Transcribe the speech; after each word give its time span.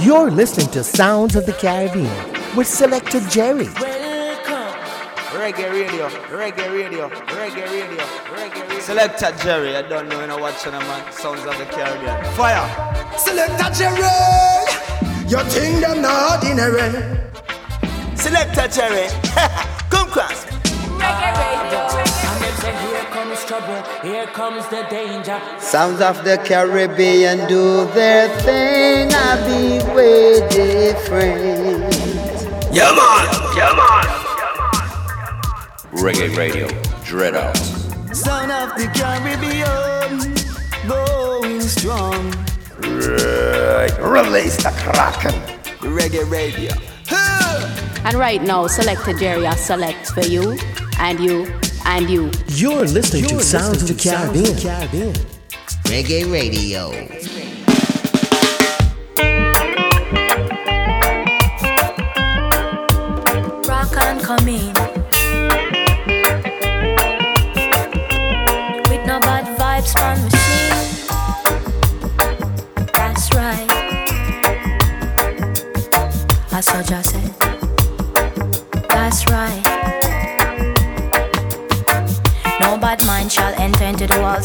You're 0.00 0.30
listening 0.30 0.68
to 0.72 0.84
Sounds 0.84 1.36
of 1.36 1.46
the 1.46 1.52
Caribbean 1.54 2.10
with 2.54 2.66
Selector 2.66 3.20
Jerry. 3.28 3.64
Welcome. 3.80 4.78
Reggae 5.32 5.70
radio, 5.72 6.08
reggae 6.28 6.70
radio, 6.70 7.08
reggae 7.08 7.64
radio, 7.70 8.04
reggae 8.34 8.62
radio. 8.68 8.80
Selector 8.80 9.32
Jerry, 9.42 9.74
I 9.74 9.82
don't 9.82 10.08
know, 10.08 10.20
you 10.20 10.26
know 10.26 10.38
watching 10.38 10.74
a 10.74 10.80
man. 10.80 11.12
Sounds 11.12 11.40
of 11.46 11.56
the 11.56 11.64
Caribbean. 11.64 12.24
Fire. 12.34 12.68
Selector 13.18 13.70
Jerry, 13.72 14.00
your 15.28 15.44
thing 15.44 15.80
them 15.80 16.02
not 16.02 16.44
ordinary. 16.44 16.92
Selector 18.16 18.68
Jerry, 18.68 19.08
come 19.90 20.08
cross. 20.10 20.44
Reggae 21.00 21.32
radio. 21.40 21.80
And 22.28 22.44
them 22.44 22.54
say 22.60 22.76
here 22.86 22.95
comes 23.36 23.48
trouble, 23.48 23.82
here 24.02 24.26
comes 24.26 24.66
the 24.68 24.82
danger. 24.88 25.40
Sounds 25.58 26.00
of 26.00 26.24
the 26.24 26.38
Caribbean 26.38 27.46
do 27.48 27.84
their 27.92 28.28
thing. 28.40 29.10
I 29.12 29.36
be 29.46 29.78
way 29.94 30.48
different. 30.48 31.94
Yeah 32.72 32.92
man, 32.94 33.28
yeah 33.56 33.72
man. 33.76 34.06
Reggae 35.92 36.36
Radio, 36.36 36.68
Dread 37.04 37.34
Out. 37.34 37.56
Sound 38.14 38.52
of 38.52 38.74
the 38.78 38.88
Caribbean, 38.94 40.34
going 40.88 41.60
strong. 41.60 42.32
Release 44.00 44.56
the 44.56 44.70
Kraken. 44.78 45.34
Reggae 45.80 46.30
radio. 46.30 46.72
And 48.04 48.16
right 48.16 48.40
now, 48.40 48.66
Selector 48.66 49.12
Jerry 49.12 49.44
has 49.44 49.60
select 49.60 50.12
for 50.12 50.22
you, 50.22 50.56
and 50.98 51.18
you, 51.20 51.46
and 51.86 52.10
you. 52.10 52.30
You're 52.48 52.84
listening 52.84 53.24
to 53.28 53.40
Sounds 53.40 53.82
of 53.82 53.88
the 53.88 53.94
Caribbean. 53.94 55.14
Reggae 55.84 56.30
Radio. 56.30 56.90
Rock 63.68 63.96
on 64.04 64.20
coming. 64.20 64.75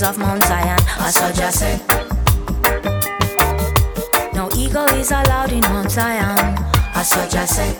Walls 0.02 0.18
of 0.18 0.18
Mount 0.18 0.44
Zion. 0.44 0.80
I 0.98 1.32
just 1.34 1.60
said. 1.60 1.80
No 4.34 4.50
ego 4.56 4.86
is 4.96 5.12
allowed 5.12 5.52
in 5.52 5.62
Mount 5.62 5.92
Zion. 5.92 6.58
I 6.94 7.04
just 7.30 7.56
said. 7.56 7.76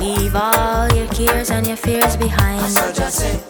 Leave 0.00 0.34
all 0.34 0.92
your 0.92 1.08
cares 1.08 1.50
and 1.50 1.66
your 1.66 1.76
fears 1.76 2.16
behind. 2.16 2.66
For 2.78 3.49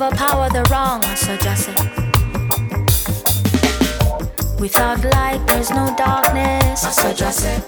overpower 0.00 0.48
the 0.50 0.62
wrong, 0.70 1.02
so 1.16 1.36
just 1.38 1.64
say. 1.64 1.74
Without 4.60 5.02
light, 5.02 5.44
there's 5.48 5.70
no 5.70 5.92
darkness, 5.96 6.82
so 6.94 7.12
just 7.12 7.40
say. 7.40 7.60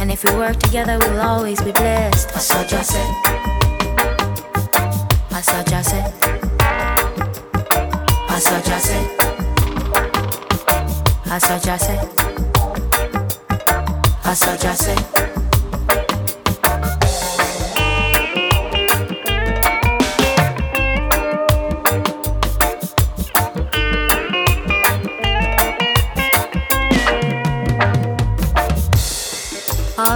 And 0.00 0.10
if 0.10 0.24
we 0.24 0.32
work 0.32 0.56
together, 0.58 0.98
we'll 0.98 1.20
always 1.20 1.60
be 1.60 1.70
blessed, 1.70 2.30
so 2.40 2.64
just 2.64 2.90
say. 2.90 3.06
Ah, 5.30 5.38
I 5.38 5.40
saw 5.40 5.62
just 5.62 5.90
say. 5.90 6.12
Ah, 6.60 7.14
I 8.30 8.38
saw 8.40 8.60
just 8.60 8.86
say. 8.86 9.06
Ah, 11.26 11.34
I 11.34 11.38
saw 11.38 11.58
just 11.60 11.86
say. 11.86 11.98
I 14.24 14.34
saw 14.34 14.56
just 14.56 14.82
say. 14.82 15.43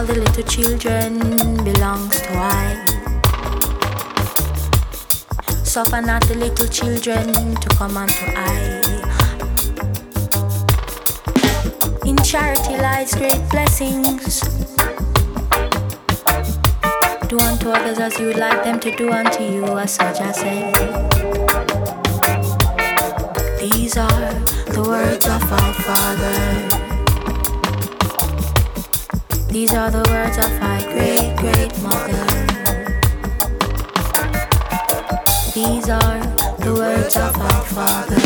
The 0.08 0.14
little 0.14 0.42
children 0.44 1.19
belongs 1.64 2.19
to 2.22 2.32
I. 2.32 2.82
Suffer 5.64 6.00
not 6.00 6.26
the 6.26 6.34
little 6.34 6.66
children 6.66 7.54
to 7.56 7.69
come 7.76 7.94
unto 7.94 8.24
I. 8.34 8.80
In 12.06 12.16
charity 12.24 12.78
lies 12.78 13.14
great 13.14 13.42
blessings. 13.50 14.41
Do 17.28 17.38
unto 17.41 17.68
others 17.68 17.98
as 17.98 18.18
you 18.18 18.28
would 18.28 18.38
like 18.38 18.64
them 18.64 18.80
to 18.80 18.97
do 18.97 19.12
unto 19.12 19.42
you, 19.44 19.76
as 19.76 19.92
such 19.92 20.22
I 20.22 20.32
say. 20.32 20.72
These 23.60 23.98
are 23.98 24.32
the 24.72 24.82
words 24.88 25.26
of 25.26 25.52
our 25.52 25.74
Father. 25.74 26.67
These 29.58 29.74
are 29.74 29.91
the 29.91 30.04
words 30.08 30.38
of 30.38 30.52
my 30.60 30.80
great 30.84 31.34
great 31.36 31.76
mother. 31.82 32.26
These 35.52 35.88
are 35.91 36.20
the 36.64 36.74
words 36.78 37.16
of 37.16 37.36
our 37.36 37.64
father. 37.64 38.22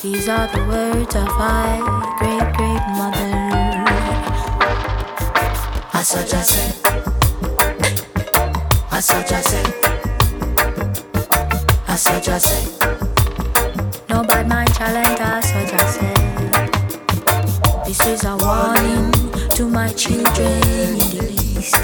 These 0.00 0.26
are 0.30 0.48
the 0.48 0.64
words 0.66 1.14
of 1.14 1.28
my 1.36 1.80
great 2.18 2.48
great 2.56 2.84
mother. 2.96 3.34
I 5.92 6.02
saw 6.02 6.22
just 6.24 6.48
said. 6.54 6.72
I 8.90 9.00
saw 9.00 9.22
just 9.22 9.50
said. 9.50 9.68
I 11.86 11.94
saw 11.94 12.38
said. 12.38 12.64
No 14.08 14.24
bad 14.24 14.48
mind 14.48 14.74
shall 14.74 14.96
enter. 14.96 15.24
I 15.24 15.40
saw. 15.42 15.58
This 15.58 15.77
is 18.08 18.24
a 18.24 18.36
warning 18.38 19.12
to 19.50 19.68
my 19.68 19.88
children 19.92 20.62
in 20.94 21.10
the 21.14 21.28
east. 21.58 21.76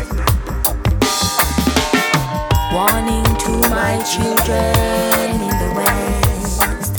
Warning 2.72 3.24
to 3.44 3.52
my 3.68 4.02
children 4.12 5.40
in 5.48 5.54
the 5.62 5.70
west. 5.76 6.94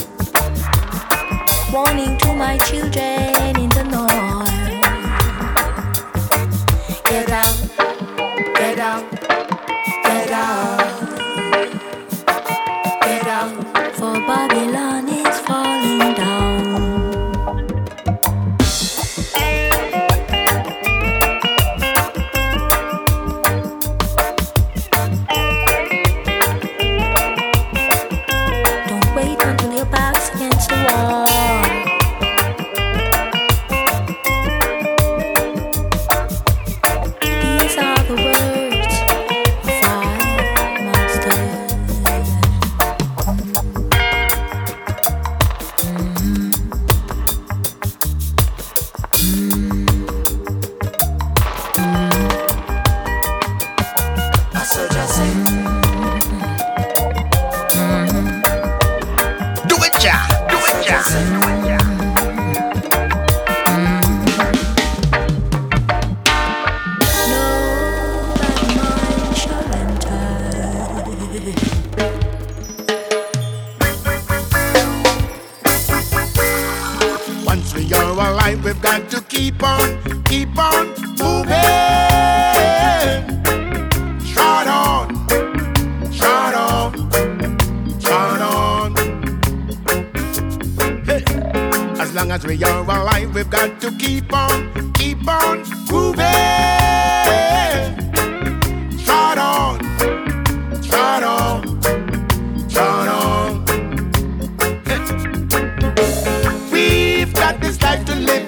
Warning 1.73 2.17
to 2.19 2.33
my 2.35 2.57
children 2.69 3.34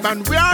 and 0.09 0.25
we 0.29 0.37
are 0.37 0.46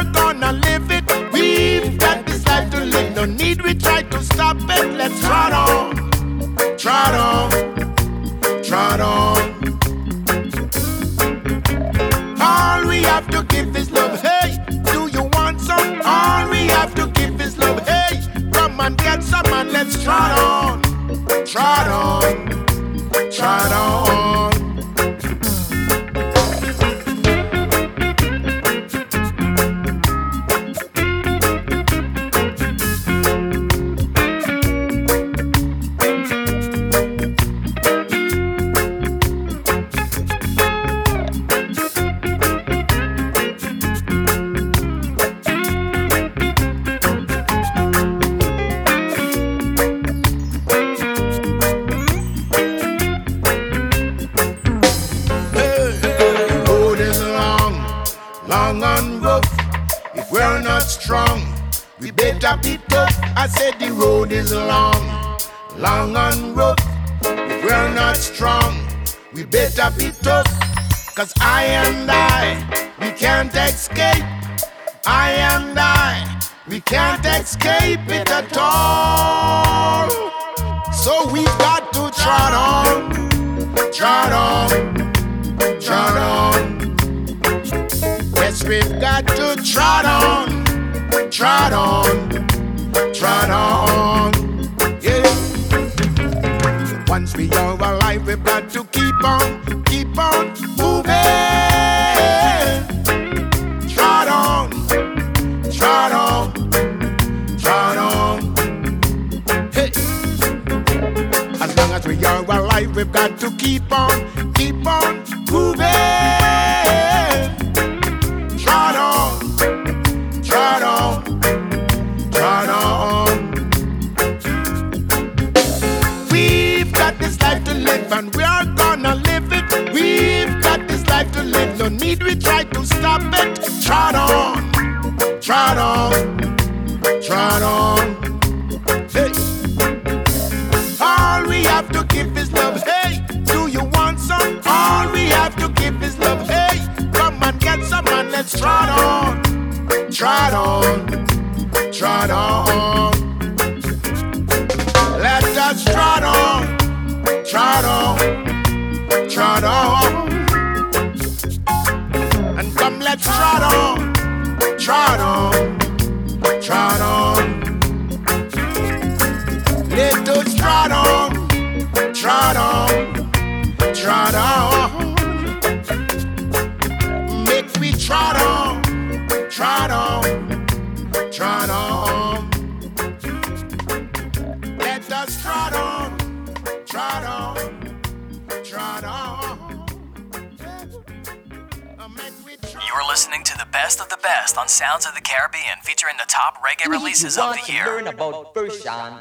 pieces 197.13 197.37
of 197.37 197.55
the 197.55 197.71
year. 197.71 197.85
learn 197.85 198.07
about 198.07 198.53
Persian, 198.55 199.19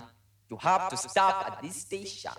you 0.51 0.57
have 0.57 0.89
to 0.89 0.97
stop 0.97 1.47
at 1.47 1.63
this 1.63 1.77
station. 1.77 2.33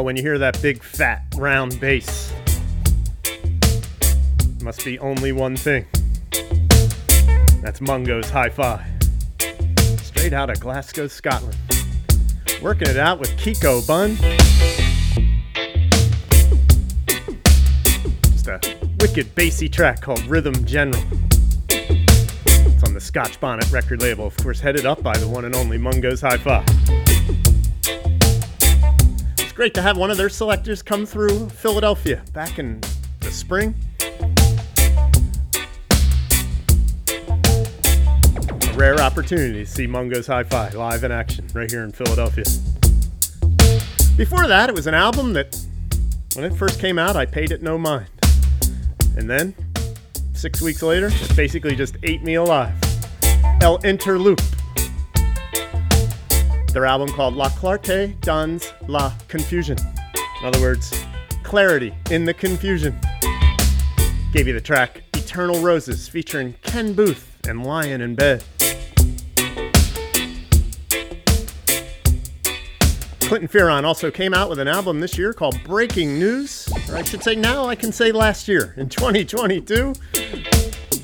Well, 0.00 0.06
when 0.06 0.16
you 0.16 0.22
hear 0.22 0.38
that 0.38 0.62
big, 0.62 0.82
fat, 0.82 1.24
round 1.36 1.78
bass, 1.78 2.32
must 4.62 4.82
be 4.82 4.98
only 4.98 5.30
one 5.30 5.56
thing. 5.56 5.84
That's 7.60 7.82
Mungo's 7.82 8.30
Hi 8.30 8.48
Fi. 8.48 8.82
Straight 9.98 10.32
out 10.32 10.48
of 10.48 10.58
Glasgow, 10.58 11.06
Scotland. 11.06 11.54
Working 12.62 12.88
it 12.88 12.96
out 12.96 13.20
with 13.20 13.28
Kiko 13.32 13.86
Bun. 13.86 14.16
Just 18.32 18.46
a 18.46 18.58
wicked 19.00 19.34
bassy 19.34 19.68
track 19.68 20.00
called 20.00 20.24
Rhythm 20.24 20.64
General. 20.64 21.04
It's 21.68 22.84
on 22.84 22.94
the 22.94 23.02
Scotch 23.02 23.38
Bonnet 23.38 23.70
record 23.70 24.00
label, 24.00 24.26
of 24.26 24.36
course, 24.38 24.60
headed 24.60 24.86
up 24.86 25.02
by 25.02 25.18
the 25.18 25.28
one 25.28 25.44
and 25.44 25.54
only 25.54 25.76
Mungo's 25.76 26.22
Hi 26.22 26.38
Fi. 26.38 26.99
Great 29.60 29.74
to 29.74 29.82
have 29.82 29.98
one 29.98 30.10
of 30.10 30.16
their 30.16 30.30
selectors 30.30 30.80
come 30.80 31.04
through 31.04 31.50
Philadelphia 31.50 32.22
back 32.32 32.58
in 32.58 32.80
the 33.20 33.30
spring. 33.30 33.74
A 38.62 38.72
rare 38.72 38.98
opportunity 38.98 39.62
to 39.62 39.70
see 39.70 39.86
Mungo's 39.86 40.26
Hi 40.28 40.44
Fi 40.44 40.70
live 40.70 41.04
in 41.04 41.12
action 41.12 41.46
right 41.52 41.70
here 41.70 41.84
in 41.84 41.92
Philadelphia. 41.92 42.44
Before 44.16 44.46
that, 44.46 44.70
it 44.70 44.74
was 44.74 44.86
an 44.86 44.94
album 44.94 45.34
that, 45.34 45.54
when 46.36 46.46
it 46.46 46.54
first 46.54 46.80
came 46.80 46.98
out, 46.98 47.14
I 47.14 47.26
paid 47.26 47.52
it 47.52 47.62
no 47.62 47.76
mind. 47.76 48.08
And 49.18 49.28
then, 49.28 49.54
six 50.32 50.62
weeks 50.62 50.82
later, 50.82 51.10
it 51.12 51.36
basically 51.36 51.76
just 51.76 51.98
ate 52.02 52.22
me 52.22 52.36
alive. 52.36 52.72
El 53.60 53.78
Interloop. 53.80 54.40
Their 56.72 56.86
album 56.86 57.08
called 57.08 57.34
La 57.34 57.48
Clarté 57.48 58.18
dans 58.20 58.72
la 58.86 59.12
Confusion. 59.26 59.76
In 60.40 60.46
other 60.46 60.60
words, 60.60 60.92
clarity 61.42 61.92
in 62.12 62.24
the 62.24 62.32
confusion. 62.32 62.96
Gave 64.32 64.46
you 64.46 64.52
the 64.52 64.60
track 64.60 65.02
Eternal 65.14 65.60
Roses 65.60 66.08
featuring 66.08 66.54
Ken 66.62 66.94
Boothe 66.94 67.22
and 67.48 67.66
Lion 67.66 68.00
in 68.00 68.14
Bed. 68.14 68.44
Clinton 73.20 73.48
Fearon 73.48 73.84
also 73.84 74.10
came 74.10 74.32
out 74.32 74.48
with 74.48 74.60
an 74.60 74.68
album 74.68 75.00
this 75.00 75.18
year 75.18 75.32
called 75.32 75.60
Breaking 75.64 76.18
News. 76.18 76.68
Or 76.88 76.96
I 76.96 77.02
should 77.02 77.22
say 77.22 77.34
now, 77.34 77.64
I 77.66 77.74
can 77.74 77.90
say 77.90 78.12
last 78.12 78.46
year, 78.46 78.74
in 78.76 78.88
2022. 78.88 79.92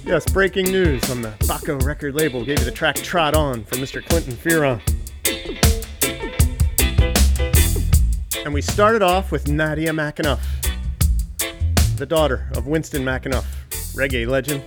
Yes, 0.04 0.24
Breaking 0.32 0.66
News 0.66 1.10
on 1.10 1.22
the 1.22 1.30
Baco 1.40 1.82
record 1.84 2.14
label 2.14 2.44
gave 2.44 2.60
you 2.60 2.64
the 2.64 2.70
track 2.70 2.94
Trot 2.96 3.34
On 3.34 3.64
from 3.64 3.78
Mr. 3.78 4.04
Clinton 4.04 4.34
Fearon. 4.34 4.80
And 8.46 8.54
we 8.54 8.62
started 8.62 9.02
off 9.02 9.32
with 9.32 9.48
Nadia 9.48 9.90
McAnuff, 9.90 10.38
the 11.96 12.06
daughter 12.06 12.48
of 12.54 12.68
Winston 12.68 13.02
McAnuff, 13.02 13.44
reggae 13.92 14.24
legend. 14.24 14.62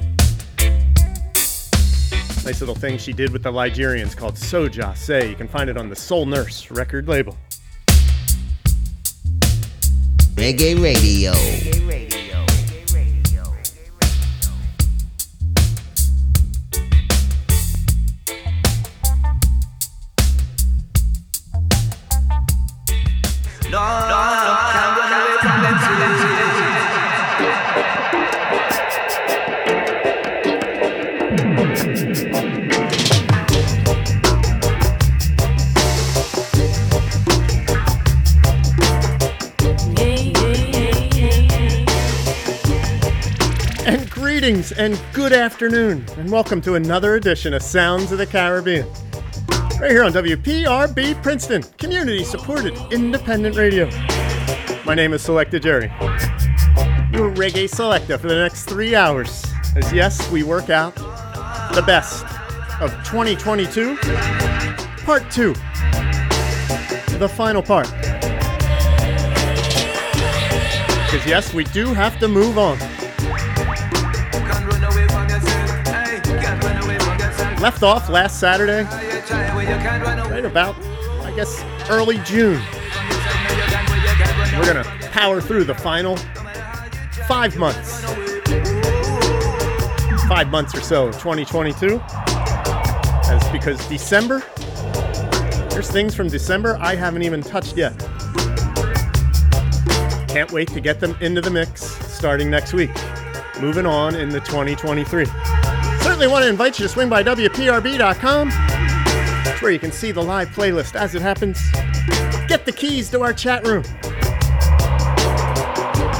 Nice 2.43 2.59
little 2.59 2.75
thing 2.75 2.97
she 2.97 3.13
did 3.13 3.31
with 3.31 3.41
the 3.41 3.51
Ligerians 3.53 4.17
called 4.17 4.35
Soja 4.35 4.97
Say. 4.97 5.29
You 5.29 5.35
can 5.37 5.47
find 5.47 5.69
it 5.69 5.77
on 5.77 5.87
the 5.87 5.95
Soul 5.95 6.25
Nurse 6.25 6.69
record 6.69 7.07
label. 7.07 7.37
Reggae 10.35 10.83
Radio. 10.83 11.31
No, 11.31 12.18
greetings 44.49 44.71
and 44.71 44.99
good 45.13 45.31
afternoon, 45.31 46.03
and 46.17 46.31
welcome 46.31 46.59
to 46.59 46.73
another 46.73 47.13
edition 47.13 47.53
of 47.53 47.61
Sounds 47.61 48.11
of 48.11 48.17
the 48.17 48.25
Caribbean. 48.25 48.87
Right 49.79 49.91
here 49.91 50.03
on 50.03 50.11
WPRB 50.11 51.21
Princeton, 51.21 51.61
community 51.77 52.23
supported 52.23 52.73
independent 52.91 53.55
radio. 53.55 53.85
My 54.85 54.95
name 54.95 55.13
is 55.13 55.21
Selecta 55.21 55.61
Jerry, 55.61 55.91
your 57.13 57.31
reggae 57.35 57.69
selector 57.69 58.17
for 58.17 58.27
the 58.27 58.39
next 58.39 58.63
three 58.63 58.95
hours. 58.95 59.45
As 59.75 59.93
yes, 59.93 60.31
we 60.31 60.41
work 60.41 60.71
out 60.71 60.95
the 61.75 61.83
best 61.85 62.25
of 62.81 62.89
2022, 63.05 63.97
part 65.05 65.29
two, 65.29 65.53
the 67.19 67.31
final 67.31 67.61
part. 67.61 67.85
Because 71.05 71.27
yes, 71.27 71.53
we 71.53 71.65
do 71.65 71.93
have 71.93 72.17
to 72.17 72.27
move 72.27 72.57
on. 72.57 72.79
Left 77.61 77.83
off 77.83 78.07
last 78.07 78.39
Saturday, 78.39 78.83
right 80.29 80.45
about, 80.45 80.77
I 81.25 81.33
guess, 81.35 81.61
early 81.89 82.17
June. 82.19 82.61
We're 84.57 84.65
gonna 84.65 84.85
power 85.11 85.41
through 85.41 85.65
the 85.65 85.75
final 85.75 86.15
five 87.27 87.57
months. 87.57 88.05
Five 90.29 90.47
months 90.47 90.73
or 90.73 90.79
so 90.79 91.07
of 91.07 91.15
2022. 91.15 91.97
That's 93.27 93.47
because 93.49 93.85
December, 93.89 94.41
there's 95.69 95.91
things 95.91 96.15
from 96.15 96.29
December 96.29 96.77
I 96.79 96.95
haven't 96.95 97.23
even 97.23 97.41
touched 97.41 97.75
yet. 97.75 97.97
Can't 100.29 100.51
wait 100.53 100.69
to 100.69 100.79
get 100.79 101.01
them 101.01 101.17
into 101.19 101.41
the 101.41 101.51
mix 101.51 101.83
starting 101.83 102.49
next 102.49 102.71
week. 102.71 102.91
Moving 103.59 103.85
on 103.85 104.15
in 104.15 104.29
the 104.29 104.39
2023. 104.39 105.25
Certainly 106.19 106.33
want 106.33 106.43
to 106.43 106.49
invite 106.49 106.77
you 106.77 106.83
to 106.83 106.89
swing 106.89 107.07
by 107.07 107.23
WPRB.com. 107.23 108.49
It's 108.51 109.61
where 109.61 109.71
you 109.71 109.79
can 109.79 109.93
see 109.93 110.11
the 110.11 110.21
live 110.21 110.49
playlist 110.49 110.95
as 110.95 111.15
it 111.15 111.21
happens. 111.21 111.71
Get 112.49 112.65
the 112.65 112.73
keys 112.73 113.09
to 113.11 113.21
our 113.21 113.31
chat 113.31 113.65
room. 113.65 113.85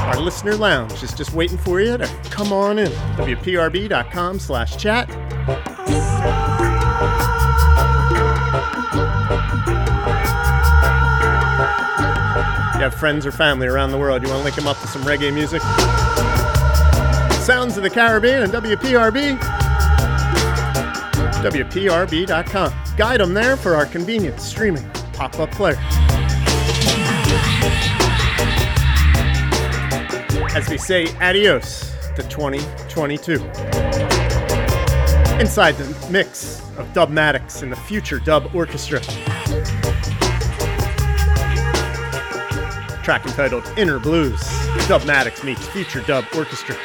Our 0.06 0.18
listener 0.18 0.54
lounge 0.54 1.02
is 1.02 1.12
just 1.12 1.34
waiting 1.34 1.58
for 1.58 1.82
you 1.82 1.98
to 1.98 2.06
come 2.30 2.50
on 2.50 2.78
in. 2.78 2.90
WPRB.com 3.18 4.38
slash 4.38 4.78
chat. 4.78 5.06
You 12.74 12.80
have 12.80 12.94
friends 12.94 13.26
or 13.26 13.32
family 13.32 13.66
around 13.66 13.90
the 13.90 13.98
world, 13.98 14.22
you 14.22 14.30
want 14.30 14.40
to 14.40 14.44
link 14.44 14.56
them 14.56 14.66
up 14.66 14.80
to 14.80 14.86
some 14.86 15.02
reggae 15.02 15.30
music? 15.30 15.60
Sounds 17.42 17.76
of 17.76 17.82
the 17.82 17.90
Caribbean 17.90 18.44
and 18.44 18.50
WPRB. 18.50 19.59
WPRB.com. 21.40 22.72
Guide 22.96 23.20
them 23.20 23.34
there 23.34 23.56
for 23.56 23.74
our 23.74 23.86
convenient 23.86 24.40
streaming 24.40 24.88
pop 25.12 25.38
up 25.38 25.50
player. 25.50 25.76
As 30.54 30.68
we 30.68 30.78
say 30.78 31.06
adios 31.18 31.92
to 32.16 32.22
2022. 32.24 33.34
Inside 35.40 35.72
the 35.72 36.08
mix 36.10 36.60
of 36.76 36.86
Dubmatix 36.92 37.62
and 37.62 37.72
the 37.72 37.76
future 37.76 38.18
Dub 38.18 38.54
Orchestra. 38.54 39.00
Track 43.02 43.24
entitled 43.26 43.64
Inner 43.78 43.98
Blues. 43.98 44.40
Dubmatix 44.86 45.42
meets 45.44 45.66
Future 45.68 46.00
Dub 46.02 46.24
Orchestra. 46.34 46.76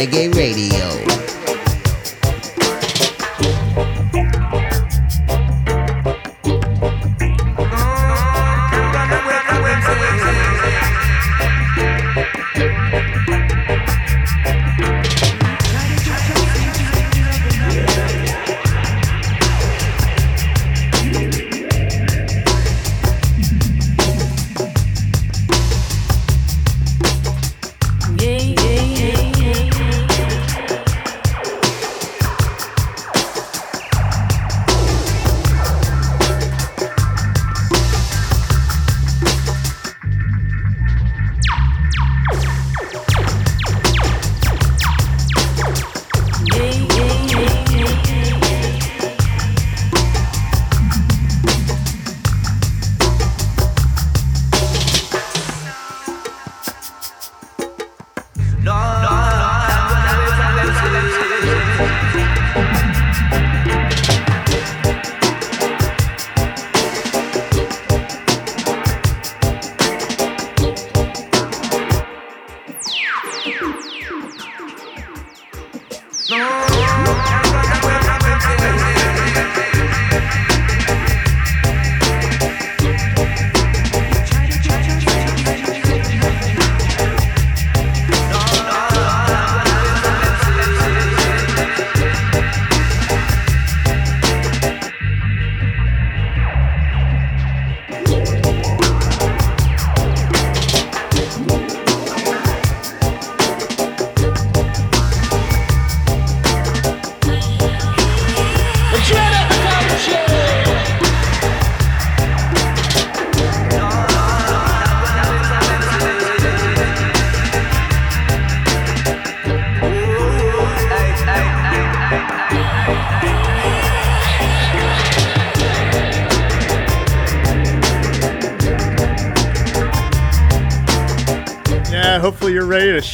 Reggae 0.00 0.30
Radio. 0.32 1.19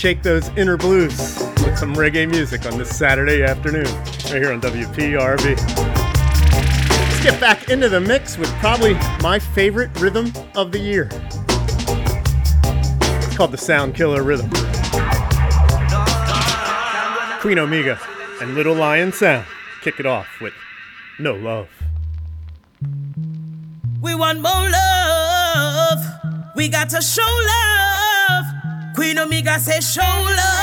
shake 0.06 0.22
those 0.22 0.50
inner 0.50 0.76
blues 0.76 1.36
with 1.64 1.76
some 1.76 1.92
reggae 1.96 2.30
music 2.30 2.64
on 2.64 2.78
this 2.78 2.96
Saturday 2.96 3.42
afternoon, 3.42 3.92
right 4.30 4.40
here 4.40 4.52
on 4.52 4.60
WPRB. 4.60 5.56
Let's 6.86 7.22
get 7.24 7.40
back 7.40 7.70
into 7.70 7.88
the 7.88 8.00
mix 8.00 8.38
with 8.38 8.48
probably 8.60 8.94
my 9.20 9.40
favorite 9.40 9.90
rhythm 9.98 10.32
of 10.54 10.70
the 10.70 10.78
year. 10.78 11.08
It's 13.02 13.36
called 13.36 13.50
the 13.50 13.58
Sound 13.58 13.96
Killer 13.96 14.22
Rhythm. 14.22 14.48
Queen 17.40 17.58
Omega 17.58 17.98
and 18.40 18.54
Little 18.54 18.76
Lion 18.76 19.10
Sound 19.10 19.44
kick 19.82 19.98
it 19.98 20.06
off 20.06 20.28
with 20.40 20.54
No 21.18 21.34
Love. 21.34 21.68
We 24.00 24.14
want 24.14 24.40
more 24.40 24.70
love. 24.70 25.98
We 26.54 26.68
got 26.68 26.90
to 26.90 27.02
show 27.02 27.22
love. 27.22 27.75
Queen 29.06 29.20
Omega 29.20 29.60
say 29.60 29.78
show 29.78 30.02
love. 30.02 30.55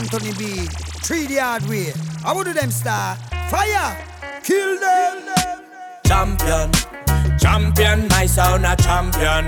Anthony 0.00 0.32
B, 0.32 0.44
3D 1.04 1.38
Hardware. 1.38 1.92
How 2.22 2.34
would 2.34 2.46
do 2.46 2.54
them 2.54 2.70
star? 2.70 3.16
Fire! 3.50 3.94
Kill 4.42 4.80
them! 4.80 5.28
Champion, 6.06 6.72
champion, 7.38 8.08
my 8.08 8.24
sound 8.24 8.64
a 8.64 8.74
champion. 8.76 9.44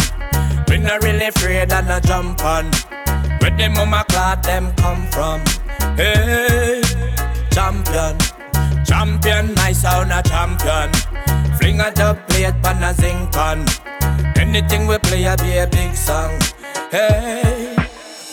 We 0.69 0.77
not 0.77 1.03
really 1.03 1.29
afraid 1.29 1.73
and 1.73 1.88
a 1.88 2.03
jump 2.03 2.45
on. 2.45 2.67
Where 3.41 3.57
the 3.57 3.73
mama 3.75 4.05
cloth 4.11 4.43
them 4.43 4.75
come 4.77 5.07
from? 5.07 5.41
Hey, 5.97 6.83
champion, 7.51 8.19
champion, 8.85 9.55
my 9.55 9.73
sound 9.73 10.12
a 10.12 10.23
champion. 10.23 10.93
Fling 11.57 11.81
a 11.81 11.91
dub 11.93 12.29
plate 12.29 12.62
pan 12.62 12.83
a 12.83 12.93
zinc 12.93 13.33
pan. 13.33 13.65
Anything 14.37 14.87
we 14.87 14.99
play 14.99 15.25
a 15.25 15.35
be 15.35 15.57
a 15.57 15.67
big 15.67 15.95
song. 15.95 16.38
Hey. 16.91 17.72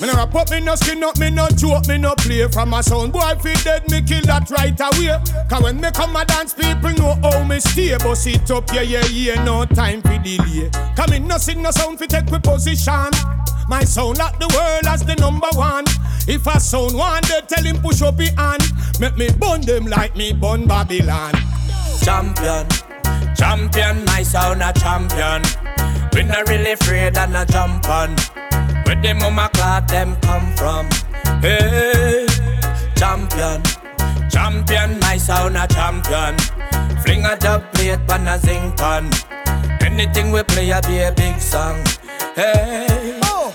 Me 0.02 0.08
no 0.08 0.14
rap 0.14 0.34
up, 0.34 0.50
me 0.50 0.62
no 0.62 0.76
skin 0.76 1.04
up, 1.04 1.18
me 1.20 1.30
no 1.30 1.50
joke, 1.50 1.86
me 1.90 1.98
no 1.98 2.16
play. 2.16 2.48
From 2.48 2.74
a 2.74 2.82
sound 2.82 3.12
boy 3.12 3.36
fi 3.42 3.54
dead, 3.64 3.90
me 3.92 4.02
kill 4.02 4.22
that 4.24 4.50
right 4.50 4.80
away. 4.80 5.20
Cause 5.50 5.62
when 5.62 5.82
me 5.82 5.92
come 5.92 6.16
a 6.16 6.24
dance, 6.24 6.54
people 6.54 6.92
know 6.92 7.16
how 7.22 7.44
me 7.44 7.60
stay. 7.60 7.98
Bust 7.98 8.28
it 8.28 8.50
up, 8.50 8.72
yeah, 8.72 8.82
yeah, 8.82 9.06
yeah, 9.08 9.44
no 9.44 9.66
time 9.66 10.02
fi 10.02 10.18
delay. 10.18 10.70
Cause 10.96 11.12
me 11.12 11.20
no 11.20 11.38
sing 11.38 11.62
no 11.62 11.72
sound 11.72 12.00
fi 12.00 12.06
take 12.06 12.32
we 12.32 12.40
position. 12.40 13.12
My 13.68 13.84
sound 13.84 14.20
lock 14.20 14.40
the 14.40 14.48
world 14.56 14.88
as 14.88 15.04
the 15.04 15.16
number 15.16 15.50
one. 15.56 15.84
If 16.28 16.48
a 16.48 16.62
sound 16.62 16.96
one, 16.96 17.22
they 17.28 17.42
tell 17.42 17.64
him 17.66 17.82
push 17.82 18.02
up 18.02 18.18
his 18.18 18.30
hand. 18.30 18.64
Make 19.02 19.18
me 19.18 19.30
burn 19.38 19.62
them 19.62 19.86
like 19.86 20.16
me 20.16 20.32
burn 20.32 20.66
Babylon. 20.66 21.34
Champion, 22.02 22.68
champion, 23.36 24.06
my 24.06 24.24
sound 24.24 24.62
a 24.62 24.72
champion. 24.72 25.44
We 26.14 26.24
not 26.24 26.48
really 26.48 26.72
afraid 26.72 27.18
and 27.18 27.36
a 27.36 27.46
jump 27.46 27.90
on. 27.90 28.16
Where 28.90 29.00
the 29.00 29.14
mama 29.14 29.52
cloth 29.54 29.86
them 29.86 30.16
come 30.20 30.52
from? 30.58 30.90
Hey, 31.44 32.26
champion, 32.96 33.62
champion, 34.32 35.00
my 35.00 35.16
sound 35.16 35.58
a 35.58 35.68
champion. 35.68 36.36
Fling 37.04 37.24
a 37.24 37.38
dub 37.38 37.72
plate 37.74 38.00
pan 38.08 38.28
a 38.28 38.40
zinc 38.40 38.78
pan. 38.78 39.12
Anything 39.80 40.32
we 40.32 40.42
play 40.42 40.72
a 40.72 40.82
be 40.82 41.02
a 41.02 41.12
big 41.12 41.40
song. 41.40 41.86
Hey. 42.34 43.20
Oh, 43.26 43.54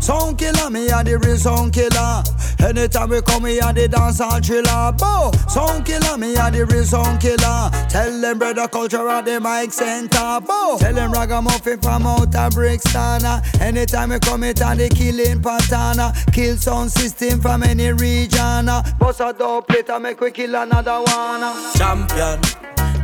sound 0.00 0.36
killer, 0.36 0.68
me 0.68 0.90
a 0.90 1.02
the 1.02 1.16
real 1.16 1.38
sound 1.38 1.72
killer. 1.72 2.22
Anytime 2.60 3.10
we 3.10 3.20
come, 3.22 3.42
me 3.42 3.58
a 3.58 3.72
the 3.72 3.88
dance 3.88 4.20
and 4.20 4.44
thriller. 4.44 4.92
Bo, 4.92 5.30
sound 5.48 5.84
killer, 5.84 6.16
me 6.16 6.34
a 6.36 6.50
the 6.50 6.64
real 6.64 6.84
sound 6.84 7.20
killer. 7.20 7.70
Tell 7.88 8.20
them 8.20 8.38
brother 8.38 8.68
culture 8.68 9.08
at 9.08 9.24
the 9.24 9.40
mic 9.40 9.72
center. 9.72 10.40
Bo, 10.40 10.78
tell 10.78 10.94
them 10.94 11.12
ragamuffin 11.12 11.80
from 11.80 12.06
out 12.06 12.34
of 12.34 12.52
Brixton. 12.52 13.24
Anytime 13.60 14.10
we 14.10 14.18
come, 14.18 14.44
it 14.44 14.60
and 14.62 14.80
the 14.80 14.88
killing 14.88 15.42
pattern. 15.42 16.12
Kill 16.32 16.56
sound 16.56 16.90
system 16.90 17.40
from 17.40 17.62
any 17.62 17.92
region. 17.92 18.66
Boss 18.98 19.20
a 19.20 19.32
dope 19.32 19.68
plate 19.68 19.90
and 19.90 20.02
make 20.02 20.20
we 20.20 20.30
kill 20.30 20.54
another 20.54 21.00
one. 21.02 21.42
Champion, 21.74 22.40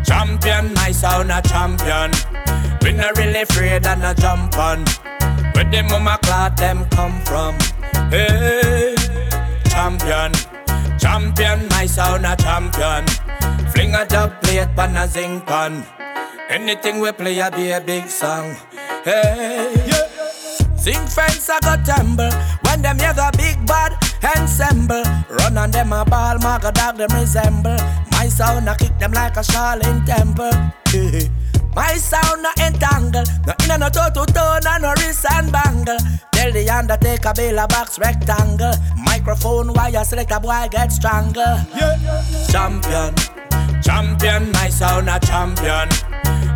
champion, 0.04 0.72
my 0.74 0.90
sound 0.90 1.30
a 1.30 1.42
champion. 1.42 2.12
We 2.82 2.92
not 2.92 3.16
really 3.18 3.42
afraid 3.42 3.86
and 3.86 4.02
a 4.02 4.14
jump 4.14 4.56
on. 4.56 4.84
Where 5.54 5.64
the 5.64 5.82
mama 5.90 6.18
cloth 6.22 6.56
them 6.56 6.88
come 6.90 7.20
from? 7.22 7.54
Hey, 8.10 8.94
champion, 9.80 10.32
champion, 10.98 11.58
my 11.70 11.86
sound 11.86 12.26
a 12.26 12.36
champion. 12.36 13.04
Fling 13.72 13.94
a 13.94 14.04
dub 14.04 14.30
plate 14.42 14.68
pan 14.76 14.94
a 14.96 15.08
zinc 15.08 15.46
pan. 15.46 15.82
Anything 16.50 17.00
we 17.00 17.10
play 17.12 17.38
a 17.38 17.50
be 17.50 17.70
a 17.70 17.80
big 17.80 18.06
song. 18.06 18.56
Hey, 19.04 19.72
yeah. 19.88 20.06
Sing 20.76 21.06
fence 21.06 21.48
a 21.48 21.56
go 21.64 21.74
tumble 21.82 22.30
when 22.64 22.82
them 22.82 22.98
hear 22.98 23.14
the 23.14 23.32
big 23.38 23.56
bad 23.66 23.92
ensemble. 24.36 25.04
Run 25.30 25.56
on 25.56 25.70
them 25.70 25.92
a 25.94 26.04
ball, 26.04 26.38
maga 26.40 26.72
dog 26.72 26.96
them 26.98 27.12
resemble. 27.18 27.78
My 28.12 28.28
sound 28.28 28.68
a 28.68 28.74
kick 28.76 28.98
them 28.98 29.12
like 29.12 29.36
a 29.38 29.40
Charlene 29.40 30.04
temple. 30.04 31.30
My 31.74 31.94
sound 31.96 32.42
no 32.42 32.50
entangle, 32.64 33.24
no 33.46 33.54
inna 33.64 33.78
no 33.78 33.88
toe 33.88 34.10
to 34.12 34.32
toe, 34.32 34.58
no 34.64 34.76
no 34.78 34.92
wrist 34.98 35.24
and 35.30 35.52
bangle. 35.52 35.98
Tell 36.32 36.52
the 36.52 36.68
undertaker 36.68 37.32
build 37.34 37.58
a 37.58 37.68
box 37.68 37.98
rectangle. 37.98 38.72
Microphone 38.96 39.72
wire 39.72 40.04
select 40.04 40.32
a 40.32 40.40
boy 40.40 40.66
get 40.70 40.90
stronger. 40.90 41.64
Yeah. 41.74 41.96
Champion, 42.48 43.14
champion, 43.82 44.50
my 44.52 44.68
sound 44.68 45.08
a 45.08 45.20
champion. 45.20 45.88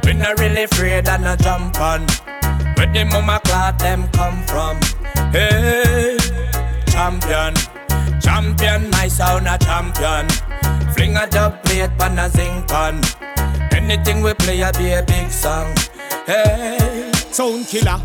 We 0.05 0.15
not 0.15 0.39
really 0.41 0.65
afraid 0.65 1.09
and 1.09 1.27
a 1.27 1.37
jump 1.37 1.81
on. 1.81 2.07
Where 2.77 2.93
the 2.93 3.05
mama 3.05 3.41
cloth 3.45 3.79
them 3.79 4.09
come 4.09 4.43
from? 4.47 4.81
Hey, 5.31 6.17
champion, 6.87 7.55
champion, 8.21 8.91
my 8.91 9.09
sound 9.09 9.47
a 9.47 9.59
champion. 9.59 10.29
Fling 10.93 11.17
a 11.17 11.27
dub 11.29 11.63
plate 11.65 11.97
pan 11.99 12.19
a 12.19 12.29
zinc 12.29 12.69
pan. 12.69 13.01
Anything 13.85 14.23
we 14.23 14.33
play 14.33 14.63
a 14.63 14.73
be 14.73 14.93
a 14.93 15.03
big 15.03 15.31
song. 15.31 15.75
Hey, 16.25 17.13
sound 17.31 17.67
killer. 17.67 18.01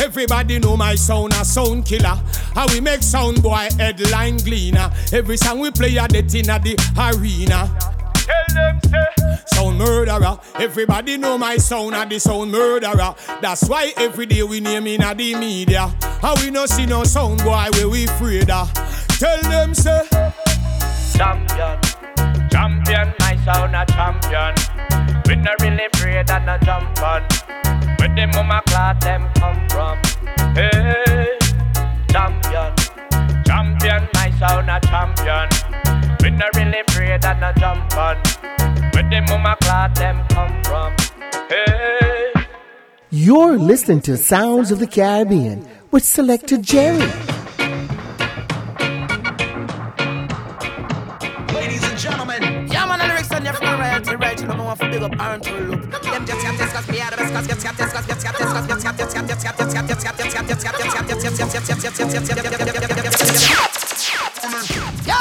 Everybody 0.00 0.58
know 0.58 0.74
my 0.74 0.94
sound 0.94 1.34
a 1.34 1.44
sound 1.44 1.84
killer. 1.84 2.18
How 2.54 2.66
we 2.68 2.80
make 2.80 3.02
sound 3.02 3.42
boy 3.42 3.68
headline 3.78 4.38
gleaner. 4.38 4.90
Every 5.12 5.36
song 5.36 5.58
we 5.60 5.70
play 5.70 5.98
a 5.98 6.08
det 6.08 6.34
inna 6.34 6.58
the 6.58 6.74
arena. 6.96 7.68
Tell 8.14 8.54
them 8.54 8.80
say 8.84 9.36
Sound 9.48 9.76
murderer. 9.76 10.38
Everybody 10.54 11.18
know 11.18 11.36
my 11.36 11.58
sound 11.58 11.94
a 11.94 12.06
the 12.06 12.18
sound 12.18 12.50
murderer. 12.50 13.14
That's 13.42 13.68
why 13.68 13.92
every 13.98 14.24
day 14.24 14.42
we 14.42 14.60
name 14.60 14.86
inna 14.86 15.14
the 15.14 15.34
media. 15.34 15.94
How 16.22 16.36
we 16.36 16.50
no 16.50 16.64
see 16.64 16.86
no 16.86 17.04
sound 17.04 17.44
boy 17.44 17.68
where 17.74 17.88
we 17.90 18.04
afraid 18.06 18.48
of. 18.48 18.72
Tell 19.18 19.42
them 19.42 19.74
say 19.74 20.08
champion, 21.12 21.78
champion, 22.48 23.12
my 23.20 23.36
sound 23.44 23.76
a 23.76 23.84
champion. 23.84 24.97
We 25.28 25.36
not 25.36 25.60
really 25.60 25.84
afraid 25.92 26.30
and 26.30 26.64
jump 26.64 27.02
on. 27.02 27.22
Where 27.98 28.26
mama 28.28 28.62
cloth 28.66 28.98
them 29.00 29.28
come 29.34 29.68
from? 29.68 29.98
Hey, 30.54 31.36
champion, 32.10 32.72
champion, 33.44 34.08
my 34.14 34.32
sound 34.38 34.70
a 34.70 34.80
champion. 34.80 35.48
We 36.22 36.30
really 36.58 36.80
afraid 36.80 37.26
and 37.26 37.58
jump 37.58 37.94
on. 37.94 38.16
Where 38.94 39.22
mama 39.28 39.54
cloth 39.60 39.94
them 39.96 40.26
come 40.28 40.64
from? 40.64 40.96
Hey. 41.50 42.32
You're 43.10 43.58
listening 43.58 44.00
to 44.02 44.16
Sounds 44.16 44.70
of 44.70 44.78
the 44.78 44.86
Caribbean 44.86 45.68
with 45.90 46.04
Selector 46.04 46.56
Jerry. 46.56 47.06
big 54.98 55.12
up 55.12 55.20
and 55.20 55.42
pull 55.42 55.74
up. 55.74 56.02
Them 56.02 56.26
just 56.26 56.42
got 56.42 56.58
this, 56.58 56.72
got 56.72 56.88
me 56.88 57.00
out 57.00 57.12
of 57.12 57.18
this, 57.18 57.30
got 57.30 57.44
this, 57.44 57.62
got 57.62 57.76
this, 57.76 57.92
got 57.92 58.06
this, 58.06 58.22
got 58.22 58.34
this, 58.34 58.48
got 58.48 58.58
got 58.58 58.66
this, 58.68 58.84
got 58.84 58.98
got 58.98 59.08
this, 59.08 59.14
got 59.14 59.36
got 59.38 59.54
this, 59.54 59.74
got 59.74 59.78
got 59.78 60.26
this, 60.26 60.64
got 60.68 61.06
got 61.06 61.14
this, 61.14 61.18
got 61.18 61.46
got 61.48 61.62
this, 62.98 63.38
Yo! 65.06 65.14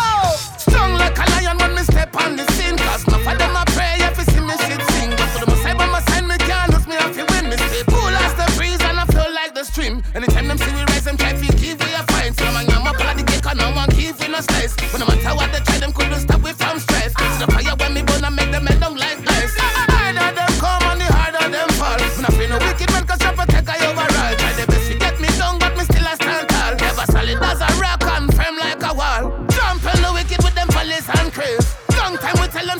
Strong 0.57 0.93
like 0.97 1.17
a 1.17 1.25
lion 1.31 1.57
when 1.57 1.75
me 1.75 1.81
step 1.81 2.15
on 2.15 2.35
the 2.35 2.45
scene 2.53 2.77
Cause 2.77 3.03
enough 3.07 3.27
of 3.27 3.37
them 3.37 3.55
a 3.55 3.63
pray 3.73 3.95
if 3.99 4.17
you 4.17 4.23
see 4.25 4.39
me 4.39 4.55
shit 4.57 4.81
sing 4.93 5.09
But 5.11 5.29
for 5.33 5.45
them 5.45 5.93
a 5.93 6.01
say 6.09 6.21
by 6.21 6.27
me 6.27 6.37
can't 6.37 6.71
lose 6.73 6.87
me 6.87 6.95
off 6.97 7.17
you 7.17 7.25
win 7.29 7.49
Me 7.49 7.57
stay 7.57 7.83
cool 7.87 8.13
as 8.23 8.33
the 8.35 8.45
breeze 8.57 8.81
and 8.81 8.99
I 8.99 9.05
flow 9.05 9.29
like 9.33 9.53
the 9.53 9.63
stream 9.63 10.03
Anytime 10.15 10.47
them 10.47 10.57
see 10.57 10.71
we 10.71 10.81
rise 10.93 11.03
them 11.03 11.17
try 11.17 11.33
to 11.33 11.47
give 11.57 11.79
way 11.79 11.93
a 11.93 12.03
fine 12.13 12.33
So 12.33 12.45
I'm 12.45 12.55
a 12.55 12.89
up 12.89 12.99
all 12.99 13.15
the 13.15 13.23
cake 13.23 13.45
and 13.45 13.59
no 13.59 13.71
one 13.71 13.89
give 13.89 14.19
me 14.19 14.27
no 14.27 14.39
space. 14.41 14.75
But 14.75 14.99
no 14.99 15.07
matter 15.07 15.35
what 15.35 15.51
they. 15.51 15.66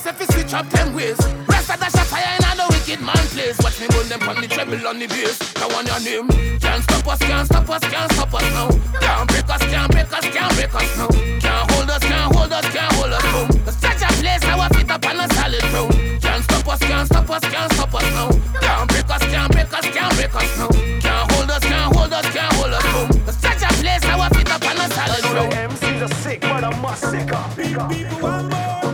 myself 0.08 0.22
is 0.22 0.36
switch 0.36 0.54
up 0.54 0.70
ten 0.70 0.94
ways. 0.96 1.18
Rest 1.48 1.70
of 1.70 1.80
that 1.80 1.92
fire 2.08 2.36
in 2.40 2.60
a 2.60 2.66
wicked 2.72 3.02
man 3.04 3.26
place. 3.36 3.58
Watch 3.60 3.80
me 3.80 3.88
gun 3.88 4.08
them 4.08 4.24
on 4.24 4.40
the 4.42 4.48
treble 4.48 4.88
on 4.88 5.00
the 5.00 5.08
bass. 5.08 5.36
Now 5.60 5.68
on 5.76 5.86
your 5.86 6.00
name. 6.00 6.28
Can't 6.60 6.84
stop 6.84 7.08
us, 7.08 7.20
can't 7.20 7.46
stop 7.46 7.70
us, 7.70 7.84
can't 7.84 8.12
stop 8.14 8.34
us 8.34 8.48
now. 8.56 8.70
Can't 9.00 9.28
break 9.28 9.50
us, 9.50 9.64
can't 9.68 9.92
break 9.92 10.12
us, 10.14 10.26
can't 10.32 10.54
break 10.56 10.76
us 10.76 10.98
now. 10.98 11.08
Can't 11.44 11.72
hold 11.72 11.90
us, 11.90 12.04
can't 12.04 12.36
hold 12.36 12.54
us, 12.54 12.66
can't 12.72 12.94
hold 12.96 13.12
us 13.12 13.24
now. 13.24 13.48
Such 13.68 14.02
a 14.04 14.10
place, 14.22 14.44
our 14.48 14.70
feet 14.70 14.92
up 14.92 15.06
on 15.06 15.20
a 15.20 15.28
solid 15.34 15.64
ground. 15.72 15.94
Can't 16.22 16.44
stop 16.44 16.68
us, 16.68 16.80
can't 16.80 17.08
stop 17.08 17.30
us, 17.30 17.44
can't 17.44 17.72
stop 17.74 17.94
us 17.94 18.08
now. 18.16 18.30
Can't 18.64 18.88
break 18.88 19.10
us, 19.12 19.24
can't 19.28 19.52
break 19.52 19.74
us, 19.74 19.86
can't 19.92 20.14
break 20.16 20.36
us 20.36 20.58
now. 20.58 20.72
Can't 21.04 21.32
hold 21.32 21.52
us, 21.52 21.64
can't 21.68 21.96
hold 21.96 22.14
us, 22.14 22.28
can't 22.32 22.54
hold 22.56 22.72
us 22.72 22.86
now. 22.96 23.32
Such 23.44 23.64
a 23.64 23.70
place, 23.84 24.06
our 24.08 24.30
feet 24.32 24.52
up 24.56 24.64
on 24.64 24.78
a 24.80 24.88
solid 24.88 25.24
ground. 25.32 25.54
MC's 25.54 26.02
are 26.02 26.16
sick, 26.24 26.42
but 26.42 26.64
I'm 26.64 26.86
a 26.86 26.96
sicker. 26.96 27.44
People, 27.60 27.88
people, 27.92 28.20
people, 28.24 28.87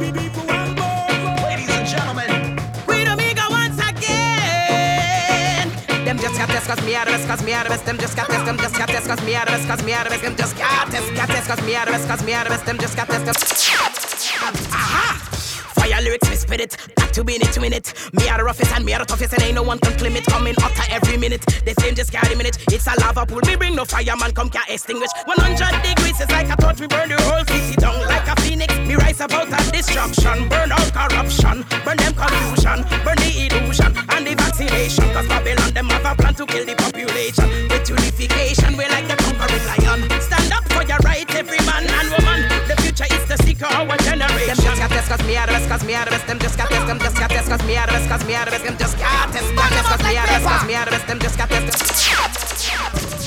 this 6.64 6.76
cause 6.76 6.86
me 6.86 6.96
out 6.96 7.08
of 7.08 7.14
this 7.14 7.26
cause 7.26 7.44
me 7.44 7.54
out 7.54 7.66
of 7.66 7.72
this 7.72 7.82
them 7.82 7.98
just 7.98 8.16
got 8.16 8.28
this 8.30 8.42
them 8.44 8.58
just 8.58 8.78
got 8.78 8.88
this 8.88 9.06
cause 9.06 9.22
me 9.24 9.36
out 9.36 9.48
of 9.48 9.54
this 9.58 9.66
cause 9.66 9.84
me 9.84 9.94
out 9.94 10.06
of 10.06 10.12
this 10.12 10.22
them 10.22 10.36
just 10.36 10.58
got 10.58 10.90
this 10.92 11.10
got 11.12 11.28
this 11.28 11.48
cause 11.48 11.62
me 11.64 11.76
out 11.76 11.88
of 11.88 11.94
this 11.94 12.06
cause 12.06 12.24
me 12.24 12.34
out 12.34 12.46
of 12.46 12.54
this 12.54 12.62
them 12.62 12.78
just 12.78 12.96
got 12.96 13.08
this 13.08 13.24
them 13.24 14.54
aha! 14.72 15.43
Fire 15.84 16.02
lyrics, 16.02 16.30
me 16.30 16.38
spirit. 16.38 16.78
Got 16.96 17.12
to 17.12 17.26
be 17.26 17.36
in 17.36 17.42
it, 17.42 17.58
win 17.60 17.74
it. 17.74 17.92
Me 18.14 18.30
are 18.30 18.38
the 18.38 18.46
roughest 18.46 18.72
and 18.72 18.86
me 18.86 18.94
are 18.94 19.00
the 19.00 19.06
toughest, 19.06 19.34
and 19.34 19.44
ain't 19.44 19.56
no 19.56 19.64
one 19.64 19.80
can 19.80 19.92
claim 20.00 20.16
it. 20.16 20.24
Coming 20.24 20.56
hotter 20.56 20.88
every 20.88 21.18
minute. 21.18 21.44
The 21.44 21.76
same 21.78 21.94
just 21.94 22.10
carry 22.10 22.36
minute. 22.36 22.56
It's 22.72 22.88
a 22.88 22.96
lava 23.02 23.26
pool. 23.26 23.42
Me 23.44 23.58
bring 23.58 23.76
no 23.76 23.84
fireman, 23.84 24.32
come 24.32 24.50
can't 24.50 24.70
extinguish. 24.70 25.12
100 25.26 25.84
degrees 25.84 26.22
is 26.22 26.32
like 26.32 26.48
a 26.48 26.56
torch. 26.56 26.80
We 26.80 26.88
burn 26.88 27.10
the 27.10 27.20
whole 27.28 27.44
city 27.44 27.76
down 27.76 28.00
like 28.08 28.24
a 28.32 28.36
phoenix. 28.40 28.72
Me 28.88 28.96
rise 28.96 29.20
about 29.20 29.52
a 29.52 29.60
destruction. 29.76 30.48
Burn 30.48 30.72
out 30.72 30.88
corruption. 30.96 31.68
Burn 31.84 32.00
them 32.00 32.16
confusion. 32.16 32.88
Burn 33.04 33.20
the 33.20 33.32
illusion 33.44 33.92
and 33.92 34.24
the 34.24 34.40
vaccination. 34.40 35.04
Cause 35.12 35.28
Babylon, 35.28 35.74
them 35.76 35.92
have 35.92 36.08
a 36.08 36.16
plan 36.16 36.34
to 36.40 36.46
kill 36.48 36.64
the 36.64 36.80
population. 36.80 37.44
With 37.68 37.92
unification, 37.92 38.80
we're 38.80 38.88
like 38.88 39.12
the 39.12 39.20
conquering 39.20 39.68
lion. 39.68 40.08
Stand 40.24 40.48
up 40.56 40.64
for 40.72 40.88
your 40.88 41.04
right, 41.04 41.28
every 41.36 41.60
man 41.68 41.84
and 41.84 42.08
woman. 42.16 42.48
The 42.72 42.80
future 42.80 43.12
is 43.12 43.28
the 43.28 43.36
to 43.64 43.70
our 43.80 43.98
generation. 44.04 44.60
Them 44.60 44.60
just 44.60 44.80
got 44.80 44.90
this 44.92 45.08
cause 45.08 45.24
me 45.24 45.38
are 45.40 45.48
the 45.48 45.56
best 45.56 45.70
cause 45.72 45.84
me 45.88 45.96
are 45.96 46.06
the 46.06 46.12
best. 46.12 46.28
Them 46.28 46.40
just 46.40 46.58
got 46.60 46.70
this, 46.70 46.84
them 46.84 47.00
just 47.00 47.16
got 47.16 47.30
this 47.32 47.48
cause 47.48 47.64
me 47.64 47.76
are 47.80 47.88
the 47.88 47.94
best 47.96 48.10
cause 48.12 48.26
me 48.28 48.36
are 48.36 48.46
the 48.46 48.52
best. 48.52 48.64
Them 48.68 48.78
just 48.78 48.98
got 49.00 49.32
this, 49.32 49.48
got 49.56 49.70
this 49.72 49.88
cause 49.88 50.04
me 50.04 50.16
are 50.20 50.28
the 50.28 50.34
best 50.36 50.48
cause 50.52 50.68
me 50.68 50.76
are 50.76 50.86
the 50.86 50.92
best. 50.92 51.08
Them 51.08 51.20
just 51.24 51.38
got 51.40 51.50
this. 51.50 51.64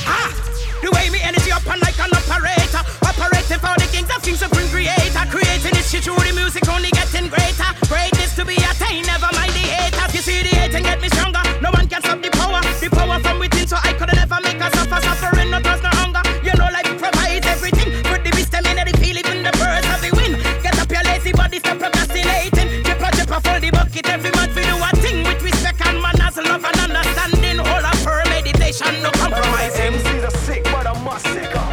Ah, 0.05 0.31
the 0.85 0.91
way 0.93 1.09
me 1.09 1.21
energy 1.25 1.51
up 1.51 1.65
and 1.65 1.81
like 1.81 1.97
an 1.97 2.13
operator, 2.13 2.85
operating 3.01 3.61
for 3.65 3.75
the 3.81 3.89
kings 3.89 4.11
of 4.13 4.21
kings, 4.21 4.41
supreme 4.45 4.69
creator, 4.69 5.25
creating 5.33 5.73
this 5.73 5.89
shit 5.89 6.05
through 6.05 6.21
the 6.21 6.33
music, 6.37 6.69
only 6.69 6.93
getting 6.93 7.33
greater. 7.33 7.71
Greatness 7.89 8.37
to 8.37 8.45
be 8.45 8.61
attained, 8.61 9.09
never 9.09 9.33
mind 9.33 9.57
the 9.57 9.65
haters. 9.65 10.13
You 10.13 10.21
see 10.21 10.45
the 10.45 10.53
hating 10.53 10.85
get 10.85 11.01
me 11.01 11.09
stronger. 11.09 11.41
No 11.65 11.73
one 11.73 11.89
can 11.89 12.05
stop 12.05 12.21
the 12.21 12.29
power, 12.37 12.61
the 12.61 12.89
power 12.93 13.19
from 13.25 13.41
within, 13.41 13.67
so 13.67 13.81
I 13.81 13.97
could 13.97 14.13
never 14.13 14.39
make 14.45 14.61
us 14.61 14.73
suffer, 14.77 15.01
suffer. 15.01 15.36
this 21.61 21.73
no 21.73 21.79
procrastinating. 21.79 22.85
Jipper, 22.85 23.11
jipper, 23.17 23.41
full 23.41 23.61
the 23.61 23.71
bucket. 23.71 24.09
Every 24.09 24.31
man 24.31 24.51
feel 24.51 24.65
do 24.65 24.77
a 24.77 24.91
thing 25.01 25.25
with 25.25 25.43
respect 25.43 25.85
and 25.87 26.01
manners, 26.01 26.37
love 26.37 26.65
and 26.65 26.81
understanding. 26.81 27.61
All 27.61 27.85
a 27.85 27.93
pure 28.03 28.25
meditation, 28.27 29.03
no 29.03 29.11
compromising. 29.13 29.95
MC's 29.95 30.25
are 30.25 30.39
sick, 30.45 30.65
but 30.65 30.87
I 30.87 30.93
must 31.03 31.27
sick 31.27 31.57
up. 31.57 31.67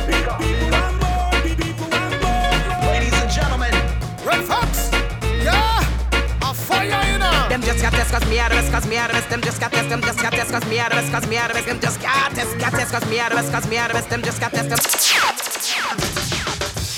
Just 7.64 7.82
got 7.82 7.94
this 7.94 8.12
cause 8.12 8.30
me 8.30 8.40
out 8.40 8.52
cause 8.52 8.88
me 8.88 8.98
out 8.98 9.16
of 9.16 9.30
Them 9.30 9.42
just 9.42 9.60
got 9.60 9.72
this 9.72 9.88
them 9.88 10.02
just 10.02 10.20
got 10.22 10.32
this 10.32 10.52
cause 10.52 10.66
me 10.68 10.80
out 10.80 10.92
cause 10.92 11.28
me 11.28 11.38
out 11.38 11.50
of 11.50 11.66
Them 11.66 11.80
just 11.80 12.02
got 12.02 12.32
this 12.32 12.54
got 12.56 12.74
this 12.74 12.92
cause 12.92 13.10
me 13.10 13.20
out 13.20 13.32
cause 13.32 13.68
me 13.68 13.78
out 13.78 13.96
of 13.96 14.10
Them 14.10 14.22
just 14.22 14.40
got 14.40 14.52
this 14.52 14.68
them 14.68 16.13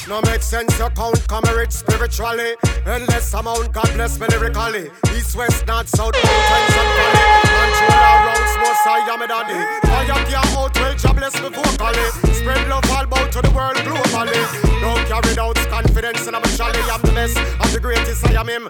no 0.08 0.22
make 0.22 0.44
sense 0.44 0.78
your 0.78 0.92
count 0.92 1.28
comrade 1.28 1.74
spiritually. 1.74 2.56
Endless 2.86 3.34
amount, 3.34 3.74
God 3.74 3.92
bless 3.96 4.20
me 4.20 4.28
lyrically. 4.28 4.92
East, 5.18 5.36
west, 5.36 5.66
north, 5.66 5.90
south, 5.90 6.14
mountains 6.14 6.76
and 6.78 6.92
valley. 6.96 7.26
Control 7.56 8.00
our 8.06 8.28
roads, 8.28 8.56
most 8.62 8.86
I 8.86 9.00
am 9.10 9.22
a 9.22 9.28
daddy. 9.28 9.88
Fire 9.88 10.26
gear 10.30 10.38
out, 10.38 10.76
well, 10.76 10.96
job 10.96 11.16
bless 11.18 11.34
me 11.42 11.50
vocally. 11.50 12.35
Spread 12.46 12.68
love 12.70 12.92
all 12.92 13.04
about 13.04 13.32
to 13.32 13.42
the 13.42 13.50
world 13.58 13.76
globally. 13.78 14.38
Don't 14.80 15.02
carry 15.10 15.34
out 15.40 15.56
confidence 15.66 16.28
and 16.28 16.36
I'm 16.36 16.44
a 16.44 16.48
jolly. 16.54 16.78
I'm 16.94 17.02
the 17.02 17.12
best, 17.12 17.36
I'm 17.40 17.74
the 17.74 17.80
greatest, 17.80 18.24
I 18.24 18.40
am 18.40 18.48
him. 18.48 18.70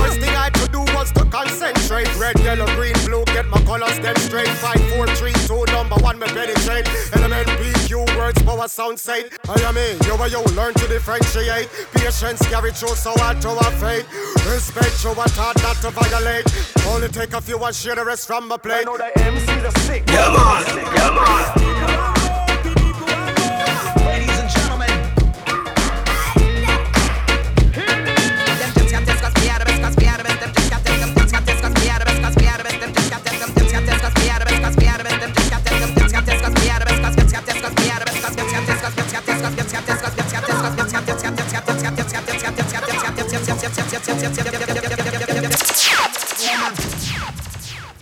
First 0.00 0.16
thing 0.16 0.32
I 0.32 0.48
could 0.48 0.72
do 0.72 0.80
was 0.96 1.12
to 1.12 1.26
concentrate. 1.26 2.08
Red, 2.16 2.40
yellow, 2.40 2.64
green, 2.74 2.96
blue, 3.04 3.22
get 3.36 3.48
my 3.48 3.60
colors 3.68 3.98
them 3.98 4.16
straight. 4.16 4.48
Five, 4.64 4.80
four, 4.96 5.06
three, 5.08 5.36
two, 5.44 5.66
number 5.76 5.96
one, 5.96 6.18
me 6.18 6.26
penetrate. 6.28 6.88
Element 7.12 7.46
PQ 7.60 8.16
words, 8.16 8.40
power 8.40 8.66
sound 8.66 8.98
sight. 8.98 9.28
I 9.46 9.60
am 9.60 9.76
in, 9.76 10.00
yo, 10.08 10.16
yo, 10.24 10.40
learn 10.56 10.72
to 10.80 10.88
differentiate. 10.88 11.68
Patience 11.92 12.40
carry 12.48 12.72
through, 12.72 12.96
so 12.96 13.12
I 13.20 13.34
to 13.44 13.50
a 13.60 13.68
fate. 13.76 14.08
Respect, 14.48 15.04
you 15.04 15.12
a 15.12 15.28
thought 15.36 15.60
not 15.60 15.76
to 15.84 15.90
violate. 15.92 16.48
Only 16.88 17.08
take 17.08 17.34
a 17.34 17.42
few 17.42 17.62
and 17.62 17.76
share 17.76 17.96
the 17.96 18.06
rest 18.06 18.26
from 18.26 18.48
my 18.48 18.56
plate. 18.56 18.88
I 18.88 18.88
know 18.88 18.96
the 18.96 19.12
MC's 19.20 19.68
a 19.68 19.80
sick. 19.80 20.06
Come 20.06 20.32
on, 20.32 20.64
come 20.64 21.18
on. 21.18 21.44
Come 21.60 22.00
on. 22.00 22.15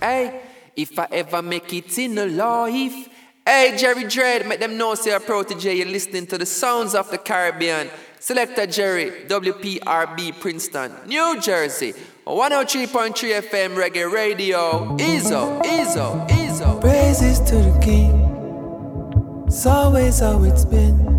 Hey, 0.01 0.41
if 0.75 0.99
I 0.99 1.07
ever 1.13 1.43
make 1.43 1.73
it 1.75 1.99
in 1.99 2.17
a 2.17 2.25
life. 2.27 3.09
Hey, 3.45 3.77
Jerry 3.77 4.05
Dread, 4.05 4.49
make 4.49 4.59
them 4.59 4.79
know, 4.79 4.95
say 4.95 5.11
a 5.11 5.21
Protoje, 5.21 5.77
you're 5.77 5.87
listening 5.87 6.27
to 6.29 6.39
the 6.39 6.47
sounds 6.47 6.95
of 6.95 7.11
the 7.11 7.19
Caribbean. 7.19 7.91
Selector 8.21 8.67
Jerry, 8.67 9.11
WPRB 9.27 10.41
Princeton, 10.41 10.93
New 11.07 11.39
Jersey, 11.43 11.93
103.3 12.27 13.43
FM 13.43 13.77
Reggae 13.77 14.11
Radio. 14.11 14.97
Izzo, 14.97 15.63
Izzo, 15.63 16.27
Izzo. 16.29 16.81
Praises 16.81 17.39
to 17.41 17.57
the 17.57 17.79
King. 17.83 19.45
It's 19.47 19.67
always 19.67 20.21
how 20.21 20.43
it's 20.43 20.65
been. 20.65 21.14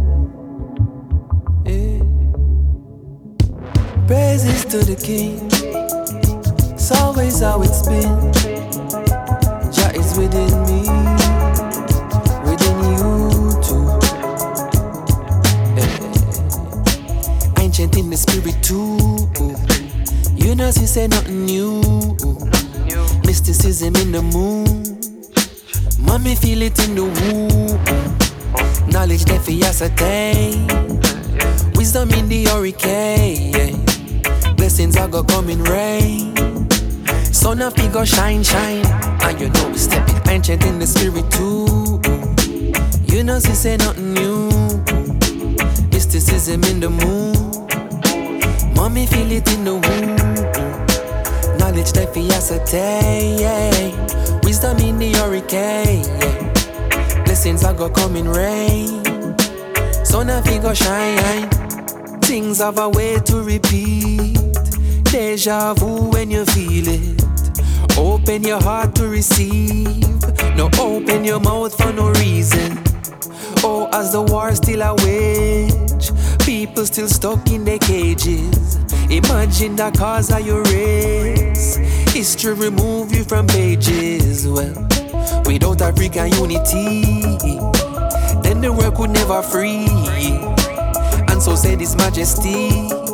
Praises 4.08 4.66
to 4.66 4.78
the 4.78 4.96
King. 4.96 5.50
It's 6.74 6.92
always 6.92 7.40
how 7.40 7.64
it's 7.64 7.82
been. 7.88 8.32
Jah 9.74 9.92
is 9.96 10.16
within 10.16 10.54
me, 10.70 10.86
within 12.46 12.78
you 12.94 13.50
too. 13.66 13.86
Yeah. 15.76 17.64
Ancient 17.64 17.98
in 17.98 18.12
the 18.12 18.18
spirit 18.18 18.62
too. 18.62 19.26
You 20.36 20.54
know, 20.54 20.70
she 20.70 20.86
say 20.86 21.08
nothing 21.08 21.46
new. 21.46 21.82
Mysticism 23.26 23.96
in 23.96 24.12
the 24.12 24.22
moon. 24.22 25.00
Mommy 26.00 26.36
feel 26.36 26.62
it 26.62 26.78
in 26.88 26.94
the 26.94 27.06
womb. 27.06 27.80
Knowledge 28.88 29.26
that 29.26 29.42
for 29.42 29.66
ascertain. 29.66 30.68
Wisdom 31.74 32.12
in 32.12 32.30
the 32.30 32.46
hurricane. 32.46 33.95
Blessings 34.66 34.98
are 34.98 35.08
gonna 35.08 35.28
come 35.28 35.52
in 35.52 35.62
rain. 35.66 36.36
Sun 37.32 37.62
a 37.62 37.72
go 37.94 38.04
shine, 38.04 38.42
shine. 38.42 38.84
And 39.22 39.40
you 39.40 39.50
know 39.50 39.70
we 39.70 39.78
stepping 39.78 40.20
ancient 40.28 40.66
in 40.66 40.80
the 40.80 40.88
spirit 40.88 41.30
too. 41.30 42.02
You 43.06 43.24
know, 43.24 43.40
she 43.40 43.54
say 43.54 43.78
nothing 43.78 44.16
new. 44.16 44.50
Mysticism 45.92 46.64
in 46.64 46.80
the 46.80 46.90
moon. 46.90 48.74
Mommy 48.74 49.06
feel 49.06 49.32
it 49.32 49.48
in 49.54 49.66
the 49.66 49.76
womb. 49.76 50.16
Knowledge 51.60 51.92
that 51.92 52.12
fi 52.12 52.28
ascertain. 52.32 53.94
Wisdom 54.42 54.80
in 54.80 54.98
the 54.98 55.12
hurricane. 55.20 56.06
Blessings 57.24 57.64
are 57.64 57.76
go 57.76 57.88
come 57.88 58.16
in 58.16 58.28
rain. 58.28 59.04
Sun 60.04 60.32
a 60.32 60.42
go 60.60 60.74
shine. 60.74 61.52
Things 62.22 62.58
have 62.58 62.80
a 62.80 62.90
way 62.90 63.20
to 63.26 63.44
repeat. 63.44 64.55
Deja 65.16 65.74
vu 65.76 66.10
when 66.12 66.30
you 66.30 66.44
feel 66.44 66.90
it. 66.90 67.98
Open 67.98 68.44
your 68.44 68.62
heart 68.62 68.96
to 68.96 69.08
receive. 69.08 70.04
No 70.58 70.70
open 70.78 71.24
your 71.24 71.40
mouth 71.40 71.74
for 71.78 71.94
no 71.94 72.10
reason. 72.20 72.78
Oh, 73.64 73.88
as 73.94 74.12
the 74.12 74.22
war 74.22 74.54
still 74.56 74.82
a 74.82 74.94
wage, 75.06 76.12
people 76.46 76.86
still 76.86 77.08
stuck 77.08 77.50
in 77.50 77.64
their 77.64 77.80
cages. 77.80 78.76
Imagine 79.10 79.78
the 79.78 79.90
cause 79.98 80.34
of 80.34 80.46
your 80.46 80.64
race. 80.64 81.78
History 82.12 82.54
remove 82.54 83.16
you 83.16 83.24
from 83.24 83.48
pages. 83.48 84.46
Well, 84.46 84.76
without 85.46 85.82
African 85.82 86.34
unity, 86.34 87.30
then 88.44 88.60
the 88.60 88.76
world 88.78 88.96
could 88.96 89.12
never 89.12 89.42
free. 89.42 89.88
And 91.30 91.42
so 91.42 91.56
said 91.56 91.80
His 91.80 91.96
Majesty. 91.96 93.05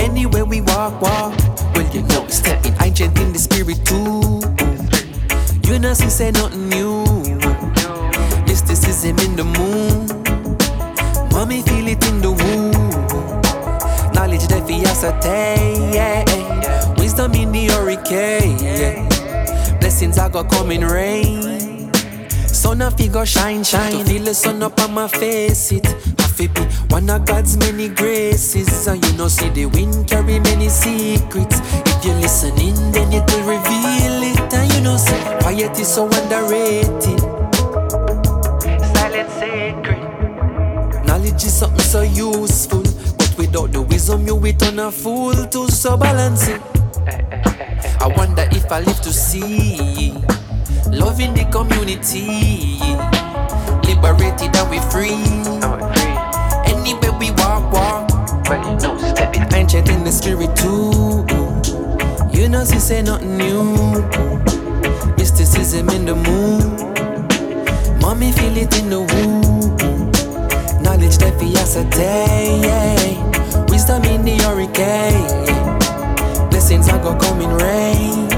Anywhere 0.00 0.44
we 0.44 0.62
walk, 0.62 1.00
walk. 1.02 1.36
Well, 1.74 1.88
you 1.94 2.02
know, 2.02 2.24
it's 2.24 2.36
stepping 2.36 2.74
ancient 2.80 3.18
in 3.20 3.32
the 3.32 3.38
spirit 3.38 3.84
too. 3.84 4.40
You 5.70 5.78
know, 5.78 5.94
she 5.94 6.08
say 6.08 6.30
nothing 6.30 6.68
new. 6.68 7.04
Mysticism 8.46 9.18
in 9.20 9.36
the 9.36 9.44
moon. 9.44 10.06
Mommy 11.32 11.62
feel 11.62 11.86
it 11.86 12.04
in 12.08 12.20
the 12.20 12.32
womb. 12.32 12.72
Knowledge 14.14 14.46
that 14.48 14.66
fi 14.66 14.82
ascertain. 14.84 15.92
Wisdom 16.96 17.34
in 17.34 17.52
the 17.52 17.66
hurricane. 17.66 19.08
Blessings 19.80 20.16
gonna 20.16 20.48
come 20.48 20.70
in 20.70 20.84
rain. 20.84 21.92
Sun 22.46 22.82
a 22.82 22.90
figure 22.90 23.26
shine, 23.26 23.62
shine. 23.62 23.92
To 23.92 24.04
feel 24.04 24.24
the 24.24 24.34
sun 24.34 24.62
up 24.62 24.80
on 24.80 24.92
my 24.94 25.08
face, 25.08 25.72
it 25.72 25.86
fi 26.40 26.46
be 26.48 26.62
one 26.88 27.10
of 27.10 27.26
God's 27.26 27.56
many 27.58 27.88
graces. 27.88 28.86
And 28.86 29.04
you 29.04 29.12
know, 29.16 29.28
see 29.28 29.48
the 29.50 29.66
wind 29.66 30.08
carry 30.08 30.40
many 30.40 30.68
secrets. 30.68 31.60
If 31.60 32.04
you're 32.04 32.14
listening, 32.16 32.74
then 32.92 33.12
it 33.12 33.24
will 33.30 33.44
reveal 33.44 34.22
it. 34.22 34.54
And 34.54 34.72
you 34.72 34.80
know, 34.82 34.96
see 34.96 35.20
quiet 35.40 35.78
is 35.78 35.88
so 35.88 36.04
underrated. 36.04 37.20
Silent 38.94 39.30
sacred. 39.38 41.06
Knowledge 41.06 41.44
is 41.44 41.54
something 41.54 41.80
so 41.80 42.02
useful, 42.02 42.82
but 43.18 43.34
without 43.36 43.72
the 43.72 43.82
wisdom, 43.82 44.26
you 44.26 44.36
will 44.36 44.52
turn 44.54 44.78
a 44.78 44.90
fool 44.90 45.34
to 45.34 45.68
so 45.70 45.96
balance 45.96 46.48
it. 46.48 46.60
I 48.00 48.06
wonder 48.16 48.48
if 48.52 48.70
I 48.72 48.80
live 48.80 49.00
to 49.02 49.12
see 49.12 50.14
love 50.90 51.20
in 51.20 51.34
the 51.34 51.44
community, 51.52 52.78
liberated 53.86 54.56
and 54.56 54.70
we 54.70 54.78
free. 54.90 55.20
Oh, 55.62 55.79
We 57.20 57.30
walk, 57.32 57.70
walk. 57.70 58.08
Well, 58.48 58.64
you 58.64 58.76
know, 58.80 58.96
stepping 58.96 59.44
ancient 59.52 59.90
in 59.90 60.04
the 60.04 60.10
spirit 60.10 60.56
too. 60.56 61.26
You 62.32 62.48
know, 62.48 62.64
she 62.64 62.78
say 62.78 63.02
nothing 63.02 63.36
new. 63.36 63.74
Mysticism 65.18 65.90
in 65.90 66.06
the 66.06 66.14
moon. 66.14 66.78
Mommy 68.00 68.32
feel 68.32 68.56
it 68.56 68.74
in 68.80 68.88
the 68.88 69.00
womb. 69.00 69.76
Knowledge 70.82 71.18
that 71.18 71.38
fi 71.38 71.54
ascertain. 71.60 72.62
Wisdom 73.66 74.02
in 74.04 74.24
the 74.24 74.38
hurricane. 74.42 75.44
Blessings 76.48 76.88
are 76.88 76.98
gonna 76.98 77.20
come 77.20 77.42
in 77.42 77.50
rain. 77.50 78.30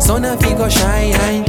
Sun 0.00 0.24
a 0.24 0.36
fi 0.36 0.54
go 0.54 0.68
shine. 0.68 1.44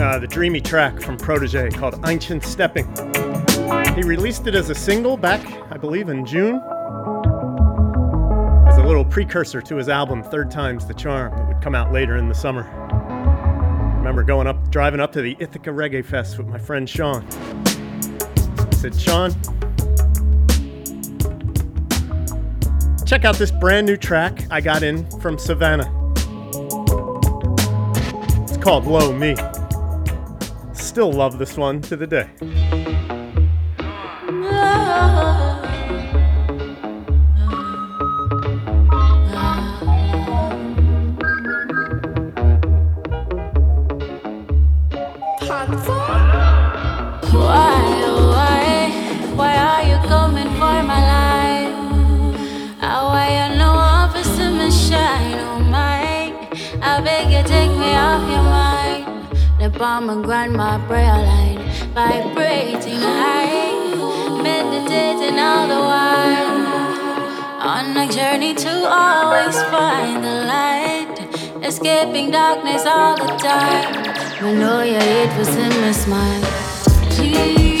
Uh, 0.00 0.18
the 0.18 0.26
dreamy 0.26 0.62
track 0.62 0.98
from 0.98 1.18
Protoje 1.18 1.74
called 1.74 2.00
Ancient 2.06 2.42
Stepping. 2.42 2.86
He 3.94 4.02
released 4.02 4.46
it 4.46 4.54
as 4.54 4.70
a 4.70 4.74
single 4.74 5.14
back, 5.14 5.46
I 5.70 5.76
believe, 5.76 6.08
in 6.08 6.24
June, 6.24 6.56
as 8.66 8.78
a 8.78 8.82
little 8.82 9.04
precursor 9.04 9.60
to 9.60 9.76
his 9.76 9.90
album 9.90 10.22
Third 10.22 10.50
Time's 10.50 10.86
the 10.86 10.94
Charm 10.94 11.36
that 11.36 11.48
would 11.48 11.62
come 11.62 11.74
out 11.74 11.92
later 11.92 12.16
in 12.16 12.30
the 12.30 12.34
summer. 12.34 12.62
I 12.64 13.98
remember 13.98 14.22
going 14.22 14.46
up, 14.46 14.70
driving 14.70 15.00
up 15.00 15.12
to 15.12 15.20
the 15.20 15.36
Ithaca 15.38 15.68
Reggae 15.68 16.02
Fest 16.02 16.38
with 16.38 16.46
my 16.46 16.58
friend 16.58 16.88
Sean. 16.88 17.22
I 17.28 18.74
said, 18.74 18.98
Sean, 18.98 19.32
check 23.04 23.26
out 23.26 23.36
this 23.36 23.50
brand 23.50 23.86
new 23.86 23.98
track 23.98 24.46
I 24.50 24.62
got 24.62 24.82
in 24.82 25.04
from 25.20 25.36
Savannah. 25.36 25.92
It's 28.44 28.56
called 28.56 28.86
Low 28.86 29.12
Me. 29.12 29.36
Still 30.90 31.12
love 31.12 31.38
this 31.38 31.56
one 31.56 31.80
to 31.82 31.96
the 31.96 32.04
day. 32.04 32.28
Oh. 34.32 35.29
Palm 59.80 60.10
and 60.10 60.22
grandma 60.22 60.76
prayer 60.86 61.06
line. 61.06 61.56
Vibrating 61.94 63.00
high 63.00 63.72
Meditating 64.42 65.38
all 65.38 65.66
the 65.68 65.80
while. 65.90 66.68
On 67.66 67.96
a 67.96 68.06
journey 68.12 68.52
to 68.52 68.72
always 68.86 69.56
find 69.72 70.22
the 70.22 70.44
light. 70.52 71.16
Escaping 71.64 72.30
darkness 72.30 72.84
all 72.84 73.16
the 73.16 73.28
time. 73.38 74.04
I 74.44 74.52
know 74.52 74.82
you 74.82 74.98
hate 74.98 75.38
was 75.38 75.56
in 75.56 75.70
my 75.80 75.92
smile. 75.92 76.42
Please 77.12 77.80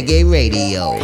Reggae 0.00 0.24
Radio. 0.24 0.96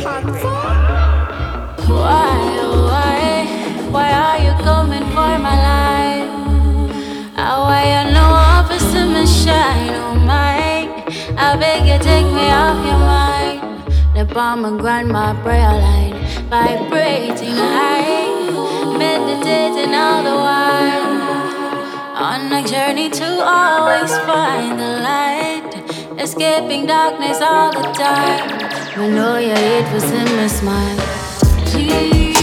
Why, 1.84 2.32
oh 2.64 2.88
why, 2.88 3.44
why 3.92 4.11
are 4.11 4.38
you 4.38 4.53
coming 4.64 5.05
for 5.12 5.36
my 5.36 5.57
life? 5.68 6.30
How 7.36 7.64
why 7.68 7.82
you 7.92 8.14
know 8.14 8.30
office 8.32 8.90
to 8.94 9.05
me 9.05 9.26
shine, 9.26 9.92
oh 10.01 10.14
my 10.14 10.88
I 11.36 11.57
beg 11.61 11.84
you 11.84 11.99
take 12.03 12.24
me 12.24 12.49
off 12.49 12.80
your 12.88 13.03
mind 13.12 13.61
The 14.16 14.24
palm 14.32 14.64
and 14.64 14.80
grandma 14.80 15.34
prayer 15.42 15.76
line 15.86 16.16
Vibrating 16.49 17.61
high 17.76 18.32
Meditating 18.97 19.92
all 19.94 20.22
the 20.24 20.36
while 20.47 21.20
On 22.16 22.51
a 22.51 22.66
journey 22.66 23.11
to 23.11 23.28
always 23.44 24.16
find 24.24 24.80
the 24.80 24.92
light 25.05 25.70
Escaping 26.18 26.86
darkness 26.86 27.42
all 27.42 27.72
the 27.72 27.92
time 27.92 28.55
I 28.99 29.09
know 29.09 29.36
you 29.36 29.55
hate 29.55 29.92
was 29.92 30.05
in 30.05 30.24
my 30.36 30.47
smile. 30.47 30.97
Please 31.66 32.36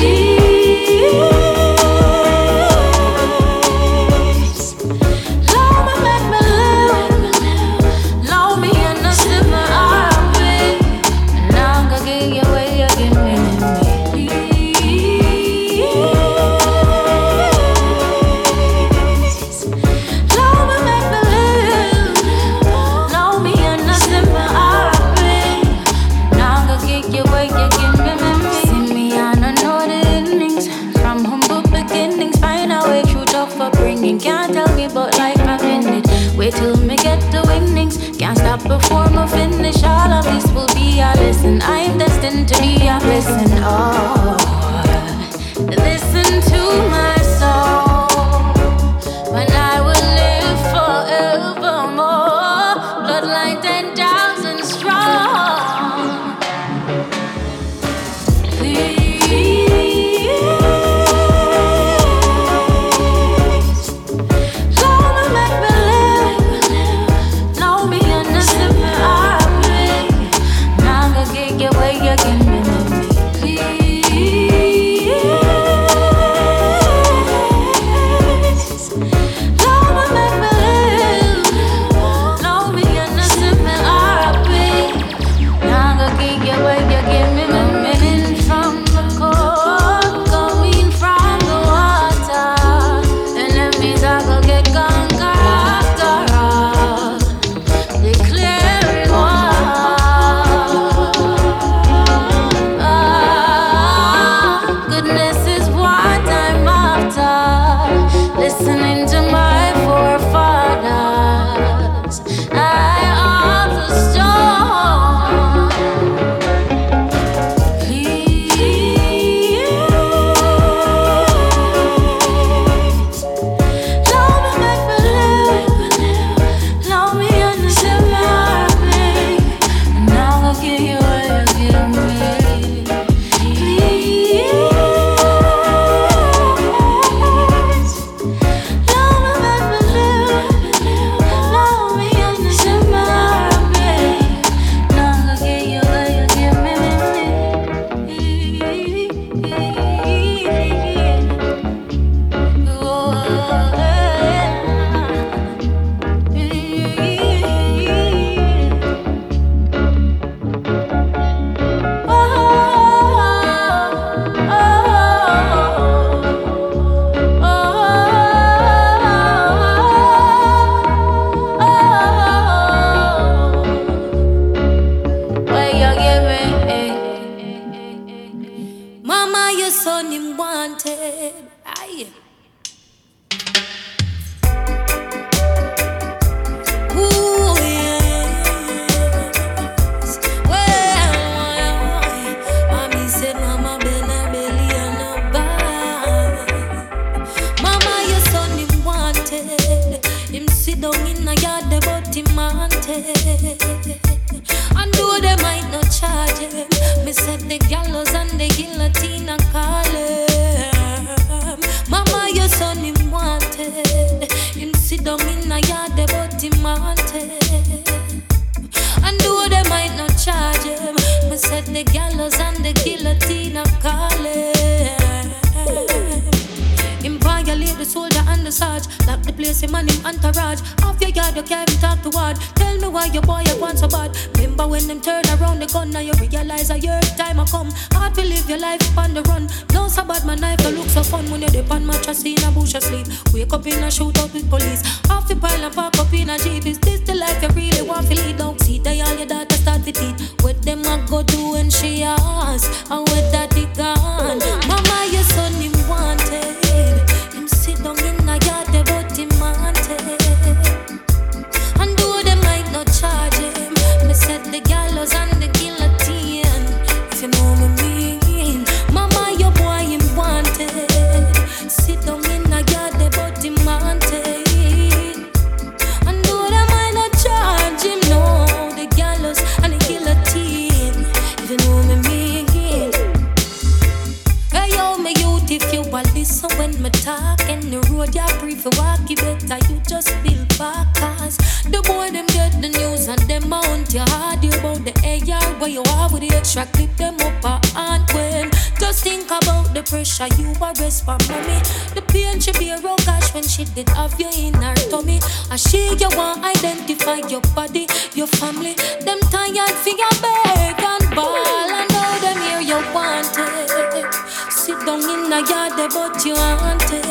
your 307.34 307.42
body, 307.56 307.88
your 308.14 308.28
family. 308.28 308.76
Them 309.02 309.20
tired 309.32 309.76
for 309.82 309.90
your 309.90 310.16
beg 310.22 310.80
and 310.92 311.16
ball, 311.16 311.34
I 311.80 311.88
know 311.94 312.12
them 312.22 312.40
here 312.46 312.62
you 312.62 312.80
wanted. 312.94 314.14
Sit 314.52 314.78
down 314.86 315.02
in 315.02 315.32
the 315.32 315.40
yard, 315.50 315.74
but 315.94 316.24
you 316.24 316.36
wanted. 316.36 317.03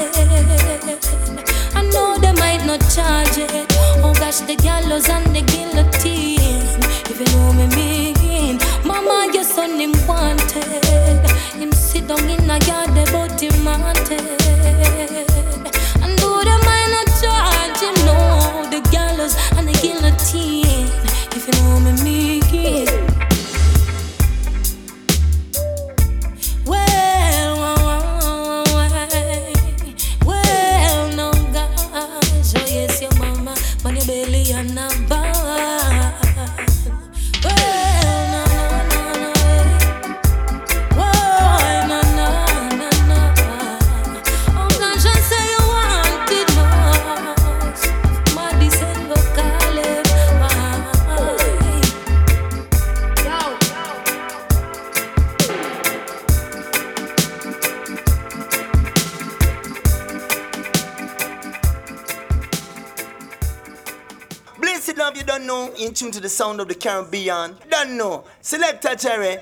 Of 66.62 66.68
the 66.68 66.74
Caribbean. 66.74 67.56
Don't 67.70 67.96
know. 67.96 68.24
Selector 68.40 68.94
Jerry. 68.94 69.36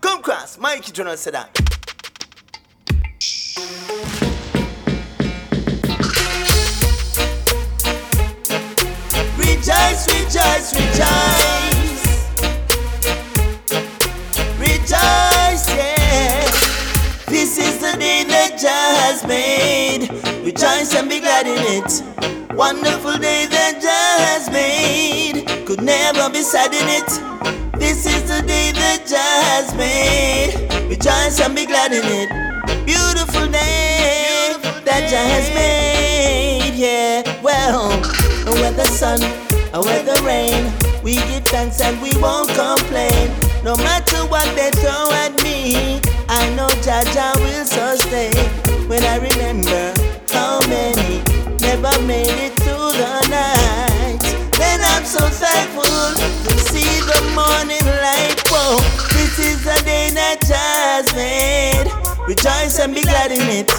Come 0.00 0.22
cross. 0.22 0.56
Mikey 0.58 0.92
Jonas 0.92 1.20
said 1.20 1.34
that. 1.34 1.50
Rejoice, 9.36 10.06
rejoice, 10.14 10.74
rejoice. 10.74 12.06
Rejoice, 14.58 15.68
yeah. 15.74 16.50
This 17.26 17.58
is 17.58 17.78
the 17.78 17.96
day 17.98 18.24
that 18.24 18.56
Jah 18.60 18.94
has 19.02 19.26
made. 19.26 20.08
Rejoice 20.44 20.94
and 20.94 21.08
be 21.08 21.18
glad 21.20 21.46
in 21.46 21.82
it. 21.82 22.02
Wonderful 22.54 22.95
be 26.36 26.42
sad 26.42 26.74
in 26.74 26.88
it. 27.00 27.08
This 27.80 28.04
is 28.04 28.22
the 28.28 28.42
day 28.46 28.70
that 28.72 29.06
Jah 29.08 29.36
has 29.50 29.74
made. 29.74 30.52
Rejoice 30.90 31.40
and 31.40 31.54
be 31.54 31.64
glad 31.64 31.92
in 31.92 32.04
it. 32.04 32.28
Beautiful 32.84 33.46
day 33.48 34.52
that 34.84 35.08
Jah 35.08 35.26
has 35.32 35.48
made. 35.54 36.74
Yeah, 36.74 37.22
well, 37.40 37.88
when 38.60 38.76
the 38.76 38.84
sun, 38.84 39.20
when 39.72 40.04
the 40.04 40.20
rain, 40.26 40.60
we 41.02 41.14
give 41.14 41.46
thanks 41.46 41.80
and 41.80 41.96
we 42.02 42.10
won't 42.20 42.50
complain. 42.50 43.32
No 43.64 43.74
matter 43.76 44.20
what 44.26 44.44
they 44.56 44.70
throw 44.82 45.08
at 45.24 45.32
me, 45.42 46.00
I 46.28 46.52
know 46.54 46.68
Jah 46.84 47.00
Jah 47.14 47.32
Rejoice 62.76 62.84
and 62.84 62.94
be 62.94 63.02
glad 63.02 63.32
in 63.32 63.40
it. 63.48 63.72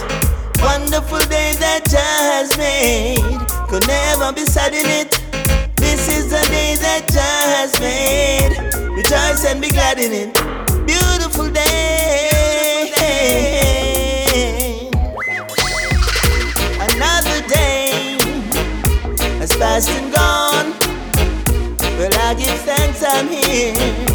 Wonderful 0.60 1.20
day 1.30 1.54
that 1.60 1.86
Jah 1.88 1.98
has 2.34 2.58
made. 2.58 3.20
Could 3.70 3.86
never 3.86 4.34
be 4.34 4.42
sad 4.42 4.74
in 4.74 4.88
it. 4.88 5.12
This 5.76 6.10
is 6.10 6.32
the 6.32 6.42
day 6.50 6.76
that 6.82 7.06
Jah 7.08 7.46
has 7.58 7.80
made. 7.80 8.58
Rejoice 8.96 9.46
and 9.46 9.62
be 9.62 9.70
glad 9.70 10.00
in 10.00 10.12
it. 10.14 10.34
Beautiful 10.88 11.48
day. 11.52 12.32
Another 16.90 17.48
day 17.48 18.18
has 19.38 19.56
passed 19.58 19.92
and 19.92 20.12
gone. 20.12 20.74
Well, 22.00 22.14
I 22.14 22.34
give 22.34 22.60
thanks 22.62 23.04
I'm 23.04 23.28
here 23.28 24.07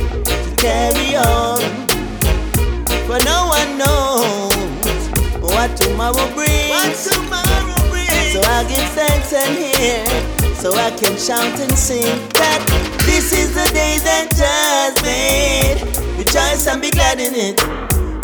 tomorrow 6.03 6.35
brings. 6.35 6.71
What 6.71 7.15
tomorrow 7.15 7.91
brings. 7.91 8.33
So 8.33 8.41
I 8.43 8.65
give 8.67 8.89
thanks 8.91 9.33
I'm 9.33 9.55
here 9.55 10.55
so 10.57 10.75
I 10.75 10.91
can 10.91 11.17
shout 11.17 11.59
and 11.61 11.79
sing 11.79 12.03
that 12.35 12.61
this 13.07 13.33
is 13.33 13.55
the 13.55 13.69
day 13.73 13.99
that 14.03 14.33
has 14.35 14.95
made. 15.03 15.79
Rejoice 16.19 16.67
and 16.67 16.83
be 16.83 16.91
glad 16.91 17.21
in 17.21 17.35
it. 17.35 17.61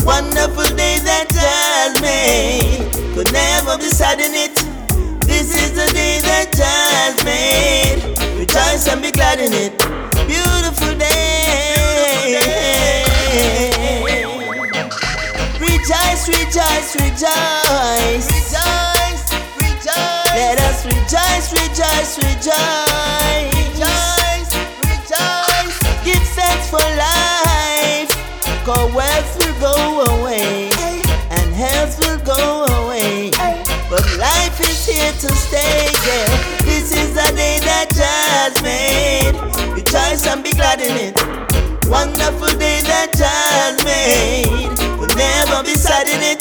Wonderful 0.04 0.74
day 0.76 0.98
that 1.04 1.30
has 1.30 2.00
made. 2.02 2.90
Could 3.14 3.32
never 3.32 3.78
be 3.78 3.90
sad 3.90 4.18
in 4.18 4.34
it. 4.34 4.56
This 5.26 5.54
is 5.54 5.72
the 5.72 5.92
day 5.92 6.18
that 6.22 6.54
has 6.58 7.14
made. 7.24 8.02
Rejoice 8.38 8.88
and 8.88 9.02
be 9.02 9.12
glad 9.12 9.38
in 9.38 9.52
it. 9.52 9.78
Beautiful 10.26 10.98
day. 10.98 12.77
Rejoice, 16.26 16.96
rejoice, 16.96 16.96
rejoice. 16.96 18.26
Rejoice, 18.26 19.22
rejoice. 19.62 20.34
Let 20.34 20.58
us 20.60 20.84
rejoice, 20.84 21.52
rejoice, 21.52 22.18
rejoice. 22.18 23.54
Rejoice, 23.54 24.50
rejoice. 24.82 25.78
Give 26.04 26.22
thanks 26.34 26.68
for 26.68 26.82
life. 26.98 28.10
Cause 28.64 28.92
wealth 28.92 29.38
will 29.38 29.58
go 29.60 29.76
away. 30.18 30.70
And 31.30 31.54
health 31.54 31.98
will 32.00 32.18
go 32.18 32.66
away. 32.82 33.30
But 33.88 34.04
life 34.18 34.60
is 34.60 34.84
here 34.86 35.12
to 35.12 35.28
stay, 35.34 35.88
yeah. 36.04 36.26
This 36.64 36.92
is 36.92 37.14
the 37.14 37.32
day 37.36 37.58
that 37.60 37.92
has 37.94 38.60
made. 38.62 39.34
Rejoice 39.72 40.26
and 40.26 40.42
be 40.42 40.50
glad 40.50 40.80
in 40.80 40.96
it. 40.96 41.16
Wonderful 41.88 42.58
day 42.58 42.82
that 42.82 43.14
has 43.16 43.84
made. 43.84 44.97
Never 45.18 45.62
be 45.64 45.74
sad 45.74 46.06
in 46.08 46.22
it. 46.22 46.40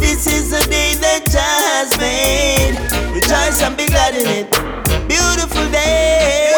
This 0.00 0.26
is 0.26 0.50
the 0.50 0.62
day 0.70 0.94
that 1.04 1.28
Jah 1.28 1.60
has 1.76 1.92
made. 2.00 2.74
Rejoice 3.14 3.60
and 3.62 3.76
be 3.76 3.86
glad 3.86 4.14
in 4.16 4.26
it. 4.26 4.48
Beautiful 5.06 5.68
day. 5.70 6.54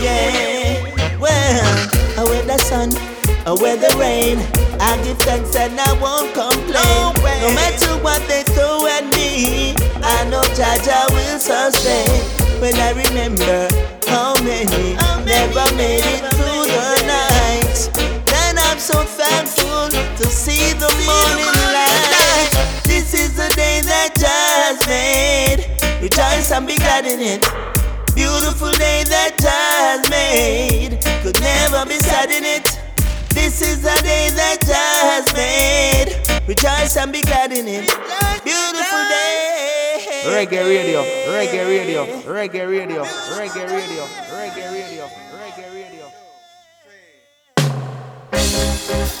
Yeah. 0.00 1.18
Well, 1.18 1.60
I 2.18 2.24
wear 2.24 2.42
the 2.42 2.58
sun, 2.58 2.88
I 3.46 3.52
wear 3.52 3.76
the 3.76 3.92
rain. 3.98 4.38
I 4.80 4.96
give 5.04 5.18
thanks 5.18 5.54
and 5.54 5.78
I 5.78 5.92
won't 6.00 6.32
complain. 6.32 7.12
No 7.44 7.52
matter 7.52 7.92
what 8.02 8.26
they 8.28 8.42
throw 8.54 8.86
at 8.86 9.04
me, 9.14 9.74
I 10.02 10.24
know 10.30 10.42
Jah 10.56 10.80
Jah 10.80 11.06
will 11.12 11.38
sustain. 11.38 12.08
When 12.60 12.74
I 12.76 12.92
remember 12.92 13.68
how 14.08 14.34
many 14.42 14.96
never 15.24 15.66
made 15.76 16.04
it 16.04 16.24
through 16.34 16.49
so 18.90 19.04
thankful 19.04 19.88
to 20.18 20.26
see 20.26 20.72
the 20.74 20.90
morning 21.06 21.54
light. 21.70 22.50
This 22.84 23.14
is 23.14 23.36
the 23.36 23.48
day 23.54 23.80
that 23.86 24.10
Jah 24.18 24.50
has 24.66 24.80
made. 24.90 25.60
Rejoice 26.02 26.50
and 26.50 26.66
be 26.66 26.76
glad 26.76 27.06
in 27.06 27.20
it. 27.20 27.40
Beautiful 28.14 28.72
day 28.72 29.04
that 29.06 29.38
Jah 29.38 29.70
has 29.86 30.02
made. 30.10 30.98
Could 31.22 31.40
never 31.40 31.86
be 31.86 31.98
sad 32.02 32.30
in 32.30 32.44
it. 32.44 32.66
This 33.30 33.62
is 33.62 33.82
the 33.82 33.96
day 34.02 34.30
that 34.34 34.58
Jah 34.66 34.98
has 35.12 35.26
made. 35.38 36.10
Rejoice 36.48 36.96
and 36.96 37.12
be 37.12 37.22
glad 37.22 37.52
in 37.52 37.68
it. 37.68 37.86
Beautiful 38.42 39.04
day. 39.06 40.24
Reggae 40.34 40.62
radio, 40.66 41.00
reggae 41.30 41.62
radio, 41.64 42.02
reggae 42.26 42.66
radio, 42.68 43.04
reggae 43.38 43.64
radio, 43.70 44.04
reggae 44.34 44.66
radio, 44.72 45.19
Thank 48.90 49.14
you. 49.14 49.19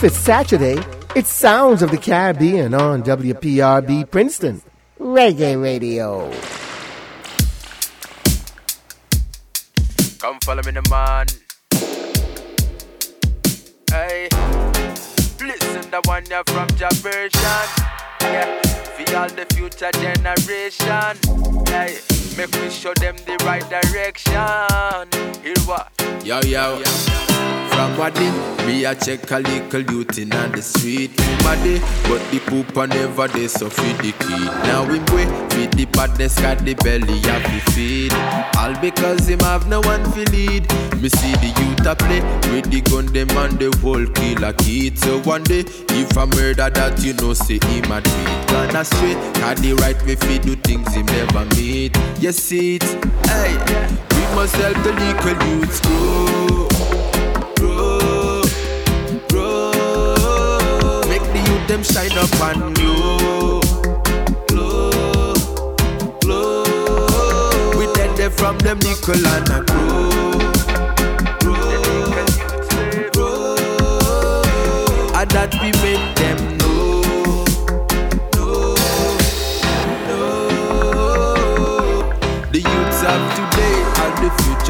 If 0.00 0.04
it's 0.04 0.16
Saturday, 0.16 0.82
it's 1.14 1.28
Sounds 1.28 1.82
of 1.82 1.90
the 1.90 1.98
Caribbean 1.98 2.72
on 2.72 3.02
WPRB 3.02 4.10
Princeton. 4.10 4.62
Reggae 4.98 5.62
Radio. 5.62 6.30
Come 10.18 10.40
follow 10.40 10.62
me, 10.62 10.72
the 10.72 10.80
man. 10.88 11.26
Hey, 13.90 14.30
listen, 15.38 15.90
the 15.90 16.00
one 16.06 16.24
you're 16.30 16.44
from 16.44 16.68
Javersion. 16.78 17.66
Yeah, 18.22 18.62
for 18.62 19.16
all 19.18 19.28
the 19.28 19.44
future 19.54 19.90
generation. 20.00 21.18
Hey, 21.66 21.98
make 22.38 22.50
me 22.58 22.70
show 22.70 22.94
them 22.94 23.16
the 23.26 23.36
right 23.44 23.68
direction. 23.68 25.42
Hear 25.42 25.58
what? 25.66 25.92
Yo, 26.24 26.40
yo. 26.40 26.82
From 26.82 27.29
what 27.96 28.14
me 28.66 28.84
a 28.84 28.94
check 28.94 29.30
a 29.30 29.38
little 29.38 29.80
youth 29.92 30.18
in 30.18 30.28
the 30.28 30.60
street. 30.60 31.10
Muddy, 31.44 31.78
but 32.04 32.20
the 32.30 32.40
poop 32.46 32.76
a 32.76 32.86
never 32.86 33.28
they 33.28 33.48
so 33.48 33.70
feed 33.70 33.96
the 33.98 34.12
kid. 34.12 34.46
Now 34.68 34.84
him 34.84 35.04
way 35.14 35.26
feed 35.50 35.72
the 35.72 35.86
badness 35.86 36.38
got 36.40 36.58
the 36.58 36.74
belly 36.74 37.18
have 37.20 37.42
to 37.42 37.72
feed. 37.72 38.12
All 38.58 38.74
because 38.80 39.26
him 39.26 39.40
have 39.40 39.66
no 39.68 39.80
one 39.80 40.02
to 40.12 40.30
lead. 40.30 40.68
Me 41.00 41.08
see 41.08 41.32
the 41.36 41.50
youth 41.60 41.86
a 41.86 41.94
play 41.96 42.20
with 42.52 42.70
the 42.70 42.80
gun 42.82 43.06
them 43.06 43.30
and 43.38 43.58
the 43.58 43.74
whole 43.80 44.06
killer 44.06 44.52
kid. 44.54 44.98
So 44.98 45.20
one 45.20 45.44
day 45.44 45.64
if 45.66 46.16
a 46.16 46.26
murder 46.26 46.70
that 46.70 47.02
you 47.02 47.14
know 47.14 47.32
say 47.34 47.58
him 47.64 47.90
a 47.92 48.00
tweet. 48.00 48.48
Gone 48.48 48.76
astray, 48.76 49.14
cause 49.40 49.60
the 49.60 49.74
right 49.80 50.00
way 50.04 50.16
feed 50.16 50.42
do 50.42 50.56
things 50.56 50.92
him 50.94 51.06
never 51.06 51.44
meet. 51.56 51.96
You 52.18 52.32
see 52.32 52.76
it, 52.76 52.82
hey, 53.26 53.56
we 54.14 54.22
must 54.36 54.54
help 54.56 54.76
the 54.84 54.92
little 54.92 55.48
youths 55.48 55.80
grow. 55.80 56.68
Them 61.70 61.84
shine 61.84 62.18
up 62.18 62.40
and 62.40 62.74
glow. 62.74 63.60
Glow. 64.48 65.34
We 67.78 67.86
dead 67.94 68.16
there 68.16 68.30
from 68.30 68.58
them 68.58 68.80
nickel 68.80 69.24
and 69.34 69.48
a 69.50 69.60
grow. 69.70 70.10
Grow, 71.38 72.12
grow. 73.12 73.54
And 75.14 75.30
that 75.30 75.54
we 75.62 75.70
make 75.80 76.16
them 76.16 76.29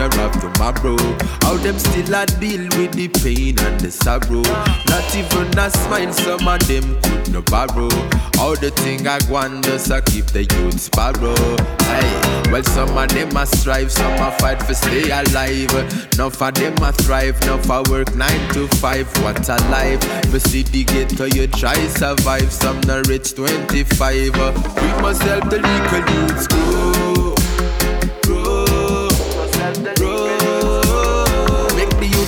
future 0.09 0.31
tomorrow. 0.41 0.97
How 1.43 1.57
them 1.57 1.79
still 1.79 2.15
a 2.15 2.27
deal 2.27 2.63
with 2.79 2.93
the 2.93 3.09
pain 3.09 3.59
and 3.59 3.81
the 3.81 3.91
sorrow. 3.91 4.43
Not 4.89 5.15
even 5.17 5.59
a 5.59 5.71
smile, 5.71 6.13
some 6.13 6.49
of 6.49 6.67
them 6.67 7.01
could 7.03 7.33
no 7.33 7.43
borrow. 7.43 7.91
All 8.39 8.57
the 8.57 8.73
thing 8.77 9.07
I 9.07 9.19
wonder, 9.29 9.79
so 9.79 10.01
keep 10.03 10.27
the 10.27 10.45
youth 10.45 10.81
sparrow. 10.81 11.37
Hey, 11.85 12.51
well, 12.51 12.63
some 12.63 12.97
of 12.97 13.09
them 13.11 13.37
a 13.37 13.47
strive, 13.47 13.93
some 13.93 14.13
a 14.15 14.31
fight 14.39 14.63
for 14.63 14.75
stay 14.75 15.11
alive. 15.11 15.73
None 16.17 16.27
of 16.27 16.39
them 16.39 16.83
a 16.83 16.93
thrive, 16.93 17.41
none 17.47 17.63
for 17.63 17.83
work 17.91 18.15
nine 18.15 18.49
to 18.55 18.69
five. 18.79 19.07
What 19.23 19.49
a 19.49 19.57
life! 19.71 20.01
But 20.31 20.43
see 20.43 20.63
the 20.63 20.85
ghetto, 20.85 21.25
you 21.25 21.47
try 21.47 21.77
survive. 21.89 22.53
Some 22.53 22.81
not 22.83 23.09
rich 23.09 23.35
25. 23.35 24.01
We 24.07 25.03
must 25.03 25.23
help 25.23 25.51
the 25.51 25.59
legal 25.59 26.29
youths 26.29 26.47
grow. 26.47 27.10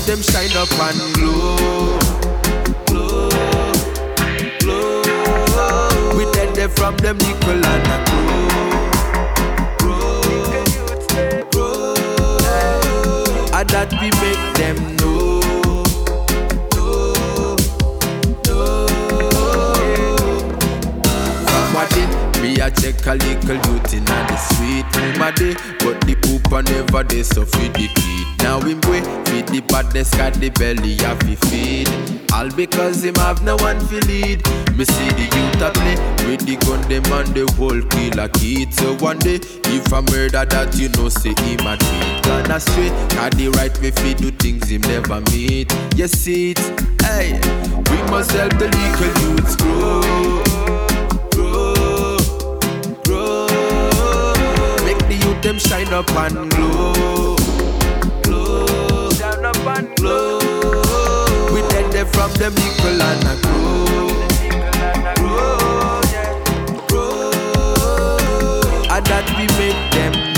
Them 0.06 0.22
shine 0.22 0.56
up 0.56 0.70
and 0.80 1.14
glow. 1.14 1.98
Glow, 2.86 3.28
glow. 4.60 5.02
We 6.16 6.24
dead 6.32 6.54
there 6.54 6.68
from 6.68 6.96
them 6.96 7.18
nickel 7.18 7.64
and 7.64 7.86
a 7.86 8.04
grow. 8.10 8.48
Grow. 9.78 10.20
And 13.54 13.68
that 13.70 13.92
we 14.00 14.10
make 14.22 14.54
them 14.56 14.96
know. 14.96 15.40
know, 16.74 17.56
know. 18.46 18.86
What 21.74 21.92
it 21.96 22.42
me 22.42 22.54
a 22.60 22.70
check 22.70 23.06
a 23.06 23.14
little 23.14 23.56
youth 23.72 23.94
in 23.94 24.04
the 24.04 24.36
street. 24.36 24.86
Mummy, 25.18 25.54
but 25.78 26.00
the 26.06 26.14
poop 26.22 26.52
a 26.52 26.62
never 26.62 27.04
they 27.04 27.22
so 27.22 27.44
feed 27.44 27.72
the 27.74 27.88
kid. 27.88 28.21
Now 28.42 28.60
him 28.60 28.80
way 28.90 29.00
feed 29.26 29.46
the 29.48 29.62
badness 29.68 30.10
got 30.14 30.34
the 30.34 30.50
belly 30.50 30.96
have 31.04 31.18
to 31.20 31.36
feed. 31.48 31.88
All 32.32 32.50
because 32.50 33.04
him 33.04 33.14
have 33.16 33.42
no 33.42 33.56
one 33.56 33.78
to 33.88 34.00
lead. 34.06 34.42
Me 34.76 34.84
see 34.84 35.10
the 35.14 35.26
youth 35.30 35.62
a 35.62 35.70
play 35.70 35.96
with 36.26 36.44
the 36.44 36.56
gun 36.64 36.80
them 36.88 37.04
and 37.12 37.28
the 37.34 37.46
whole 37.56 37.80
killer 37.92 38.28
kid. 38.28 38.72
So 38.74 38.96
one 38.96 39.18
day 39.18 39.40
if 39.72 39.92
a 39.92 40.02
murder 40.02 40.44
that 40.44 40.74
you 40.76 40.88
know 40.90 41.08
say 41.08 41.34
him 41.44 41.66
a 41.66 41.76
tweet. 41.76 42.24
Gone 42.24 42.50
astray, 42.50 42.90
cause 43.16 43.32
the 43.36 43.48
right 43.56 43.74
way 43.80 43.90
feed 43.90 44.18
do 44.18 44.30
things 44.32 44.68
him 44.68 44.82
never 44.82 45.20
meet. 45.30 45.72
You 45.96 46.08
see 46.08 46.52
it, 46.52 46.58
hey, 47.02 47.38
we 47.90 47.98
must 48.10 48.32
help 48.32 48.52
the 48.58 48.68
little 48.68 49.12
youths 49.22 49.56
grow. 49.56 50.02
Grow, 51.30 52.18
grow. 53.04 53.46
Make 54.84 55.02
the 55.08 55.14
youth 55.14 55.42
them 55.42 55.58
shine 55.58 55.92
up 55.92 56.10
and 56.10 56.50
glow. 56.50 57.21
And 59.68 59.96
glow. 59.96 60.38
We 61.52 61.60
dead 61.68 61.92
there 61.92 62.06
from 62.06 62.32
them 62.34 62.54
nickel 62.54 63.02
and 63.02 63.28
a 63.28 63.36
grow. 63.42 63.86
And 68.90 69.06
that 69.06 69.26
we 69.38 69.46
make 69.58 69.92
them 69.92 70.31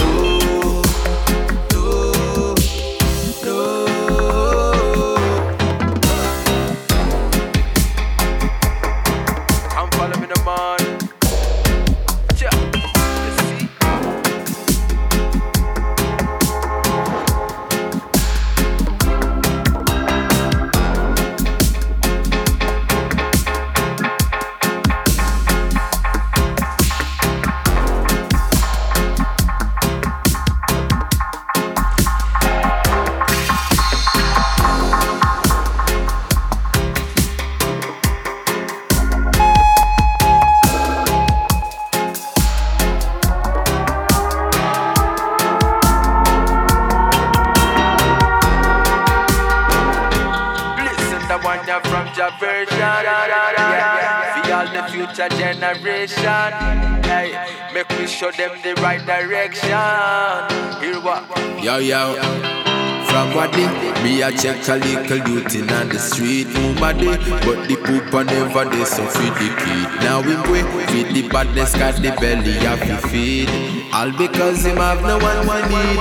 check 64.39 64.69
a 64.69 64.77
little 64.77 65.29
youth 65.29 65.55
in 65.55 65.71
on 65.71 65.89
the 65.89 65.99
street. 65.99 66.49
Mummy, 66.81 67.17
but 67.45 67.69
the 67.69 67.77
poop 67.85 68.13
a 68.15 68.25
never 68.25 68.65
they 68.71 68.85
so 68.85 69.07
feed 69.07 69.35
the 69.35 69.49
kid. 69.63 69.89
Now 70.03 70.23
him 70.23 70.43
way 70.51 70.63
feed 70.87 71.15
the 71.15 71.29
badness 71.29 71.75
got 71.75 71.97
the 71.97 72.11
belly 72.21 72.53
have 72.53 72.81
to 72.81 73.09
feed. 73.09 73.49
All 73.93 74.11
because 74.13 74.65
him 74.65 74.77
have 74.77 75.03
no 75.03 75.19
one 75.19 75.47
to 75.47 75.69
need. 75.69 75.95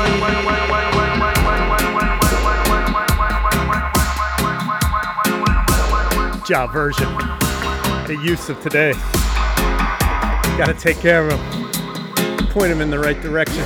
Ja 6.49 6.67
version. 6.67 7.07
The 8.07 8.19
youth 8.21 8.49
of 8.49 8.59
today. 8.61 8.93
Got 10.57 10.67
to 10.67 10.73
take 10.73 10.99
care 10.99 11.27
of 11.27 11.39
them. 11.39 12.49
Point 12.49 12.69
them 12.69 12.81
in 12.81 12.89
the 12.89 12.99
right 12.99 13.19
direction. 13.21 13.63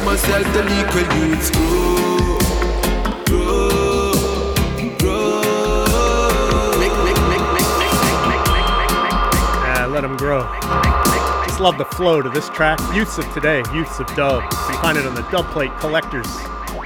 Just 11.45 11.59
love 11.59 11.77
the 11.77 11.85
flow 11.85 12.21
to 12.21 12.29
this 12.29 12.49
track. 12.49 12.79
Youths 12.93 13.17
of 13.17 13.31
today, 13.33 13.63
Youths 13.73 13.99
of 13.99 14.07
Dub. 14.15 14.43
You 14.43 14.49
can 14.49 14.81
find 14.81 14.97
it 14.97 15.05
on 15.05 15.15
the 15.15 15.27
Dub 15.31 15.45
Plate 15.47 15.71
Collectors 15.79 16.27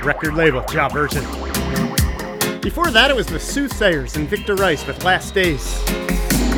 record 0.03 0.33
label, 0.33 0.63
Ja 0.71 0.89
version. 0.89 1.23
Before 2.61 2.89
that, 2.91 3.09
it 3.09 3.15
was 3.15 3.27
the 3.27 3.39
Soothsayers 3.39 4.15
and 4.15 4.27
Victor 4.27 4.55
Rice 4.55 4.85
with 4.85 5.03
Last 5.03 5.33
Days. 5.33 5.77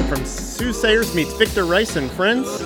From 0.08 0.26
Soothsayers 0.26 1.16
meets 1.16 1.34
Victor 1.34 1.66
Rice 1.66 1.96
and 1.96 2.12
Friends. 2.12 2.60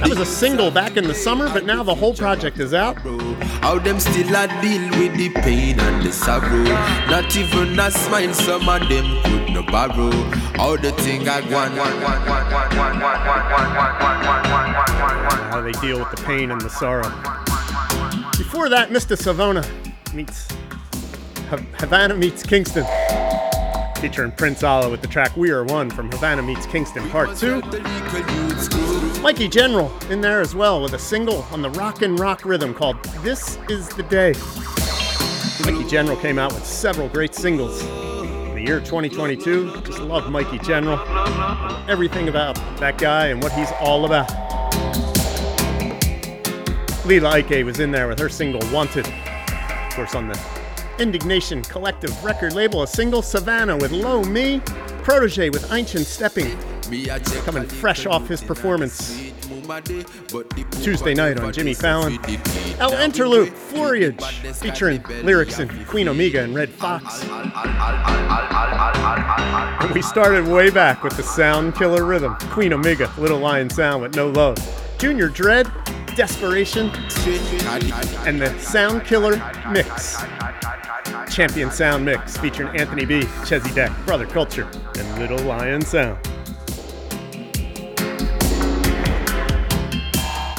That 0.00 0.08
was 0.08 0.20
a 0.20 0.26
single 0.26 0.70
back 0.70 0.96
in 0.96 1.04
the 1.04 1.14
summer, 1.14 1.48
but 1.48 1.64
now 1.64 1.82
the 1.82 1.94
whole 1.94 2.14
project 2.14 2.58
is 2.58 2.72
out. 2.72 2.98
How 3.62 3.78
them 3.78 4.00
still 4.00 4.34
a 4.34 4.48
deal 4.62 4.88
with 4.98 5.16
the 5.16 5.28
pain 5.42 5.78
and 5.78 6.02
the 6.04 6.12
sorrow. 6.12 6.62
Not 7.10 7.36
even 7.36 7.78
a 7.78 7.90
smile, 7.90 8.32
some 8.32 8.68
of 8.68 8.88
them 8.88 9.22
could 9.24 9.47
borrow. 9.70 10.10
How 10.56 10.76
the 10.76 10.92
thing 10.92 11.28
I 11.28 11.40
want. 11.52 11.74
How 15.50 15.60
they 15.60 15.72
deal 15.72 15.98
with 15.98 16.10
the 16.10 16.22
pain 16.24 16.50
and 16.50 16.60
the 16.60 16.70
sorrow. 16.70 17.08
Before 18.36 18.68
that, 18.68 18.90
Mista 18.90 19.16
Savona 19.16 19.64
meets 20.14 20.48
Havana 21.48 22.14
meets 22.14 22.42
Kingston. 22.42 22.84
Featuring 24.00 24.30
Prince 24.32 24.62
Alla 24.62 24.88
with 24.88 25.00
the 25.00 25.08
track 25.08 25.36
We 25.36 25.50
Are 25.50 25.64
One 25.64 25.90
from 25.90 26.10
Havana 26.12 26.42
Meets 26.42 26.66
Kingston 26.66 27.08
Part 27.10 27.36
2. 27.36 27.60
Mikey 29.22 29.48
General 29.48 29.92
in 30.08 30.20
there 30.20 30.40
as 30.40 30.54
well 30.54 30.80
with 30.80 30.92
a 30.92 30.98
single 30.98 31.42
on 31.50 31.62
the 31.62 31.70
rock 31.70 32.02
and 32.02 32.20
rock 32.20 32.44
rhythm 32.44 32.74
called 32.74 33.02
This 33.22 33.58
Is 33.68 33.88
the 33.88 34.04
Day. 34.04 34.34
Mikey 35.64 35.88
General 35.90 36.16
came 36.16 36.38
out 36.38 36.52
with 36.54 36.64
several 36.64 37.08
great 37.08 37.34
singles 37.34 37.82
in 37.82 38.07
the 38.58 38.64
year 38.64 38.80
2022. 38.80 39.82
Just 39.82 40.00
love 40.00 40.30
Mikey 40.30 40.58
General. 40.58 40.98
Everything 41.88 42.28
about 42.28 42.56
that 42.78 42.98
guy 42.98 43.28
and 43.28 43.40
what 43.40 43.52
he's 43.52 43.70
all 43.80 44.04
about. 44.04 44.28
Lila 47.06 47.40
Iké 47.40 47.64
was 47.64 47.78
in 47.78 47.92
there 47.92 48.08
with 48.08 48.18
her 48.18 48.28
single 48.28 48.60
Wanted. 48.72 49.06
Of 49.06 49.94
course, 49.94 50.14
on 50.16 50.28
the 50.28 50.40
In.Digg.Nation 50.98 51.62
Collective 51.62 52.24
record 52.24 52.54
label, 52.54 52.82
a 52.82 52.86
single 52.86 53.22
Sevana 53.22 53.80
with 53.80 53.92
Low 53.92 54.24
Me, 54.24 54.58
Protoje 55.04 55.52
with 55.52 55.72
Ancient 55.72 56.06
Stepping, 56.06 56.58
coming 57.44 57.64
fresh 57.64 58.06
off 58.06 58.26
his 58.26 58.42
performance 58.42 59.27
Tuesday 60.82 61.12
night 61.12 61.38
on 61.38 61.52
Jimmy 61.52 61.74
Fallon. 61.74 62.18
El 62.78 62.92
Interlude, 62.94 63.52
Foliage, 63.52 64.24
featuring 64.56 65.02
lyrics 65.22 65.58
in 65.58 65.68
Queen 65.84 66.08
Omega 66.08 66.42
and 66.42 66.54
Red 66.54 66.70
Fox. 66.70 67.22
And 69.82 69.90
we 69.92 70.00
started 70.00 70.48
way 70.48 70.70
back 70.70 71.02
with 71.02 71.18
the 71.18 71.22
Sound 71.22 71.74
Killer 71.74 72.06
Rhythm, 72.06 72.34
Queen 72.50 72.72
Omega, 72.72 73.12
Little 73.18 73.40
Lion 73.40 73.68
Sound 73.68 74.00
with 74.00 74.16
No 74.16 74.30
Love. 74.30 74.56
Junior 74.96 75.28
Dread, 75.28 75.70
Desperation, 76.16 76.90
and 78.26 78.40
the 78.40 78.58
Sound 78.58 79.04
Killer 79.04 79.36
Mix. 79.70 80.16
Champion 81.30 81.70
Sound 81.70 82.06
Mix 82.06 82.38
featuring 82.38 82.74
Anthony 82.74 83.04
B, 83.04 83.20
Chezidek, 83.44 83.94
Brother 84.06 84.24
Culture, 84.26 84.66
and 84.98 85.18
Little 85.18 85.46
Lion 85.46 85.82
Sound. 85.82 86.18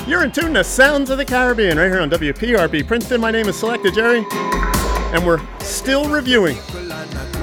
You're 0.10 0.24
in 0.24 0.32
tune 0.32 0.56
to 0.56 0.64
Sounds 0.64 1.12
of 1.12 1.20
the 1.20 1.24
Caribbean 1.24 1.78
right 1.78 1.86
here 1.86 2.00
on 2.00 2.10
WPRB 2.10 2.88
Princeton. 2.88 3.22
My 3.22 3.30
name 3.30 3.48
is 3.48 3.62
Selecta 3.62 3.94
Jerry, 3.94 4.26
and 5.14 5.24
we're 5.24 5.40
still 5.60 6.10
reviewing 6.10 6.58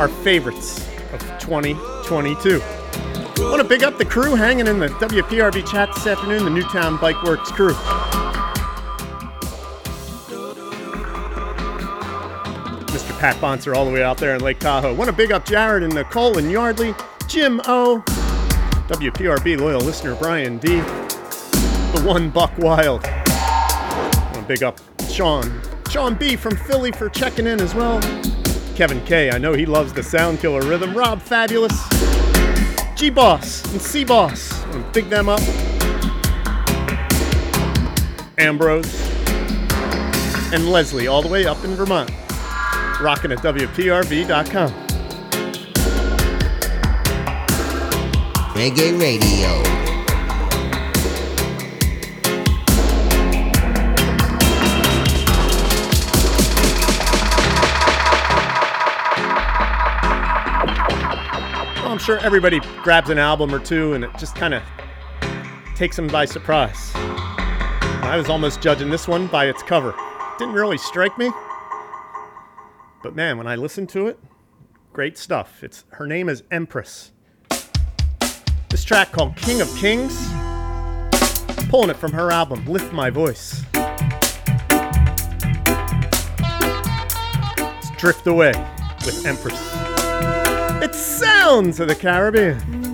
our 0.01 0.09
favorites 0.09 0.85
of 1.12 1.21
2022. 1.39 2.61
I 2.61 3.33
want 3.39 3.62
to 3.62 3.69
big 3.69 3.85
up 3.85 3.99
the 3.99 4.05
crew 4.05 4.35
hanging 4.35 4.67
in 4.67 4.81
the 4.81 4.89
WPRB 4.89 5.64
chat 5.71 5.95
this 5.95 6.09
afternoon, 6.09 6.45
the 6.45 6.51
Newtown 6.51 6.97
Bike 6.97 7.23
Works 7.23 7.53
crew. 7.53 7.73
Mr. 12.91 13.17
Pat 13.21 13.41
Bonser 13.41 13.77
all 13.77 13.85
the 13.85 13.93
way 13.93 14.03
out 14.03 14.19
there 14.19 14.35
in 14.35 14.41
Lake 14.43 14.59
Tahoe. 14.59 14.93
Want 14.93 15.09
to 15.09 15.17
big 15.17 15.31
up 15.31 15.45
Jared 15.45 15.85
and 15.85 15.95
Nicole 15.95 16.37
and 16.37 16.51
Yardley, 16.51 16.97
Jim 17.29 17.61
O, 17.67 18.03
WPRB 18.89 19.57
loyal 19.57 19.83
listener 19.83 20.17
Brian 20.17 20.59
D, 20.59 20.83
the 21.97 22.07
one 22.07 22.31
Buck 22.31 22.57
Wild. 22.59 23.03
Big 24.47 24.63
up 24.63 24.79
Sean, 25.09 25.61
Sean 25.91 26.15
B 26.15 26.37
from 26.37 26.57
Philly 26.57 26.93
for 26.93 27.09
checking 27.09 27.47
in 27.47 27.61
as 27.61 27.75
well. 27.75 28.01
Kevin 28.75 29.03
K, 29.05 29.31
I 29.31 29.39
know 29.39 29.55
he 29.55 29.67
loves 29.67 29.93
the 29.93 30.03
Sound 30.03 30.41
Killer 30.41 30.63
rhythm. 30.63 30.95
Rob 30.95 31.21
Fabulous, 31.21 31.73
G 32.95 33.11
Boss 33.11 33.65
and 33.73 33.81
C 33.81 34.05
Boss. 34.05 34.65
Big 34.93 35.09
them 35.09 35.29
up. 35.29 35.41
Ambrose 38.39 38.95
and 40.53 40.71
Leslie 40.71 41.07
all 41.07 41.23
the 41.23 41.29
way 41.29 41.47
up 41.47 41.63
in 41.65 41.75
Vermont. 41.75 42.11
Rocking 43.01 43.33
at 43.33 43.39
WPRB.com. 43.39 44.71
Reggae 48.55 49.01
Radio. 49.01 49.86
Sure 62.07 62.19
everybody 62.21 62.61
grabs 62.85 63.11
an 63.11 63.19
album 63.19 63.53
or 63.53 63.59
two 63.59 63.95
and 63.95 64.05
it 64.05 64.11
just 64.17 64.37
kind 64.37 64.55
of 64.55 64.63
takes 65.75 65.97
them 65.97 66.07
by 66.07 66.25
surprise. 66.25 66.93
I 66.95 68.15
was 68.17 68.29
almost 68.29 68.61
judging 68.61 68.91
this 68.91 69.09
one 69.09 69.27
by 69.27 69.47
its 69.47 69.61
cover. 69.65 69.93
Didn't 70.39 70.55
really 70.55 70.79
strike 70.79 71.19
me. 71.19 71.33
But 73.03 73.17
man, 73.17 73.39
when 73.39 73.49
I 73.49 73.57
listened 73.57 73.89
to 73.89 74.07
it, 74.07 74.21
great 74.93 75.19
stuff. 75.19 75.65
It's 75.65 75.83
her 75.95 76.07
name 76.07 76.29
is 76.29 76.45
Empress. 76.53 77.11
This 78.69 78.85
track 78.85 79.11
called 79.11 79.35
King 79.35 79.61
of 79.61 79.69
Kings, 79.77 80.29
pulling 81.69 81.91
it 81.91 81.97
from 81.97 82.13
her 82.13 82.31
album 82.31 82.65
Lift 82.67 82.93
My 82.93 83.11
Voice. 83.11 83.65
Let's 87.59 87.91
drift 87.99 88.29
away 88.29 88.53
with 89.05 89.27
Empress. 89.27 89.76
It 90.87 90.95
sounds 90.95 91.80
of 91.80 91.89
the 91.89 91.97
Caribbean. 91.97 92.86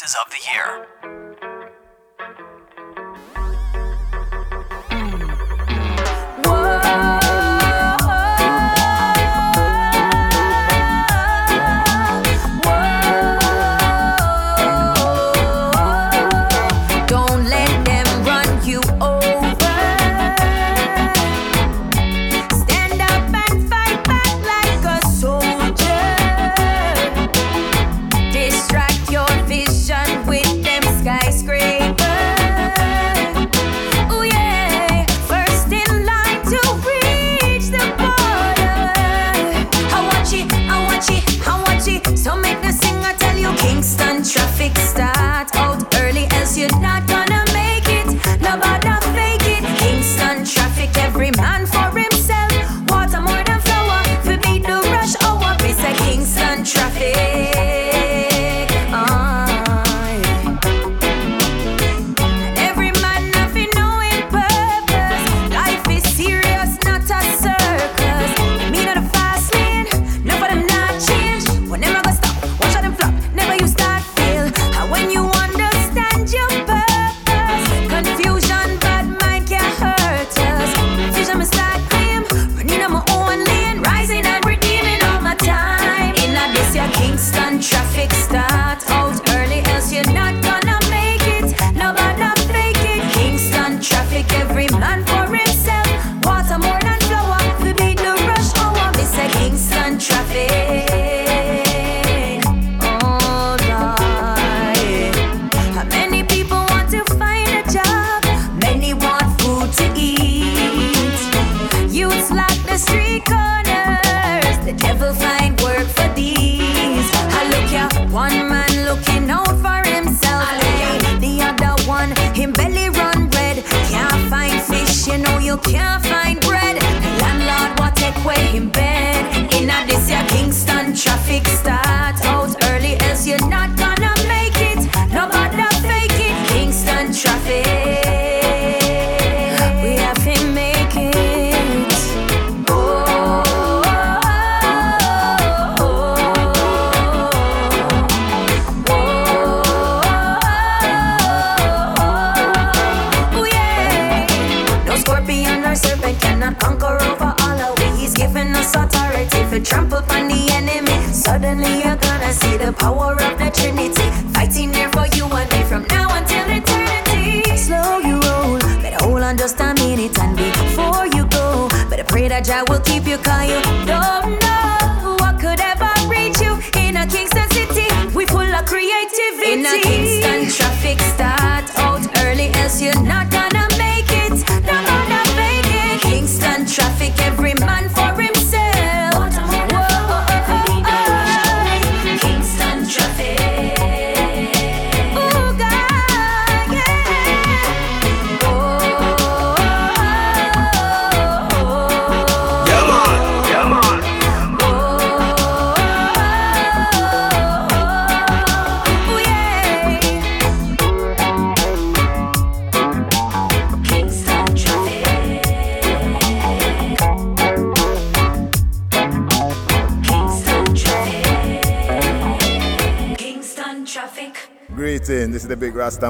Releases 0.00 0.16
of 0.24 0.30
the 0.30 0.49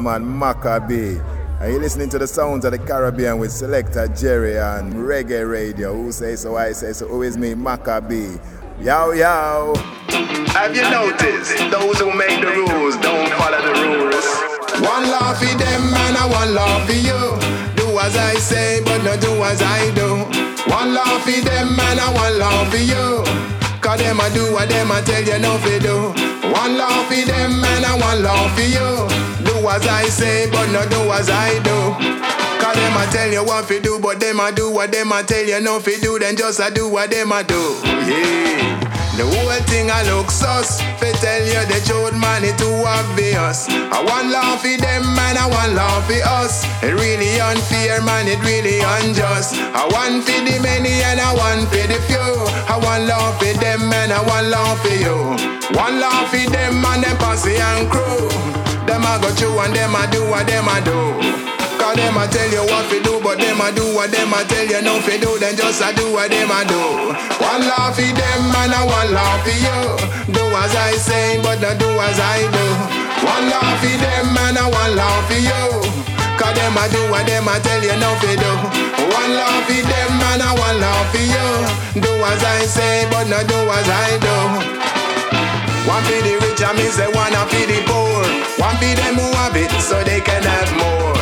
big 0.00 0.10
Rastaman 0.10 0.24
Macka 0.24 0.88
B. 0.88 1.20
Are 1.60 1.70
you 1.70 1.78
listening 1.78 2.08
to 2.10 2.18
the 2.18 2.26
sounds 2.26 2.64
of 2.64 2.72
the 2.72 2.78
Caribbean 2.78 3.38
with 3.38 3.52
Selector 3.52 4.08
Jerry 4.08 4.58
on 4.58 4.92
Reggae 4.92 5.48
Radio? 5.48 5.94
Who 5.94 6.10
say 6.12 6.36
so? 6.36 6.56
I 6.56 6.72
say 6.72 6.92
so. 6.92 7.06
Who 7.06 7.22
is 7.22 7.36
me? 7.36 7.54
Macka 7.54 8.00
B. 8.08 8.38
Yow, 8.82 9.12
yow. 9.12 9.74
Have 10.54 10.74
you 10.74 10.82
noticed? 10.82 11.58
Those 11.70 11.98
who 11.98 12.14
make 12.14 12.40
the 12.40 12.46
rules 12.48 12.96
don't 12.96 13.30
follow 13.34 13.60
the 13.60 13.74
rules. 13.76 14.24
One 14.80 15.10
law 15.10 15.34
for 15.34 15.44
them 15.44 15.82
and 15.94 16.16
a 16.16 16.24
one 16.32 16.54
law 16.54 16.84
for 16.86 16.92
you. 16.92 17.20
Do 17.76 17.98
as 17.98 18.16
I 18.16 18.34
say, 18.36 18.82
but 18.84 19.04
not 19.04 19.20
do 19.20 19.30
as 19.44 19.60
I 19.60 19.92
do. 19.94 20.24
One 20.72 20.94
law 20.94 21.18
for 21.20 21.30
them 21.32 21.78
and 21.78 22.00
a 22.00 22.08
one 22.16 22.38
law 22.38 22.64
for 22.70 22.78
you. 22.78 23.24
Cause 23.82 24.00
them 24.00 24.20
I 24.20 24.30
do 24.32 24.52
what 24.52 24.68
them 24.68 24.92
I 24.92 25.02
tell 25.02 25.22
you 25.22 25.38
no 25.40 25.58
fi 25.58 25.78
do. 25.78 26.12
One 26.52 26.78
law 26.78 27.04
for 27.04 27.20
them 27.26 27.64
and 27.64 27.84
a 27.84 27.92
one 28.00 28.22
law 28.22 28.48
for 28.54 28.62
you. 28.62 29.09
As 29.70 29.86
I 29.86 30.02
say, 30.10 30.50
but 30.50 30.66
not 30.72 30.90
do 30.90 30.98
as 31.14 31.30
I 31.30 31.54
do. 31.62 31.78
Cause 32.58 32.74
them 32.74 32.96
a 32.98 33.06
tell 33.14 33.30
you 33.30 33.44
what 33.44 33.64
fi 33.66 33.78
do, 33.78 34.00
but 34.02 34.18
them 34.18 34.40
a 34.40 34.50
do 34.50 34.68
what 34.68 34.90
them 34.90 35.12
a 35.12 35.22
tell 35.22 35.46
you 35.46 35.60
no 35.60 35.78
fi 35.78 35.94
do. 36.00 36.18
Then 36.18 36.34
just 36.36 36.58
a 36.58 36.74
do 36.74 36.88
what 36.88 37.10
them 37.12 37.30
a 37.30 37.44
do. 37.44 37.78
Yeah. 37.86 38.82
The 39.14 39.22
whole 39.22 39.62
thing 39.70 39.86
I 39.88 40.02
look 40.10 40.28
sus. 40.32 40.82
Fi 40.98 41.14
tell 41.22 41.46
you 41.46 41.62
the 41.70 41.78
truth, 41.86 42.18
man, 42.18 42.42
it 42.42 42.58
too 42.58 42.82
obvious. 42.82 43.70
I 43.70 44.02
want 44.02 44.34
love 44.34 44.58
for 44.58 44.74
them, 44.74 45.06
man, 45.14 45.38
I 45.38 45.46
want 45.46 45.78
love 45.78 46.02
for 46.02 46.18
us. 46.18 46.66
It 46.82 46.98
really 46.98 47.38
unfair, 47.38 48.02
man, 48.02 48.26
it 48.26 48.42
really 48.42 48.82
unjust. 48.82 49.54
I 49.54 49.86
want 49.86 50.26
for 50.26 50.34
the 50.34 50.58
many 50.58 50.98
and 51.06 51.20
I 51.22 51.30
want 51.30 51.70
for 51.70 51.86
the 51.86 52.02
few. 52.10 52.18
I 52.66 52.74
want 52.74 53.06
love 53.06 53.38
for 53.38 53.54
them, 53.54 53.86
man, 53.88 54.10
I 54.10 54.18
want 54.26 54.48
love 54.50 54.82
for 54.82 54.98
you. 54.98 55.38
One 55.78 56.00
love 56.02 56.26
for 56.26 56.42
them, 56.50 56.82
man, 56.82 57.02
them 57.02 57.16
posse 57.18 57.54
and 57.54 57.86
crew. 57.88 58.49
Them 58.90 59.06
I 59.06 59.22
go 59.22 59.30
through 59.30 59.54
and 59.62 59.70
them 59.70 59.94
I 59.94 60.10
do 60.10 60.18
what 60.26 60.50
them 60.50 60.66
I 60.66 60.82
do. 60.82 60.98
Cause 61.78 61.94
them 61.94 62.18
a 62.18 62.26
tell 62.26 62.50
you 62.50 62.66
what 62.66 62.90
to 62.90 62.98
do, 62.98 63.22
but 63.22 63.38
them 63.38 63.62
a 63.62 63.70
do 63.70 63.86
what 63.94 64.10
them 64.10 64.34
a 64.34 64.42
tell 64.50 64.66
you 64.66 64.82
no 64.82 64.98
fi 64.98 65.14
do. 65.14 65.38
Then 65.38 65.54
just 65.54 65.78
a 65.78 65.94
do 65.94 66.10
what 66.10 66.26
them 66.26 66.50
a 66.50 66.66
do. 66.66 67.14
One 67.38 67.62
laugh 67.70 67.94
for 67.94 68.02
them 68.02 68.42
and 68.50 68.74
a 68.74 68.82
one 68.82 69.14
laugh 69.14 69.46
for 69.46 69.54
you. 69.54 69.78
Do 70.34 70.42
as 70.58 70.74
I 70.74 70.98
say, 70.98 71.38
but 71.38 71.62
not 71.62 71.78
do 71.78 71.86
as 71.86 72.18
I 72.18 72.42
do. 72.50 72.66
One 73.22 73.46
laugh 73.46 73.78
for 73.78 73.94
them 73.94 74.34
and 74.42 74.58
a 74.58 74.66
one 74.66 74.92
laugh 74.98 75.22
for 75.30 75.38
you. 75.38 75.62
Cause 76.34 76.54
them 76.58 76.74
a 76.74 76.84
do 76.90 77.00
what 77.14 77.30
them 77.30 77.46
a 77.46 77.62
tell 77.62 77.78
you 77.78 77.94
no 77.94 78.10
fi 78.18 78.34
do. 78.34 78.52
One 79.06 79.32
laugh 79.38 79.70
for 79.70 79.80
them 79.86 80.18
and 80.34 80.42
a 80.42 80.50
one 80.58 80.78
laugh 80.82 81.06
for 81.14 81.22
you. 81.22 81.46
Do 82.02 82.10
as 82.26 82.42
I 82.42 82.66
say, 82.66 83.06
but 83.06 83.30
not 83.30 83.46
do 83.46 83.54
as 83.54 83.86
I 83.86 84.18
do. 84.18 84.36
One 85.86 86.02
for 86.02 86.18
the 86.26 86.34
rich 86.42 86.58
and 86.58 86.74
me 86.74 86.90
say 86.90 87.06
one 87.14 87.38
for 87.46 87.64
the 87.70 87.78
poor. 87.86 88.39
One 88.60 88.76
for 88.76 88.92
them 88.92 89.16
who 89.16 89.26
have 89.40 89.56
it 89.56 89.72
so 89.80 89.96
they 90.04 90.20
can 90.20 90.42
have 90.44 90.70
more. 90.76 91.16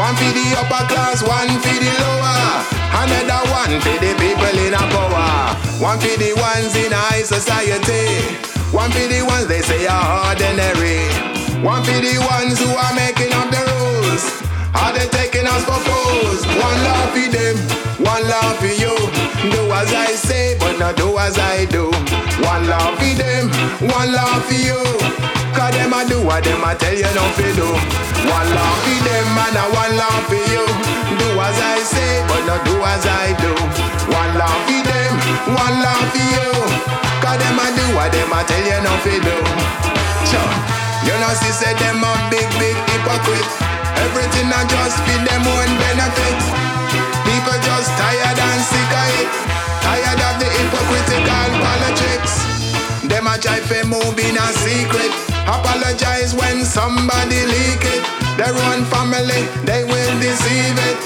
One 0.00 0.14
for 0.16 0.30
the 0.32 0.46
upper 0.56 0.84
class, 0.88 1.20
one 1.22 1.52
for 1.60 1.76
the 1.76 1.92
lower. 2.00 2.64
Another 2.96 3.42
one 3.52 3.76
for 3.84 3.96
the 4.00 4.12
people 4.16 4.56
in 4.64 4.72
a 4.72 4.82
power. 4.88 5.52
One 5.84 5.98
for 6.00 6.16
the 6.16 6.32
ones 6.40 6.74
in 6.80 6.90
high 6.90 7.22
society. 7.22 8.24
One 8.72 8.90
for 8.90 9.04
the 9.04 9.20
ones 9.28 9.46
they 9.46 9.60
say 9.60 9.86
are 9.86 10.32
ordinary. 10.32 11.04
One 11.62 11.84
for 11.84 12.00
the 12.00 12.16
ones 12.24 12.56
who 12.58 12.70
are 12.72 12.94
making 12.96 13.32
up 13.36 13.50
the 13.52 13.62
rules. 13.68 14.24
Are 14.74 14.92
they 14.96 15.06
taking 15.12 15.46
us 15.46 15.64
for 15.68 15.76
fools? 15.84 16.40
One 16.56 16.78
love 16.88 17.10
for 17.12 17.28
them, 17.28 17.56
one 18.00 18.24
love 18.28 18.56
for 18.58 18.72
you. 18.72 18.94
Do 19.52 19.60
as 19.76 19.92
I 19.92 20.12
say, 20.16 20.56
but 20.58 20.78
not 20.78 20.96
do 20.96 21.18
as 21.18 21.36
I 21.38 21.66
do. 21.66 21.90
One 22.48 22.64
love 22.68 22.96
for 22.96 23.12
them, 23.20 23.50
one 23.92 24.12
love 24.12 24.44
for 24.46 24.54
you. 24.54 24.78
Cause 25.56 25.72
them 25.72 25.92
a 25.92 26.04
do 26.08 26.18
what 26.24 26.44
them 26.44 26.64
a 26.64 26.74
tell 26.74 26.94
you 26.94 27.08
don't 27.16 27.32
to 27.38 27.46
do. 27.56 27.68
One 28.28 28.48
love 28.52 28.78
for 28.84 28.98
them 29.06 29.38
and 29.38 29.56
a 29.56 29.64
one 29.72 29.94
love 29.96 30.24
for 30.28 30.42
you. 30.52 30.64
Do 31.20 31.28
as 31.40 31.58
I 31.58 31.78
say, 31.80 32.24
but 32.28 32.42
not 32.44 32.60
do 32.66 32.76
as 32.82 33.04
I 33.06 33.32
do. 33.40 33.52
One 34.12 34.32
love 34.36 34.60
for 34.66 34.80
them, 34.84 35.12
one 35.54 35.76
love 35.80 36.08
for 36.12 36.24
you. 36.24 36.50
Cause 37.22 37.38
them 37.40 37.58
a 37.58 37.66
do 37.76 37.84
what 37.96 38.10
them 38.12 38.32
a 38.32 38.40
tell 38.44 38.64
you 38.64 38.80
not 38.84 39.00
to 39.04 39.14
do. 39.20 39.36
Sure. 40.28 40.52
You 41.08 41.14
know, 41.16 41.32
see, 41.40 41.52
say 41.52 41.72
them 41.80 42.04
a 42.04 42.12
big, 42.28 42.48
big 42.60 42.76
hypocrite. 42.92 43.48
Everything 44.04 44.52
I 44.52 44.62
just 44.68 44.98
for 45.04 45.18
them 45.24 45.44
own 45.48 45.70
benefit. 45.80 46.38
People 47.24 47.58
just 47.64 47.90
tired 47.96 48.38
and 48.38 48.60
sick 48.60 48.92
of 48.92 49.08
it. 49.22 49.30
Tired 49.80 50.20
of 50.20 50.34
the 50.36 50.48
hypocritical 50.52 51.48
politics. 51.64 52.32
Them 53.08 53.26
a 53.26 53.38
try 53.40 53.60
to 53.60 53.86
move 53.86 54.18
in 54.18 54.36
a 54.36 54.48
secret. 54.52 55.37
Apologize 55.48 56.34
when 56.36 56.60
somebody 56.62 57.40
leak 57.48 57.80
it. 57.80 58.04
Their 58.36 58.52
own 58.68 58.84
family, 58.84 59.48
they 59.64 59.82
will 59.88 60.14
deceive 60.20 60.76
it. 60.76 61.00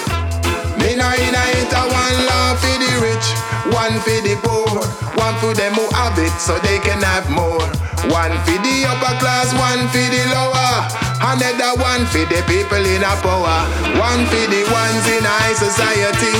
Me 0.82 0.98
it 0.98 1.70
a 1.70 1.82
one 1.86 2.18
love 2.26 2.58
for 2.58 2.76
the 2.82 2.92
rich, 3.06 3.26
one 3.70 3.94
for 4.02 4.18
the 4.26 4.34
poor, 4.42 4.82
one 5.14 5.38
for 5.38 5.54
them 5.54 5.74
who 5.78 5.86
have 5.94 6.18
it 6.18 6.34
so 6.42 6.58
they 6.58 6.82
can 6.82 6.98
have 7.06 7.30
more. 7.30 7.62
One 8.10 8.34
for 8.42 8.58
the 8.66 8.76
upper 8.90 9.14
class, 9.22 9.54
one 9.54 9.86
for 9.94 10.06
the 10.10 10.22
lower, 10.34 10.74
another 11.22 11.78
one 11.78 12.02
for 12.10 12.26
the 12.26 12.42
people 12.50 12.82
in 12.82 13.06
a 13.06 13.14
power. 13.22 13.62
One 13.94 14.26
for 14.26 14.44
the 14.50 14.62
ones 14.74 15.04
in 15.06 15.22
high 15.22 15.54
society, 15.54 16.34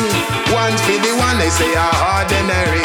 one 0.50 0.74
for 0.82 0.98
the 1.06 1.12
one 1.22 1.38
they 1.38 1.54
say 1.54 1.70
are 1.78 2.18
ordinary. 2.18 2.82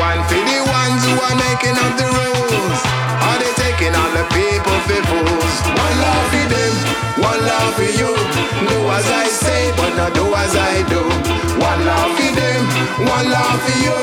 One 0.00 0.24
for 0.24 0.40
the 0.40 0.58
ones 0.64 1.04
who 1.04 1.12
are 1.12 1.36
making 1.44 1.76
up 1.76 1.92
the 2.00 2.08
rules. 2.08 3.05
Are 3.76 3.78
they 3.78 3.84
taking 3.84 3.96
all 3.96 4.10
the 4.16 4.24
people 4.32 4.78
for 4.88 5.02
fools? 5.04 5.54
One 5.68 5.96
love 6.00 6.26
for 6.32 6.48
them, 6.48 6.74
one 7.20 7.40
love 7.44 7.74
for 7.76 7.84
you. 7.84 8.12
Do 8.68 8.78
as 8.88 9.04
I 9.04 9.26
say, 9.28 9.72
but 9.76 9.96
not 9.96 10.14
do 10.14 10.24
as 10.32 10.56
I 10.56 10.80
do. 10.88 11.02
One 11.60 11.84
love 11.84 12.16
for 12.16 12.32
them, 12.32 12.62
one 13.04 13.28
love 13.28 13.60
for 13.60 13.76
you. 13.84 13.98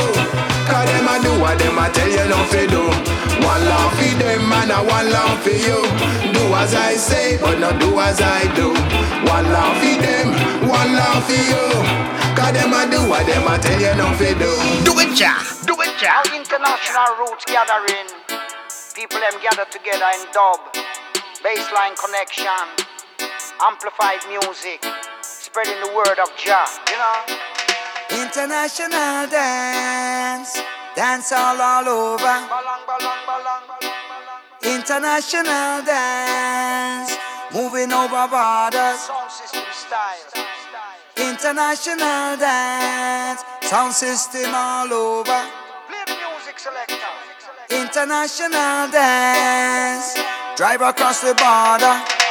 Cause 0.70 0.86
them 0.86 1.08
a 1.10 1.16
do 1.26 1.32
what 1.42 1.58
them 1.58 1.78
a 1.78 1.90
tell 1.90 2.10
you 2.10 2.30
not 2.30 2.50
to 2.54 2.68
do. 2.70 2.84
One 3.42 3.66
love 3.66 3.94
for 3.98 4.14
them 4.22 4.54
and 4.54 4.72
a 4.72 4.80
one 4.86 5.10
love 5.10 5.42
for 5.42 5.50
you. 5.58 5.82
Do 6.34 6.44
as 6.54 6.74
I 6.76 6.94
say, 6.94 7.38
but 7.42 7.58
not 7.60 7.80
do 7.80 7.98
as 8.00 8.22
I 8.22 8.46
do. 8.54 8.70
One 9.26 9.48
love 9.50 9.78
for 9.82 9.98
them, 9.98 10.28
one 10.70 10.94
love 10.94 11.26
for 11.26 11.34
you. 11.34 11.66
Cause 12.38 12.54
them 12.54 12.74
a 12.74 12.86
do 12.90 13.02
what 13.10 13.26
them 13.26 13.48
a 13.50 13.58
tell 13.58 13.82
you 13.82 13.96
not 13.98 14.18
to 14.22 14.34
do. 14.38 14.52
Do 14.86 14.94
it, 15.02 15.18
ja. 15.18 15.34
Do 15.66 15.74
it, 15.82 15.98
ja. 15.98 16.22
Our 16.22 16.36
international 16.38 17.26
roots 17.26 17.46
gathering. 17.46 18.63
People 18.96 19.20
them 19.20 19.34
gather 19.42 19.66
together 19.72 20.06
in 20.14 20.22
dub, 20.32 20.60
baseline 21.42 21.98
connection, 21.98 22.54
amplified 23.60 24.22
music, 24.30 24.86
spreading 25.22 25.80
the 25.82 25.92
word 25.96 26.20
of 26.22 26.30
Jah. 26.38 26.70
You 26.92 26.98
know. 27.02 28.22
International 28.22 29.26
dance, 29.34 30.62
dance 30.96 31.32
all 31.32 31.60
all 31.60 31.90
over. 31.90 32.36
International 34.62 35.82
dance, 35.82 37.18
moving 37.52 37.92
over 37.92 38.28
borders. 38.30 39.00
Sound 39.02 39.32
system 39.32 39.64
style. 39.72 40.46
International 41.18 42.38
dance, 42.38 43.44
sound 43.62 43.94
system 43.94 44.54
all 44.54 44.94
over. 44.94 45.50
Play 45.88 46.04
the 46.06 46.14
music 46.14 46.60
selector. 46.60 47.23
International 47.82 48.88
dance. 48.92 50.14
Drive 50.56 50.82
across 50.82 51.22
the 51.22 51.34
border. 51.34 52.23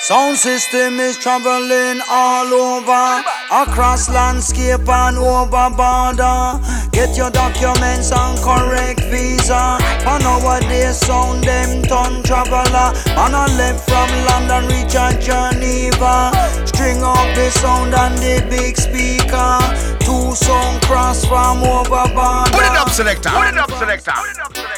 Sound 0.00 0.38
system 0.38 1.00
is 1.00 1.18
traveling 1.18 2.00
all 2.08 2.46
over, 2.54 3.22
across 3.50 4.08
landscape 4.08 4.88
and 4.88 5.18
over 5.18 5.70
border. 5.74 6.62
Get 6.92 7.16
your 7.16 7.30
documents 7.30 8.12
and 8.12 8.38
correct 8.38 9.00
visa. 9.10 9.76
For 10.06 10.22
nowadays, 10.22 10.98
sound 10.98 11.42
them 11.42 11.82
ton 11.82 12.22
traveler. 12.22 12.94
Man 13.18 13.34
I 13.34 13.50
left 13.58 13.90
from 13.90 14.08
London, 14.30 14.70
reach 14.70 14.94
a 14.94 15.10
Geneva. 15.18 16.30
String 16.64 17.02
up 17.02 17.26
the 17.34 17.50
sound 17.58 17.92
and 17.92 18.16
the 18.18 18.46
big 18.48 18.78
speaker. 18.78 19.58
Two 19.98 20.32
sound 20.38 20.80
cross 20.82 21.24
from 21.26 21.58
over 21.64 22.06
border. 22.14 22.54
Put 22.54 22.64
it 22.70 22.78
up, 22.78 22.88
selector. 22.90 23.30
Put 23.30 23.48
it 23.48 23.58
up, 23.58 23.72
selector. 23.72 24.14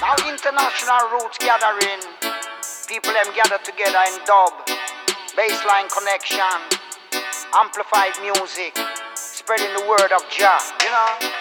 Now 0.01 0.17
international 0.25 1.13
roots 1.13 1.37
gathering. 1.37 2.01
People 2.89 3.13
them 3.13 3.33
gather 3.37 3.63
together 3.63 4.01
in 4.09 4.25
dub. 4.25 4.53
Baseline 5.37 5.89
connection. 5.89 6.61
Amplified 7.55 8.15
music. 8.23 8.79
Spreading 9.15 9.73
the 9.75 9.87
word 9.89 10.13
of 10.13 10.23
Jah. 10.31 10.59
You 10.83 10.91
know? 10.91 11.41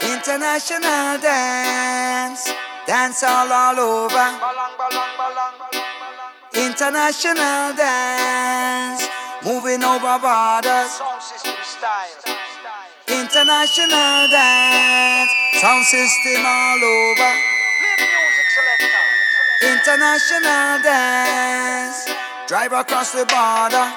International 0.00 1.18
dance, 1.18 2.52
dance 2.86 3.22
all 3.24 3.50
all 3.52 3.78
over. 3.78 4.26
International 6.54 7.74
dance, 7.74 9.08
moving 9.44 9.82
over 9.82 10.18
borders. 10.18 10.90
Sound 10.94 11.20
system 11.20 11.54
style. 11.62 12.36
International 13.08 14.28
dance, 14.30 15.30
sound 15.60 15.84
system 15.84 16.46
all 16.46 16.82
over. 16.84 17.32
International 19.62 20.82
dance, 20.82 22.06
drive 22.48 22.72
across 22.72 23.12
the 23.12 23.26
border. 23.26 23.92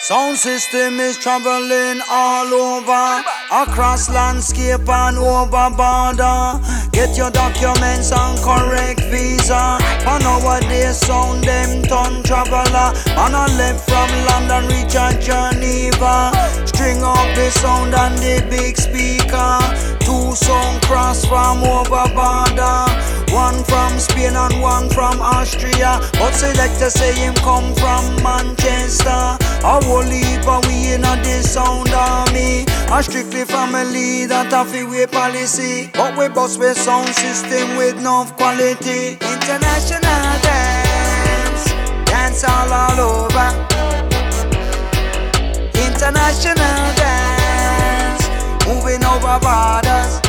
Sound 0.00 0.38
system 0.38 0.98
is 0.98 1.18
traveling 1.18 2.00
all 2.10 2.48
over, 2.48 3.22
across 3.52 4.08
landscape 4.08 4.88
and 4.88 5.18
over 5.18 5.68
border. 5.76 6.58
Get 6.90 7.18
your 7.18 7.30
documents 7.30 8.10
and 8.12 8.38
correct 8.40 9.00
visa. 9.12 9.76
For 10.00 10.18
nowadays, 10.24 10.96
sound 11.04 11.44
them 11.44 11.82
ton 11.82 12.22
traveler. 12.22 12.96
Man 13.14 13.34
I 13.36 13.46
left 13.58 13.84
from 13.84 14.08
London, 14.32 14.72
reach 14.72 14.96
Geneva. 15.20 16.32
String 16.64 17.02
up 17.02 17.28
the 17.36 17.50
sound 17.60 17.94
and 17.94 18.16
the 18.16 18.40
big 18.48 18.78
speaker. 18.78 20.01
Two 20.12 20.34
sound 20.36 20.82
cross 20.82 21.24
from 21.24 21.64
over 21.64 22.04
border. 22.12 22.84
One 23.32 23.64
from 23.64 23.98
Spain 23.98 24.36
and 24.36 24.60
one 24.60 24.90
from 24.90 25.22
Austria. 25.22 26.00
But 26.20 26.32
selector 26.34 26.90
say 26.90 27.14
him 27.14 27.34
come 27.36 27.72
from 27.76 28.04
Manchester. 28.22 29.22
A 29.64 29.80
whole 29.84 30.02
heap 30.02 30.46
of 30.46 30.66
we 30.66 30.92
in 30.92 31.04
a 31.04 31.16
this 31.24 31.54
sound 31.54 31.88
army. 31.88 32.66
A 32.92 33.02
strictly 33.02 33.44
family 33.46 34.26
that 34.26 34.52
a 34.52 34.66
fi 34.70 34.84
way 34.84 35.06
policy. 35.06 35.90
But 35.94 36.18
we 36.18 36.28
bust 36.28 36.58
with 36.58 36.76
sound 36.76 37.08
system 37.08 37.76
with 37.78 37.96
enough 37.98 38.36
quality. 38.36 39.16
International 39.16 40.28
dance, 40.44 41.64
dance 42.04 42.44
all 42.44 42.70
all 42.70 43.00
over. 43.00 43.48
International 45.72 46.84
dance, 47.00 47.31
moving 48.66 49.04
over 49.04 49.38
borders. 49.40 50.20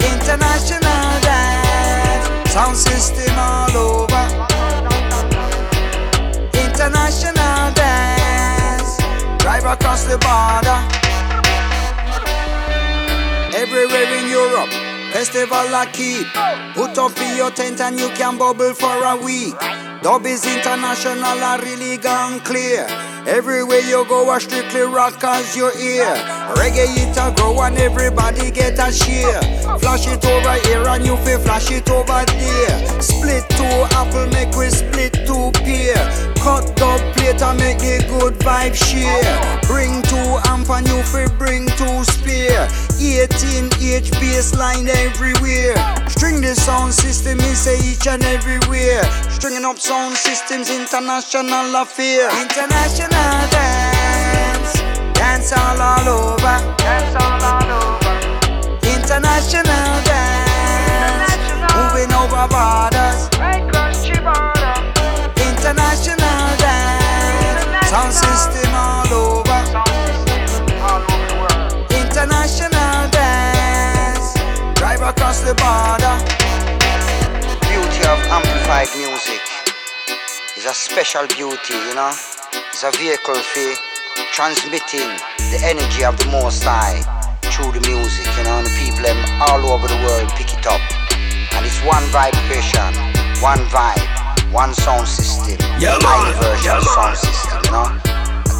International 0.00 1.08
dance, 1.20 2.52
sound 2.52 2.76
system 2.76 3.34
all 3.38 3.76
over. 3.76 4.24
International 6.54 7.72
dance, 7.74 8.96
drive 9.42 9.64
across 9.64 10.04
the 10.04 10.18
border. 10.18 10.80
Everywhere 13.56 14.10
in 14.18 14.28
Europe, 14.28 14.93
festival 15.14 15.70
I 15.72 15.86
keep. 15.92 16.26
Put 16.74 16.98
up 16.98 17.16
in 17.18 17.36
your 17.36 17.52
tent 17.52 17.80
and 17.80 17.96
you 18.00 18.08
can 18.18 18.36
bubble 18.36 18.74
for 18.74 18.98
a 19.04 19.16
week. 19.16 19.54
Dub 20.02 20.26
is 20.26 20.44
international, 20.44 21.38
I 21.50 21.56
really 21.62 21.98
gone 21.98 22.40
clear. 22.40 22.84
Everywhere 23.24 23.78
you 23.78 24.04
go, 24.08 24.28
I 24.28 24.38
strictly 24.40 24.80
rock 24.80 25.22
as 25.22 25.56
your 25.56 25.72
ear. 25.78 26.12
Reggae 26.58 26.90
it 26.98 27.16
a 27.16 27.32
grow 27.36 27.62
and 27.62 27.78
everybody 27.78 28.50
get 28.50 28.76
a 28.80 28.92
share. 28.92 29.40
Flash 29.78 30.08
it 30.08 30.24
over 30.26 30.56
here 30.66 30.84
and 30.88 31.06
you 31.06 31.16
feel 31.18 31.38
flash 31.38 31.70
it 31.70 31.88
over 31.90 32.24
there. 32.26 33.00
Split 33.00 33.48
two 33.50 33.78
apple, 33.94 34.26
make 34.34 34.52
we 34.56 34.68
split 34.68 35.14
two 35.26 35.52
pear. 35.62 36.33
Cut 36.44 36.76
dub 36.76 37.00
plate 37.16 37.40
and 37.40 37.58
make 37.58 37.78
the 37.78 38.04
good 38.06 38.34
vibe 38.44 38.74
share. 38.74 39.24
Bring 39.62 40.02
two 40.02 40.28
amp 40.52 40.68
and 40.68 40.86
you 40.86 41.02
feel 41.04 41.30
bring 41.38 41.66
two 41.80 42.04
spear. 42.04 42.68
18 43.00 43.72
H 43.80 44.10
baseline 44.20 44.88
everywhere. 44.88 45.74
String 46.08 46.42
the 46.42 46.54
sound 46.54 46.92
system 46.92 47.40
in 47.40 47.54
say 47.54 47.78
each 47.80 48.06
and 48.06 48.22
everywhere. 48.24 49.04
Stringing 49.30 49.64
up 49.64 49.78
sound 49.78 50.16
systems, 50.16 50.68
international 50.68 51.74
affair. 51.76 52.28
International 52.42 53.38
dance, 53.48 54.72
dance 55.16 55.52
all 55.52 55.80
all 55.80 56.08
over. 56.08 56.56
Dance 56.76 57.16
all 57.24 57.40
all 57.40 57.70
over. 57.72 58.16
International 58.84 59.64
dance, 60.04 61.32
international. 61.40 61.76
moving 61.76 62.12
over 62.12 62.46
borders. 62.52 63.28
Right 63.40 63.64
across 63.64 64.04
the 64.04 64.20
border. 64.20 64.76
International 65.40 66.16
dance, 66.16 66.23
sound 67.94 68.12
system 68.12 68.74
all 68.74 69.12
over. 69.14 69.60
International 71.94 72.98
dance, 73.14 74.34
drive 74.74 75.00
across 75.00 75.38
the 75.46 75.54
border. 75.62 76.14
Beauty 77.70 78.02
of 78.10 78.18
amplified 78.34 78.90
music 78.98 79.42
is 80.56 80.66
a 80.66 80.74
special 80.74 81.26
beauty, 81.38 81.74
you 81.86 81.94
know. 81.94 82.10
It's 82.72 82.82
a 82.82 82.90
vehicle 82.98 83.40
for 83.52 83.70
transmitting 84.32 85.10
the 85.54 85.60
energy 85.62 86.04
of 86.04 86.18
the 86.18 86.26
Most 86.32 86.64
High 86.64 86.98
through 87.42 87.78
the 87.78 87.82
music, 87.86 88.26
you 88.36 88.42
know. 88.42 88.58
And 88.58 88.66
the 88.66 88.74
people 88.74 89.06
all 89.46 89.62
over 89.70 89.86
the 89.86 90.00
world 90.02 90.28
pick 90.34 90.50
it 90.52 90.66
up, 90.66 90.82
and 91.54 91.62
it's 91.64 91.78
one 91.86 92.02
vibration, 92.10 92.90
one 93.38 93.62
vibe, 93.70 94.23
one 94.54 94.72
sound 94.72 95.08
system, 95.08 95.58
Yeah, 95.82 95.98
high 96.00 96.30
man. 96.30 96.40
version 96.40 96.64
Yeah, 96.64 96.80
sound 96.94 97.16
system, 97.18 97.58
you 97.66 97.72
know. 97.74 97.90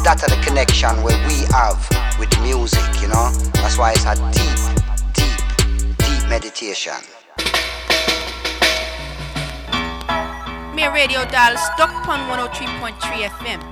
That's 0.03 0.27
the 0.27 0.35
connection 0.43 0.91
where 1.01 1.15
we 1.25 1.47
have 1.55 1.79
with 2.19 2.29
music, 2.41 2.83
you 3.01 3.07
know. 3.07 3.31
That's 3.63 3.77
why 3.77 3.93
it's 3.95 4.03
a 4.03 4.15
deep, 4.35 4.59
deep, 5.15 5.39
deep 6.03 6.23
meditation. 6.27 6.99
Me 10.75 10.83
a 10.83 10.91
radio 10.91 11.23
dial 11.31 11.55
stuck 11.55 11.95
on 12.11 12.27
103.3 12.27 13.31
FM. 13.31 13.63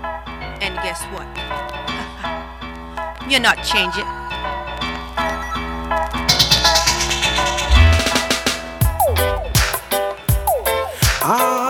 And 0.64 0.76
guess 0.80 1.04
what? 1.12 1.28
You're 3.30 3.42
not 3.42 3.58
changing. 3.68 4.08
Oh 11.26 11.63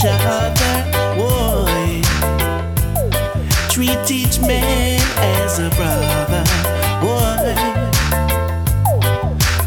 each 0.00 0.06
other. 0.06 0.76
Boy. 1.16 2.00
Treat 3.68 4.10
each 4.10 4.40
man 4.40 5.00
as 5.18 5.58
a 5.58 5.68
brother. 5.70 6.44
Boy. 7.00 7.54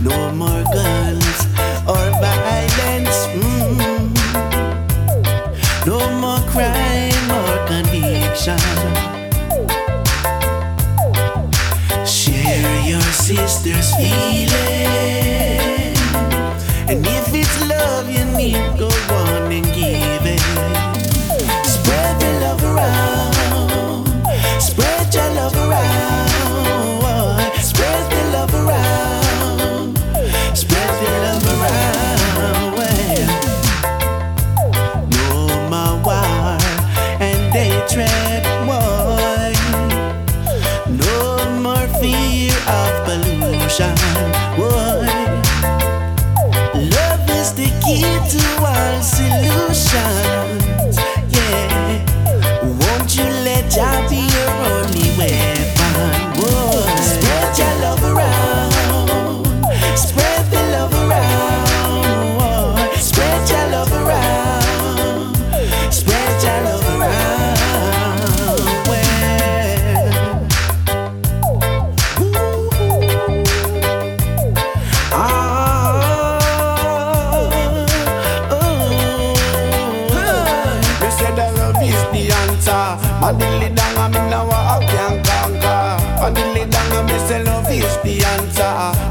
No 0.01 0.31
more 0.31 0.63
guns 0.73 1.45
or 1.87 2.09
violence. 2.19 3.27
mm. 3.37 4.09
No 5.85 5.99
more 6.19 6.41
crime 6.49 7.31
or 7.31 7.67
conviction. 7.67 8.57
Share 12.05 12.79
your 12.85 13.01
sister's 13.01 13.93
feeling. 13.95 14.62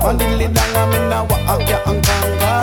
Pandili 0.03 0.51
dang 0.53 0.75
a 0.75 0.83
minna 0.91 1.23
wa 1.23 1.39
a 1.47 1.55
ya 1.63 1.79
ang 1.87 2.03
kanga 2.03 2.55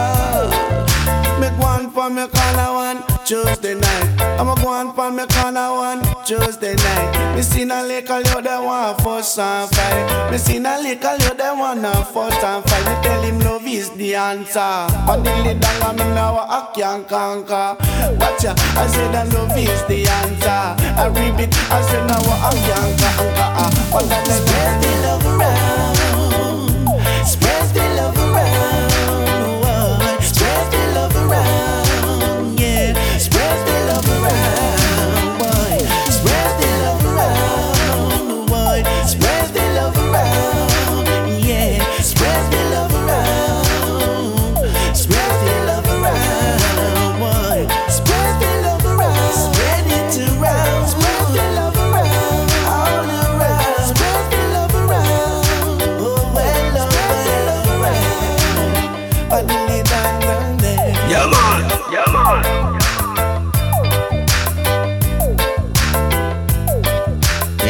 Make 1.40 1.56
one 1.57 1.90
for 1.90 2.10
me 2.10 2.28
corner 2.28 2.72
one 2.76 2.99
Tuesday 3.24 3.76
night 3.80 4.07
I'ma 4.36 4.56
go 4.56 4.68
on 4.68 4.91
for 4.94 5.10
me 5.10 5.24
corner 5.32 5.72
one 5.72 6.03
Tuesday 6.28 6.76
night 6.76 7.36
Me 7.36 7.41
seen 7.41 7.72
a 7.72 7.82
little 7.82 8.20
you 8.20 8.41
the 8.44 8.60
one 8.60 8.95
fuss 8.99 9.40
and 9.40 9.70
fight 9.72 10.32
Me 10.32 10.38
seen 10.38 10.66
a 10.66 10.82
little 10.84 11.16
you 11.16 11.34
the 11.34 11.56
one 11.56 11.86
a 11.86 11.94
fuss 12.11 12.44
and 12.44 12.64
fight 12.68 12.84
Me 12.84 12.95
tell 13.07 13.22
him 13.24 13.40
love 13.40 13.66
is 13.66 13.90
the 13.91 14.16
answer 14.16 14.91
Pandili 15.07 15.56
dang 15.56 15.82
a 15.88 15.94
minna 15.95 16.36
wa 16.36 16.44
a 16.44 16.60
yang 16.76 17.06
conquer. 17.06 17.78
Watch 18.20 18.44
ya, 18.44 18.52
I 18.76 18.84
said 18.91 19.16
that 19.16 19.32
love 19.32 19.56
is 19.56 19.82
the 19.88 20.03
answer 20.11 20.76
I 20.99 21.07
repeat, 21.07 21.56
I 21.72 21.80
said 21.88 22.03
now 22.03 22.20
wa 22.20 22.36
a 22.36 22.52
yang 22.68 22.91
kanga 22.99 23.48
But 23.95 24.03
that's 24.11 24.44
the 24.44 24.91
love 25.07 25.26
around 25.40 25.99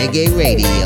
Reggae 0.09 0.27
Radio. 0.35 0.78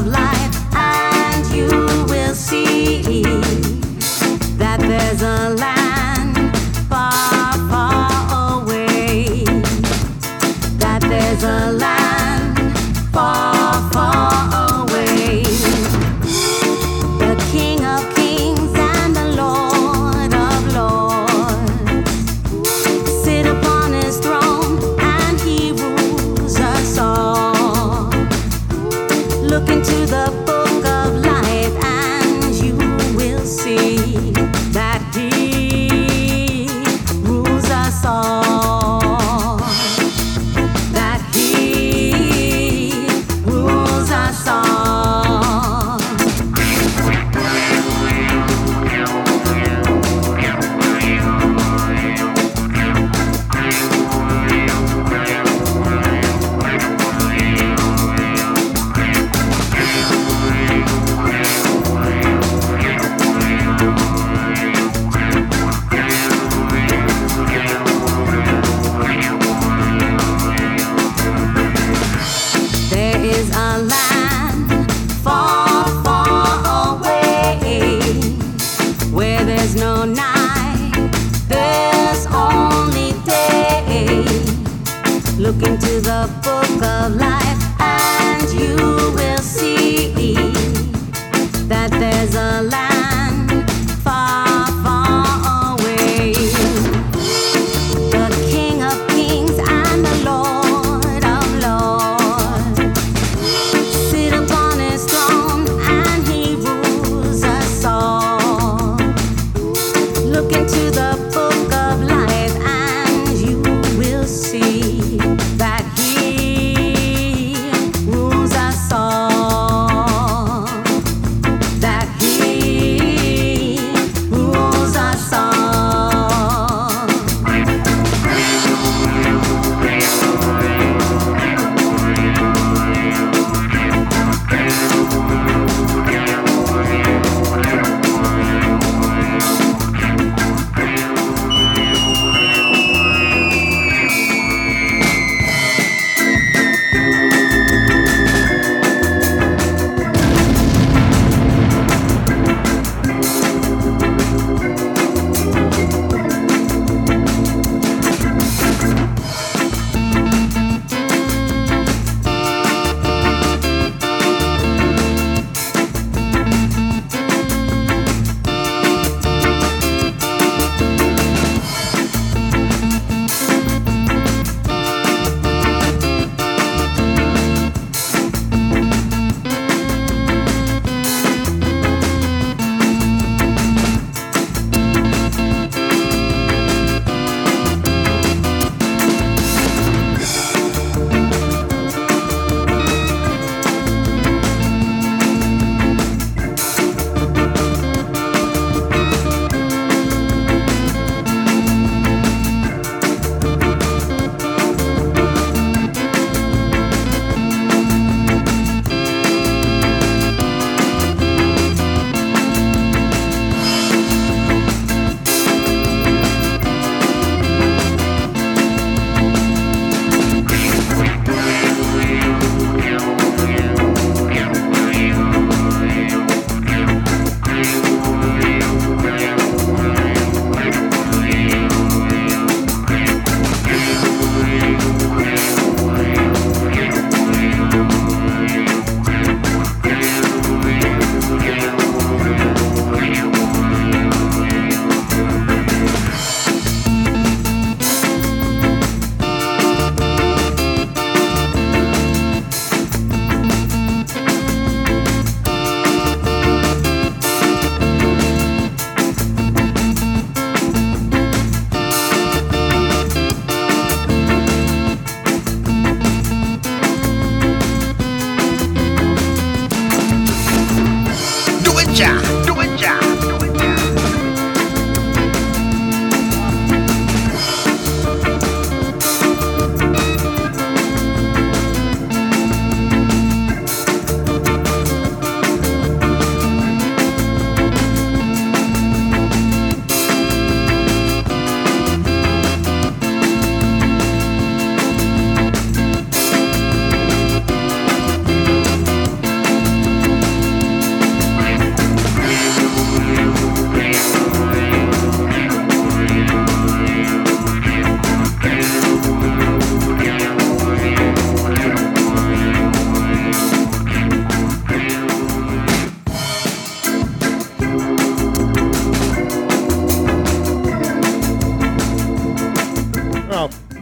of 0.00 0.06
life. 0.06 0.39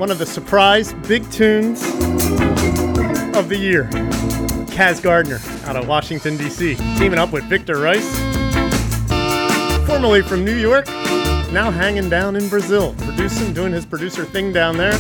One 0.09 0.15
of 0.15 0.21
the 0.21 0.25
surprise 0.25 0.95
big 1.07 1.31
tunes 1.31 1.83
of 3.37 3.51
the 3.51 3.59
year. 3.61 3.85
Kaz 4.71 5.03
Gardner 5.03 5.39
out 5.67 5.77
of 5.77 5.87
Washington, 5.87 6.39
D.C., 6.39 6.77
teaming 6.97 7.19
up 7.19 7.31
with 7.31 7.45
Victor 7.45 7.79
Rice, 7.79 8.09
formerly 9.87 10.23
from 10.23 10.47
New 10.47 10.57
York, 10.57 10.87
now 11.53 11.71
hanging 11.71 12.09
down 12.09 12.37
in 12.37 12.49
Brazil, 12.49 12.95
producing, 13.01 13.53
doing 13.53 13.71
his 13.71 13.85
producer 13.85 14.25
thing 14.25 14.51
down 14.51 14.79
there. 14.79 14.99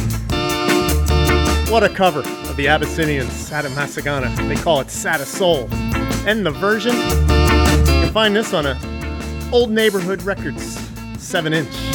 What 1.70 1.84
a 1.84 1.88
cover 1.88 2.20
of 2.20 2.56
the 2.58 2.68
Abyssinians, 2.68 3.30
Satta 3.30 3.70
Massagana. 3.70 4.28
They 4.46 4.56
call 4.56 4.82
it 4.82 4.88
Satta 4.88 5.24
Soul. 5.24 5.70
And 6.28 6.44
the 6.44 6.50
version, 6.50 6.94
you 6.94 8.02
can 8.04 8.12
find 8.12 8.36
this 8.36 8.52
on 8.52 8.66
a 8.66 8.78
Old 9.54 9.70
Neighborhood 9.70 10.20
Records 10.20 10.78
7 11.16 11.54
inch. 11.54 11.87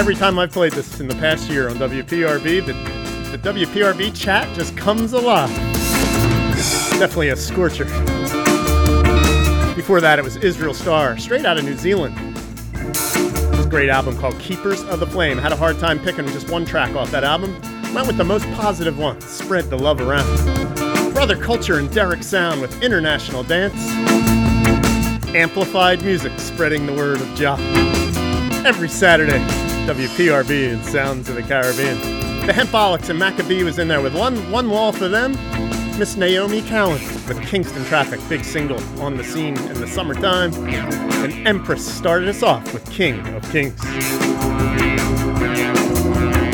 Every 0.00 0.14
time 0.14 0.38
I've 0.38 0.50
played 0.50 0.72
this 0.72 0.98
in 0.98 1.08
the 1.08 1.14
past 1.16 1.50
year 1.50 1.68
on 1.68 1.76
WPRB, 1.76 2.64
the, 2.64 2.72
the 3.36 3.36
WPRB 3.36 4.18
chat 4.18 4.48
just 4.56 4.74
comes 4.74 5.12
alive. 5.12 5.50
Definitely 6.98 7.28
a 7.28 7.36
scorcher. 7.36 7.84
Before 9.74 10.00
that, 10.00 10.16
it 10.18 10.24
was 10.24 10.36
Israel 10.38 10.72
Starr, 10.72 11.18
straight 11.18 11.44
out 11.44 11.58
of 11.58 11.64
New 11.64 11.76
Zealand. 11.76 12.16
This 12.72 13.66
great 13.66 13.90
album 13.90 14.16
called 14.16 14.38
Keepers 14.38 14.82
of 14.84 15.00
the 15.00 15.06
Flame. 15.06 15.36
Had 15.36 15.52
a 15.52 15.56
hard 15.56 15.78
time 15.78 15.98
picking 15.98 16.26
just 16.28 16.48
one 16.48 16.64
track 16.64 16.96
off 16.96 17.10
that 17.10 17.22
album. 17.22 17.52
Went 17.92 18.06
with 18.06 18.16
the 18.16 18.24
most 18.24 18.50
positive 18.52 18.98
one, 18.98 19.20
Spread 19.20 19.68
the 19.68 19.76
Love 19.76 20.00
Around. 20.00 21.12
Brother 21.12 21.36
Culture 21.36 21.78
and 21.78 21.92
Derrick 21.92 22.22
Sound 22.22 22.62
with 22.62 22.82
International 22.82 23.42
Dance. 23.42 23.76
Amplified 25.34 26.02
music 26.02 26.32
spreading 26.38 26.86
the 26.86 26.94
word 26.94 27.20
of 27.20 27.34
Jah. 27.34 27.58
Every 28.64 28.88
Saturday, 28.88 29.44
WPRB 29.90 30.72
and 30.72 30.84
Sounds 30.86 31.28
of 31.28 31.34
the 31.34 31.42
Caribbean. 31.42 31.98
The 32.46 32.52
Hempolics 32.52 33.10
and 33.10 33.20
Macka 33.20 33.48
B 33.48 33.64
was 33.64 33.80
in 33.80 33.88
there 33.88 34.00
with 34.00 34.16
one, 34.16 34.36
one 34.48 34.70
wall 34.70 34.92
for 34.92 35.08
them. 35.08 35.32
Miss 35.98 36.16
Naomi 36.16 36.62
Cowan 36.62 37.00
with 37.26 37.42
Kingston 37.48 37.84
Traffic, 37.86 38.20
big 38.28 38.44
single 38.44 38.78
on 39.02 39.16
the 39.16 39.24
scene 39.24 39.58
in 39.58 39.80
the 39.80 39.88
summertime. 39.88 40.54
And 40.54 41.44
Empress 41.44 41.84
started 41.84 42.28
us 42.28 42.44
off 42.44 42.72
with 42.72 42.88
King 42.92 43.18
of 43.34 43.42
Kings. 43.50 43.82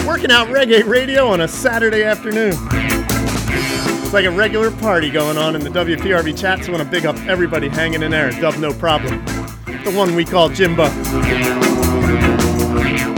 Working 0.06 0.30
out 0.30 0.48
reggae 0.48 0.86
radio 0.86 1.26
on 1.28 1.42
a 1.42 1.48
Saturday 1.48 2.04
afternoon. 2.04 2.54
It's 2.54 4.14
like 4.14 4.24
a 4.24 4.30
regular 4.30 4.70
party 4.70 5.10
going 5.10 5.36
on 5.36 5.54
in 5.54 5.60
the 5.62 5.68
WPRB 5.68 6.38
chat, 6.38 6.64
so 6.64 6.72
I 6.72 6.76
want 6.76 6.84
to 6.84 6.90
big 6.90 7.04
up 7.04 7.16
everybody 7.26 7.68
hanging 7.68 8.02
in 8.02 8.12
there. 8.12 8.30
Dub 8.30 8.56
no 8.56 8.72
problem. 8.72 9.22
The 9.66 9.92
one 9.94 10.14
we 10.14 10.24
call 10.24 10.48
Jimbo. 10.48 11.65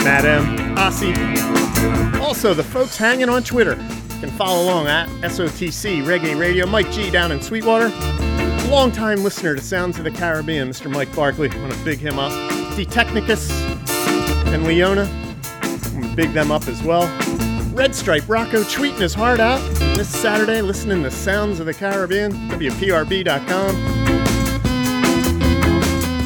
Madam, 0.09 0.57
Aussie. 0.75 1.13
Ah, 1.15 2.23
also, 2.23 2.55
the 2.55 2.65
folks 2.65 2.97
hanging 2.97 3.29
on 3.29 3.43
Twitter. 3.43 3.75
Can 4.21 4.31
follow 4.31 4.65
along 4.65 4.87
at 4.87 5.07
SOTC 5.21 6.03
Reggae 6.03 6.41
Radio. 6.41 6.65
Mike 6.65 6.91
G 6.91 7.11
down 7.11 7.31
in 7.31 7.43
Sweetwater. 7.43 7.91
Longtime 8.71 9.23
listener 9.23 9.55
to 9.55 9.61
Sounds 9.61 9.99
of 9.99 10.05
the 10.05 10.11
Caribbean, 10.11 10.71
Mr. 10.71 10.91
Mike 10.91 11.15
Barkley. 11.15 11.51
I 11.51 11.59
want 11.59 11.75
to 11.75 11.85
big 11.85 11.99
him 11.99 12.19
up. 12.19 12.33
D 12.75 12.87
Technicus 12.87 13.51
and 14.47 14.65
Leona. 14.65 15.03
I 15.03 15.93
want 15.93 16.07
to 16.07 16.17
big 16.17 16.33
them 16.33 16.51
up 16.51 16.67
as 16.69 16.83
well. 16.83 17.07
Red 17.75 17.95
Stripe 17.95 18.27
Rocco 18.27 18.63
tweeting 18.63 19.01
his 19.01 19.13
heart 19.13 19.41
out 19.41 19.61
this 19.95 20.09
Saturday, 20.09 20.63
listening 20.63 21.03
to 21.03 21.11
Sounds 21.11 21.61
of 21.61 21.67
the 21.67 21.75
Caribbean, 21.75 22.33
WPRB.com. 22.49 23.77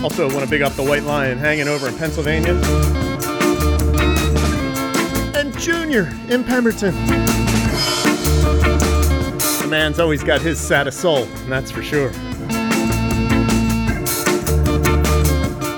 Also, 0.04 0.28
want 0.28 0.44
to 0.44 0.48
big 0.48 0.62
up 0.62 0.72
the 0.74 0.84
White 0.84 1.02
Lion 1.02 1.36
hanging 1.36 1.66
over 1.66 1.88
in 1.88 1.98
Pennsylvania. 1.98 3.11
Junior 5.62 6.12
in 6.28 6.42
Pemberton. 6.42 6.92
The 9.60 9.66
man's 9.70 10.00
always 10.00 10.24
got 10.24 10.40
his 10.40 10.58
sad 10.58 10.88
of 10.88 10.94
soul, 10.94 11.26
that's 11.46 11.70
for 11.70 11.84
sure. 11.84 12.10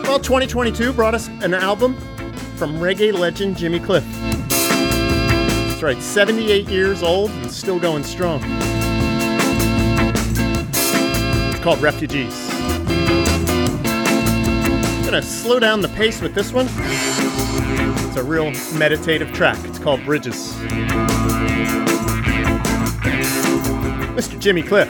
Well, 0.05 0.19
2022 0.19 0.91
brought 0.95 1.15
us 1.15 1.29
an 1.43 1.53
album 1.53 1.99
from 2.57 2.77
reggae 2.77 3.13
legend 3.13 3.59
Jimmy 3.59 3.79
Cliff. 3.79 4.07
That's 4.49 5.83
right, 5.83 6.01
78 6.01 6.67
years 6.71 7.03
old 7.03 7.31
and 7.31 7.51
still 7.51 7.79
going 7.79 8.05
strong. 8.05 8.41
It's 11.51 11.63
called 11.63 11.83
Refugees. 11.83 12.49
Gonna 15.05 15.21
slow 15.21 15.59
down 15.61 15.83
the 15.83 15.93
pace 15.95 16.23
with 16.23 16.35
this 16.35 16.55
one. 16.55 16.69
It's 18.15 18.23
a 18.23 18.25
real 18.25 18.53
meditative 18.79 19.33
track. 19.33 19.59
It's 19.65 19.81
called 19.81 20.05
Bridges. 20.05 20.53
Mr. 24.15 24.39
Jimmy 24.39 24.63
Cliff, 24.63 24.89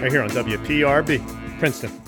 right 0.00 0.10
here 0.10 0.24
on 0.24 0.30
WPRB, 0.30 1.60
Princeton. 1.60 2.05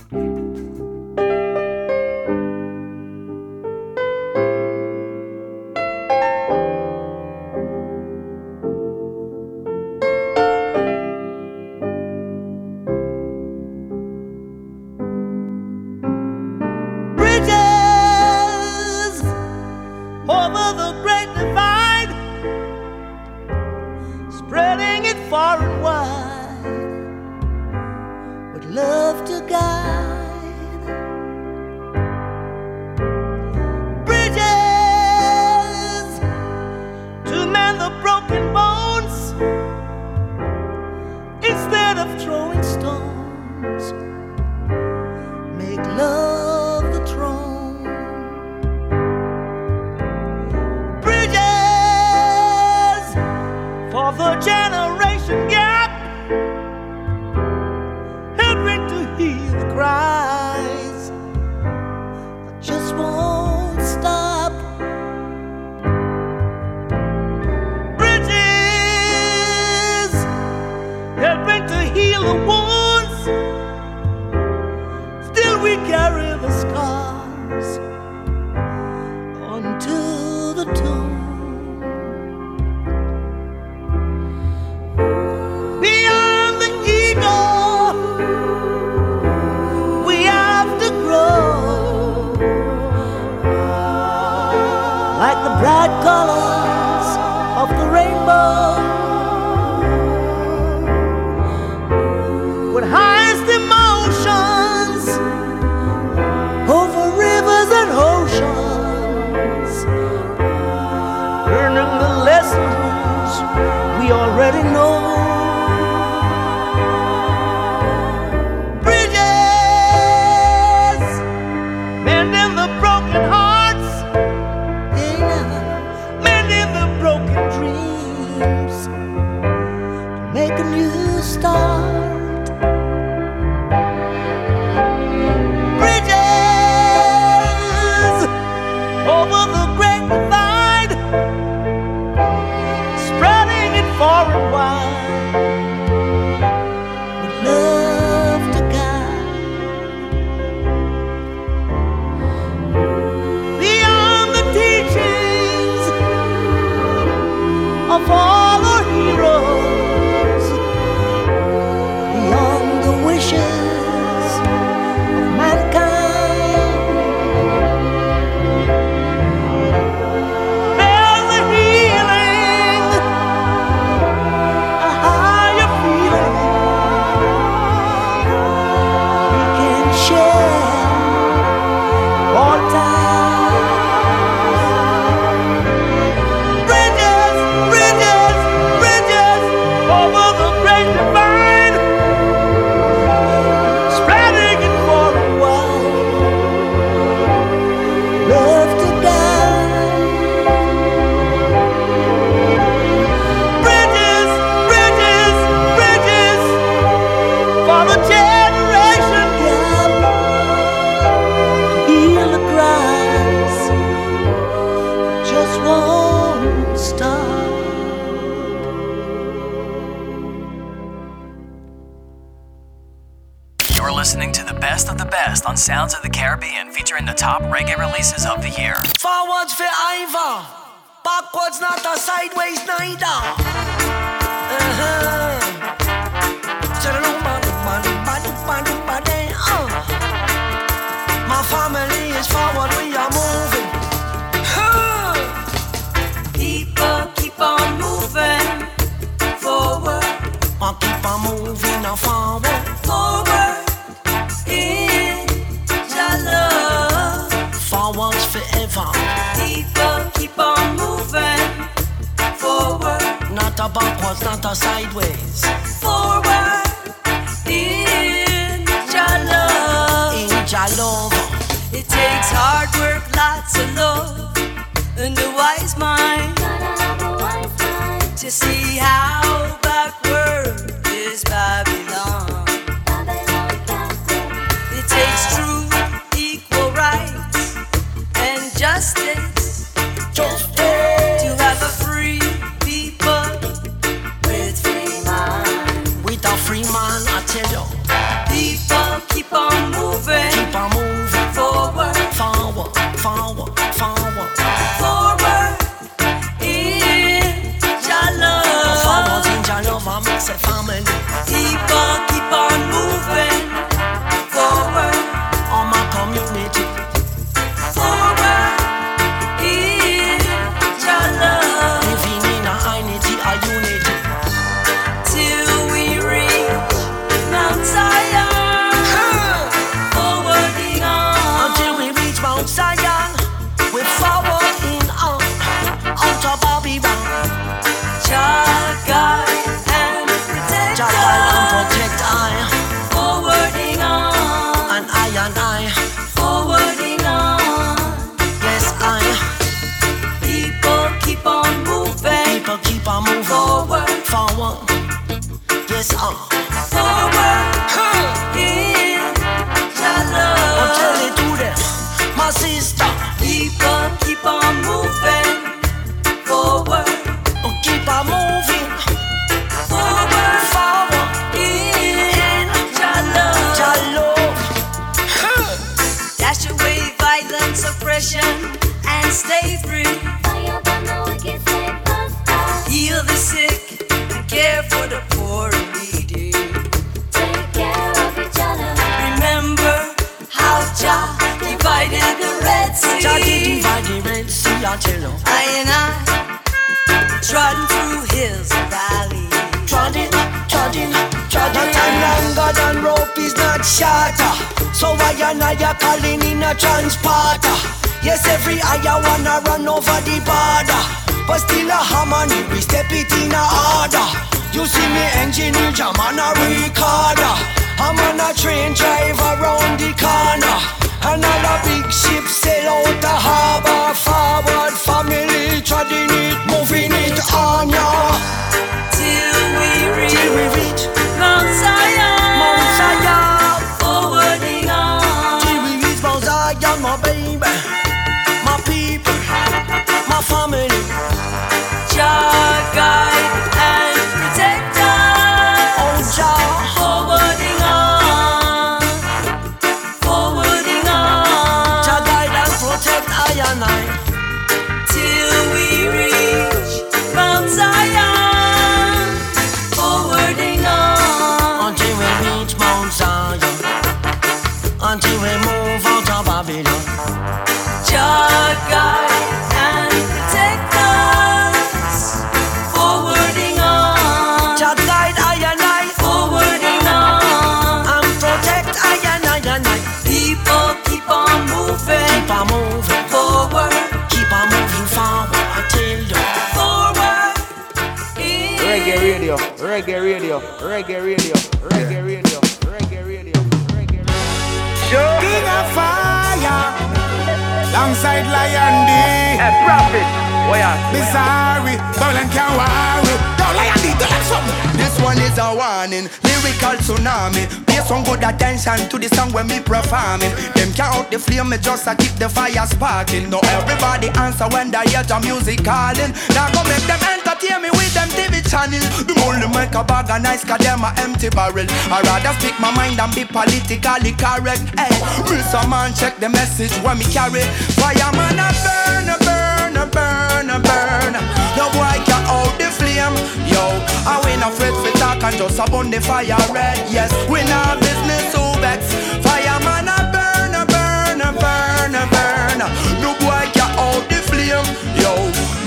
When 526.89 526.99
me 526.99 527.05
carry. 527.13 527.45
Fireman 527.77 528.41
a 528.41 528.49
burn, 528.65 529.09
a 529.13 529.17
burn, 529.21 529.77
a 529.77 529.87
burn 529.93 530.29
burn, 530.49 530.63
burn. 530.65 531.13
No 531.57 531.69
boy 531.77 531.97
can 532.09 532.25
out 532.25 532.53
the 532.57 532.73
flame, 532.73 533.17
yo. 533.45 533.61
I 534.09 534.17
we 534.25 534.33
no 534.41 534.49
afraid 534.49 534.73
for 534.73 534.93
talk 534.97 535.23
and 535.23 535.37
just 535.37 535.59
upon 535.59 535.91
the 535.91 536.01
fire 536.01 536.41
red. 536.49 536.79
Yes, 536.89 537.13
we 537.29 537.45
no 537.45 537.61
business 537.85 538.33
to 538.33 538.41
vex. 538.65 538.89
Fireman 539.21 539.89
a 539.89 539.99
burn, 540.15 540.53
a 540.57 540.65
burn, 540.65 541.21
a 541.21 541.31
burn, 541.37 541.93
a 541.93 542.05
burn. 542.09 542.59
No 543.05 543.13
boy 543.21 543.45
can 543.53 543.73
out 543.77 544.05
the 544.09 544.21
flame, 544.25 544.69
yo. 544.97 545.13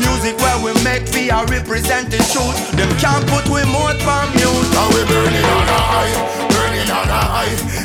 Music 0.02 0.35
where 0.41 0.57
we 0.65 0.73
make 0.81 1.06
fear 1.07 1.38
represent 1.45 2.10
the 2.10 2.18
truth. 2.34 2.57
Them 2.73 2.89
can't 2.98 3.26
put 3.30 3.45
we 3.45 3.61
mouth 3.69 4.02
on 4.10 4.34
mute. 4.34 4.68
Now 4.73 4.89
we 4.89 5.06
burning 5.06 5.45
on 5.45 5.68
a 5.69 5.80
high, 5.85 6.14
burning 6.49 6.89
on 6.89 7.10
a 7.10 7.22
high. 7.30 7.81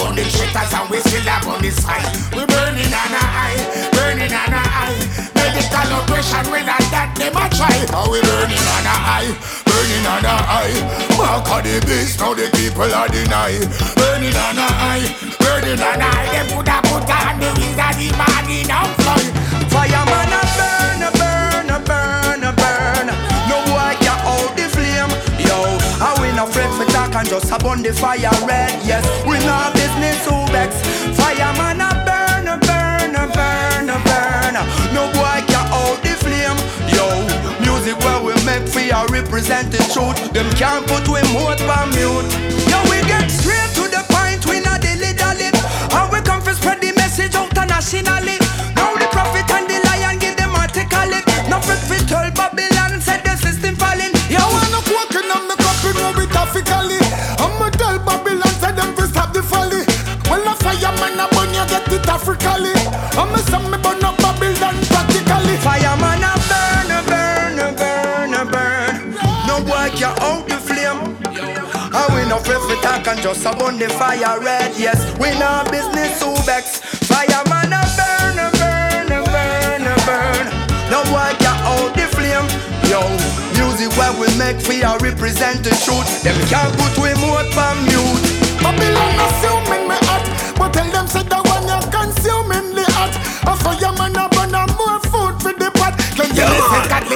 Still 0.00 0.08
up 0.08 0.08
on 0.08 0.16
the 0.16 0.22
shitters 0.22 0.72
and 0.80 0.88
we 0.88 0.98
still 1.00 1.28
up 1.28 1.46
on 1.46 1.60
the 1.60 1.70
side. 1.70 2.08
We 2.32 2.46
burning 2.48 2.88
on 2.88 3.12
a 3.12 3.20
high, 3.20 3.60
burning 3.92 4.32
on 4.32 4.48
a 4.48 4.62
high 4.64 4.96
medical 5.36 5.92
operation 5.92 6.44
when 6.48 6.64
I 6.64 6.80
that 6.88 7.12
them 7.20 7.36
a 7.36 7.44
try. 7.52 7.68
How 7.92 8.08
we 8.08 8.20
burning 8.24 8.64
on 8.64 8.86
a 8.88 8.96
high, 8.96 9.28
burning 9.68 10.06
on 10.08 10.24
a 10.24 10.36
high. 10.40 10.72
Mark 11.20 11.52
of 11.52 11.60
the 11.68 11.84
beast, 11.84 12.16
now 12.16 12.32
the 12.32 12.48
people 12.56 12.88
are 12.88 13.12
deny. 13.12 13.60
Burning 13.92 14.36
on 14.40 14.56
a 14.56 14.68
high, 14.72 15.04
burning 15.36 15.84
on 15.84 16.00
a 16.00 16.08
high. 16.08 16.32
Them 16.32 16.48
put 16.48 16.68
a 16.72 16.80
put 16.88 17.04
on 17.04 17.36
the 17.36 17.48
wings 17.60 17.76
of 17.76 17.92
the 18.00 18.08
morning 18.16 18.72
and 18.72 18.92
fly. 19.04 19.20
Fireman 19.68 20.32
a 20.32 20.40
burn, 20.56 21.02
a 21.04 21.10
burn, 21.12 21.39
no 26.40 26.46
afraid 26.46 26.70
for 26.72 26.90
talk 26.92 27.14
and 27.14 27.28
just 27.28 27.50
burn 27.60 27.82
the 27.82 27.92
fire 27.92 28.32
red. 28.48 28.72
Yes, 28.84 29.04
we 29.28 29.36
no 29.44 29.56
business 29.76 30.24
to 30.24 30.32
vex. 30.52 30.72
Fireman 31.16 31.80
a 31.80 31.90
burn, 32.08 32.48
a 32.48 32.56
burn, 32.56 33.12
a 33.12 33.24
burn, 33.28 33.88
a 33.92 33.98
burn. 34.08 34.54
No 34.96 35.04
boy 35.12 35.38
can 35.44 35.66
hold 35.68 36.00
the 36.00 36.16
flame. 36.16 36.56
Yo, 36.96 37.04
music 37.60 37.98
where 38.04 38.22
we 38.24 38.32
make 38.48 38.66
fear 38.68 38.96
represent 39.12 39.70
the 39.70 39.82
truth. 39.92 40.16
Them 40.32 40.48
can't 40.56 40.86
put 40.86 41.04
we 41.08 41.20
mouth 41.34 41.60
on 41.60 41.92
mute. 41.92 42.32
Yo, 42.70 42.78
we 42.88 43.04
get 43.04 43.28
straight 43.28 43.70
to 43.76 43.84
the 43.92 44.02
point, 44.08 44.40
we 44.48 44.60
not 44.60 44.80
dilly 44.80 45.12
dally. 45.12 45.52
And 45.92 46.08
we 46.12 46.20
come 46.24 46.40
for 46.40 46.54
spread 46.54 46.80
the 46.80 46.92
message 46.96 47.34
out 47.34 47.52
nationally. 47.68 48.40
Now 48.76 48.96
the 48.96 49.08
prophet 49.12 49.44
and 49.50 49.68
the 49.68 49.76
lion 49.84 50.18
give 50.18 50.36
them 50.36 50.56
article. 50.56 51.12
No 51.52 51.60
fit 51.60 51.80
fit 51.84 52.08
tell 52.08 52.30
ethically. 56.50 56.98
I'ma 57.38 57.70
tell 57.70 57.98
Babylon 57.98 58.54
said 58.58 58.76
them 58.76 58.94
to 58.96 59.06
stop 59.06 59.32
the 59.32 59.42
folly. 59.42 59.86
Well, 60.28 60.42
a 60.46 60.54
fireman 60.56 61.18
a 61.18 61.26
burn 61.30 61.50
you 61.54 61.66
get 61.70 61.86
it 61.92 62.08
Africally. 62.08 62.74
I'ma 63.14 63.38
send 63.46 63.70
me 63.70 63.78
burn 63.78 64.02
up 64.02 64.16
Babylon 64.18 64.76
practically. 64.90 65.56
Fireman 65.62 66.24
a 66.26 66.32
burn, 66.50 66.90
a 66.90 67.00
burn, 67.06 67.58
a 67.58 67.68
burn, 67.78 68.34
a 68.34 68.42
burn. 68.50 68.94
No 69.46 69.62
boy 69.62 69.90
can 69.94 70.14
out 70.18 70.46
the 70.48 70.58
flame. 70.58 71.16
And 71.92 72.08
we 72.14 72.28
no 72.28 72.38
afraid 72.38 72.62
for 72.66 72.80
talk 72.82 73.06
and 73.06 73.20
just 73.20 73.46
a 73.46 73.52
burn 73.54 73.78
the 73.78 73.88
fire 73.88 74.40
red. 74.40 74.74
Yes, 74.76 74.98
we 75.18 75.30
no 75.38 75.62
business 75.70 76.18
to 76.20 76.34
vex. 76.42 76.80
Fireman 77.06 77.72
a 77.72 77.82
burn, 77.96 78.38
a 78.38 78.48
burn, 78.58 79.08
a 79.12 79.20
burn, 79.30 79.82
a 79.86 79.94
burn. 80.06 80.46
No 80.90 81.02
boy 81.10 81.30
can 81.38 81.58
out 81.62 81.94
the 81.94 82.06
flame. 82.10 82.79
Yo, 82.90 82.98
music 83.54 83.86
where 83.96 84.10
we 84.18 84.26
make 84.34 84.58
fear 84.58 84.90
represent 84.98 85.62
the 85.62 85.70
truth. 85.86 86.26
Them 86.26 86.34
can't 86.50 86.74
put 86.74 86.98
we 86.98 87.14
mouth 87.22 87.54
on 87.54 87.86
mute. 87.86 88.26
Babylon 88.58 89.14
assuming 89.30 89.86
me 89.86 89.94
hot, 90.10 90.26
but 90.58 90.74
tell 90.74 90.90
them 90.90 91.06
say 91.06 91.22
the 91.22 91.38
one 91.38 91.70
you 91.70 91.78
consuming 91.86 92.74
the 92.74 92.82
hot. 92.98 93.14
A 93.46 93.54
fireman 93.54 94.18
a 94.18 94.26
burn 94.34 94.58
a 94.58 94.66
more 94.74 94.98
food 95.06 95.38
for 95.38 95.54
the 95.54 95.70
pot. 95.78 95.94
Can 96.18 96.34
you 96.34 96.42
listen? 96.50 96.82
Godly 96.90 97.14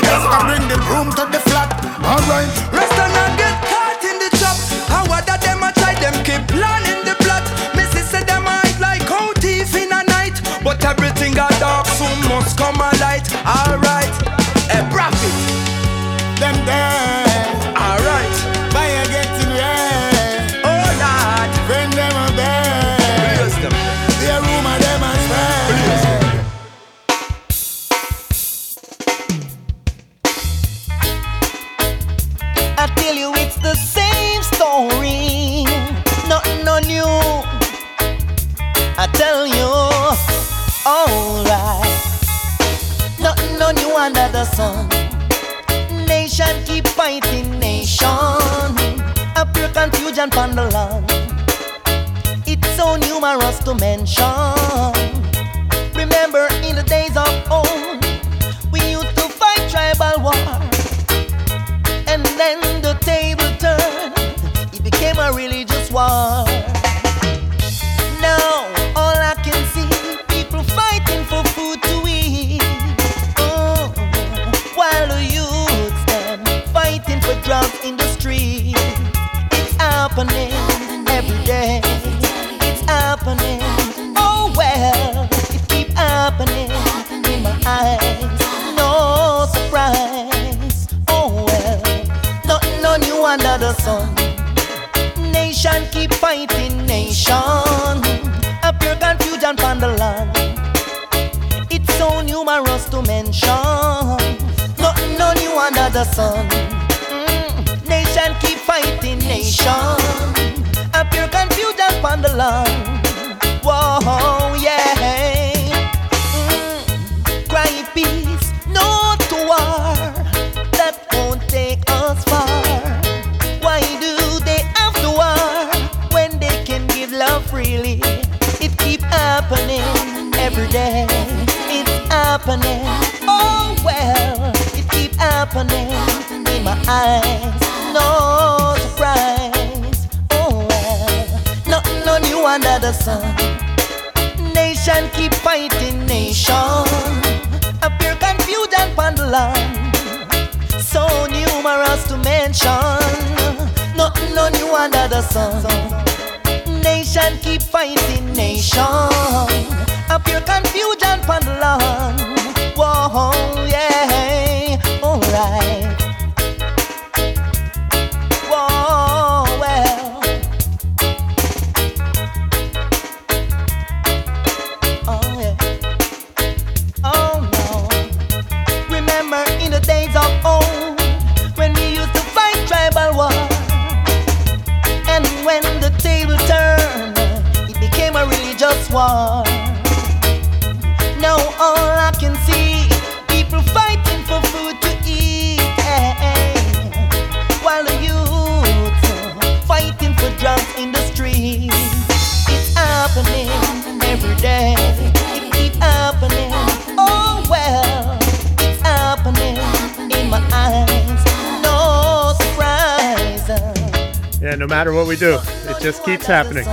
keeps 216.25 216.27
happening. 216.27 216.65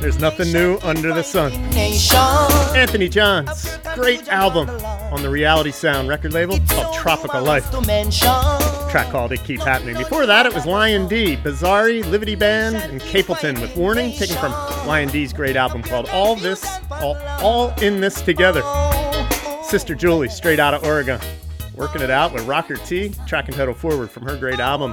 There's 0.00 0.18
nothing 0.18 0.52
new 0.52 0.78
under 0.82 1.14
the 1.14 1.22
sun. 1.22 1.52
Anthony 2.74 3.08
Johns, 3.08 3.78
great 3.94 4.28
album 4.28 4.68
on 4.68 5.22
the 5.22 5.30
Reality 5.30 5.70
Sound 5.70 6.08
record 6.08 6.32
label 6.32 6.58
called 6.68 6.94
Tropical 6.94 7.42
Life. 7.42 7.70
Track 8.90 9.10
called 9.10 9.32
It 9.32 9.42
Keep 9.44 9.60
Happening. 9.60 9.96
Before 9.96 10.26
that, 10.26 10.46
it 10.46 10.54
was 10.54 10.66
Lion 10.66 11.08
D, 11.08 11.36
Bizarre, 11.36 11.88
Livity 11.88 12.38
Band, 12.38 12.76
and 12.76 13.00
Capleton 13.00 13.60
with 13.60 13.76
Warning, 13.76 14.12
taken 14.12 14.36
from 14.36 14.52
Lion 14.86 15.08
D's 15.08 15.32
great 15.32 15.56
album 15.56 15.82
called 15.82 16.08
All 16.08 16.36
This, 16.36 16.64
All, 16.90 17.16
All 17.40 17.70
in 17.80 18.00
This 18.00 18.20
Together. 18.20 18.62
Sister 19.62 19.94
Julie, 19.94 20.28
straight 20.28 20.58
out 20.58 20.74
of 20.74 20.84
Oregon, 20.84 21.20
working 21.74 22.02
it 22.02 22.10
out 22.10 22.32
with 22.32 22.44
Rocker 22.46 22.76
T, 22.76 23.14
track 23.26 23.46
and 23.46 23.56
title 23.56 23.74
forward 23.74 24.10
from 24.10 24.24
her 24.24 24.36
great 24.36 24.60
album. 24.60 24.92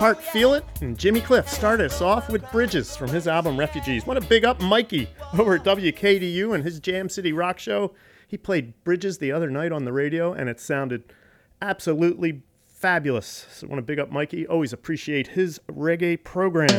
Heart 0.00 0.22
Feel 0.22 0.54
It, 0.54 0.64
and 0.80 0.96
Jimmy 0.96 1.20
Cliff 1.20 1.46
started 1.46 1.92
us 1.92 2.00
off 2.00 2.30
with 2.30 2.50
Bridges 2.50 2.96
from 2.96 3.10
his 3.10 3.28
album 3.28 3.58
Refugees. 3.58 4.06
Want 4.06 4.18
to 4.18 4.26
big 4.26 4.46
up 4.46 4.58
Mikey 4.58 5.10
over 5.38 5.56
at 5.56 5.62
WKDU 5.62 6.54
and 6.54 6.64
his 6.64 6.80
Jam 6.80 7.10
City 7.10 7.34
Rock 7.34 7.58
Show. 7.58 7.92
He 8.26 8.38
played 8.38 8.82
Bridges 8.82 9.18
the 9.18 9.30
other 9.30 9.50
night 9.50 9.72
on 9.72 9.84
the 9.84 9.92
radio, 9.92 10.32
and 10.32 10.48
it 10.48 10.58
sounded 10.58 11.12
absolutely 11.60 12.40
fabulous. 12.66 13.46
So 13.52 13.66
want 13.66 13.76
to 13.76 13.82
big 13.82 13.98
up 13.98 14.10
Mikey. 14.10 14.46
Always 14.46 14.72
appreciate 14.72 15.26
his 15.26 15.60
reggae 15.70 16.24
program. 16.24 16.70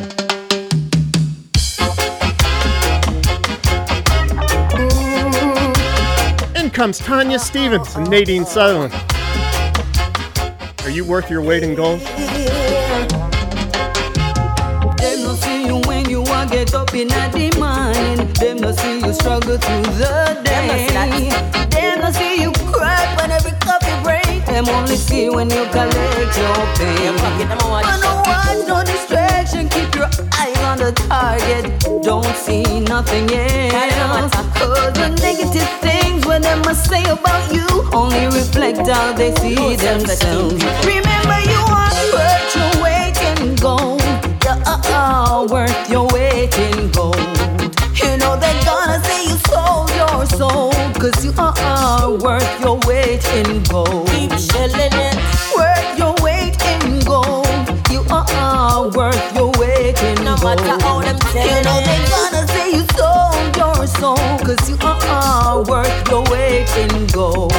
In 6.56 6.70
comes 6.70 6.98
Tanya 6.98 7.38
Stephens 7.38 7.94
and 7.94 8.10
Nadine 8.10 8.44
Sutherland. 8.44 8.92
Are 10.82 10.90
you 10.90 11.04
worth 11.04 11.30
your 11.30 11.40
weight 11.40 11.62
in 11.62 11.76
gold? 11.76 12.00
You 16.62 16.66
get 16.66 16.74
up 16.74 16.94
in 16.94 17.08
the 17.08 17.58
morning. 17.58 18.32
Them 18.34 18.58
no 18.58 18.72
see 18.72 19.00
you 19.00 19.12
struggle 19.12 19.58
through 19.58 19.82
the 19.98 20.40
day. 20.44 21.28
Them 21.70 22.00
no 22.00 22.10
see 22.10 22.42
you 22.42 22.52
cry 22.72 23.02
when 23.16 23.30
every 23.30 23.52
coffee 23.60 23.96
break. 24.02 24.44
Them 24.46 24.68
only 24.68 24.96
see 24.96 25.28
when 25.28 25.50
you 25.50 25.64
collect 25.70 26.36
your 26.38 26.62
pay. 26.76 27.10
Man, 27.10 28.00
no 28.00 28.22
watch, 28.26 28.66
no 28.68 28.82
distraction. 28.84 29.68
Keep 29.68 29.94
your 29.94 30.10
eyes 30.38 30.58
on 30.70 30.78
the 30.78 30.92
target. 31.08 31.64
Don't 32.02 32.34
see 32.36 32.80
nothing 32.80 33.30
else. 33.32 34.32
Cause 34.58 34.92
the 34.94 35.08
negative 35.20 35.68
things 35.80 36.24
what 36.26 36.42
them 36.42 36.60
must 36.60 36.88
say 36.88 37.02
about 37.04 37.52
you 37.52 37.66
only 37.92 38.26
reflect 38.26 38.86
how 38.86 39.12
they 39.12 39.34
see 39.36 39.76
themselves. 39.76 40.62
Remember 40.86 41.38
you 41.50 41.62
are 41.82 41.96
worth 42.14 42.56
your 42.56 42.82
weight 42.82 43.18
in 43.40 43.56
gold. 43.56 44.01
You 45.22 45.28
are 45.28 45.46
worth 45.46 45.88
your 45.88 46.08
weight 46.08 46.58
in 46.58 46.90
gold. 46.90 47.14
You 47.94 48.16
know 48.16 48.34
they're 48.42 48.64
gonna 48.64 48.98
say 49.04 49.22
you 49.28 49.36
sold 49.46 49.88
your 49.94 50.26
soul. 50.26 50.72
Cause 50.98 51.24
you 51.24 51.32
are 51.38 52.10
worth 52.10 52.60
your 52.60 52.80
weight 52.88 53.24
in 53.36 53.62
gold. 53.70 54.08
Keep 54.08 54.32
shelling 54.32 54.92
it. 54.92 55.16
Worth 55.56 55.96
your 55.96 56.14
weight 56.24 56.60
in 56.72 56.98
gold. 57.04 57.46
You 57.88 58.04
are 58.10 58.90
worth 58.90 59.36
your 59.36 59.52
weight 59.60 60.02
in 60.02 60.16
gold. 60.16 60.24
No 60.24 60.36
matter 60.42 60.82
how 60.82 61.00
them 61.02 61.18
You 61.34 61.62
know 61.66 61.78
they're 61.86 62.08
gonna 62.10 62.48
say 62.48 62.72
you 62.72 62.84
sold 62.98 63.56
your 63.56 63.86
soul. 63.86 64.16
Cause 64.42 64.68
you 64.68 64.76
are 64.82 65.62
worth 65.62 66.10
your 66.10 66.24
weight 66.32 66.68
in 66.78 67.06
gold. 67.06 67.52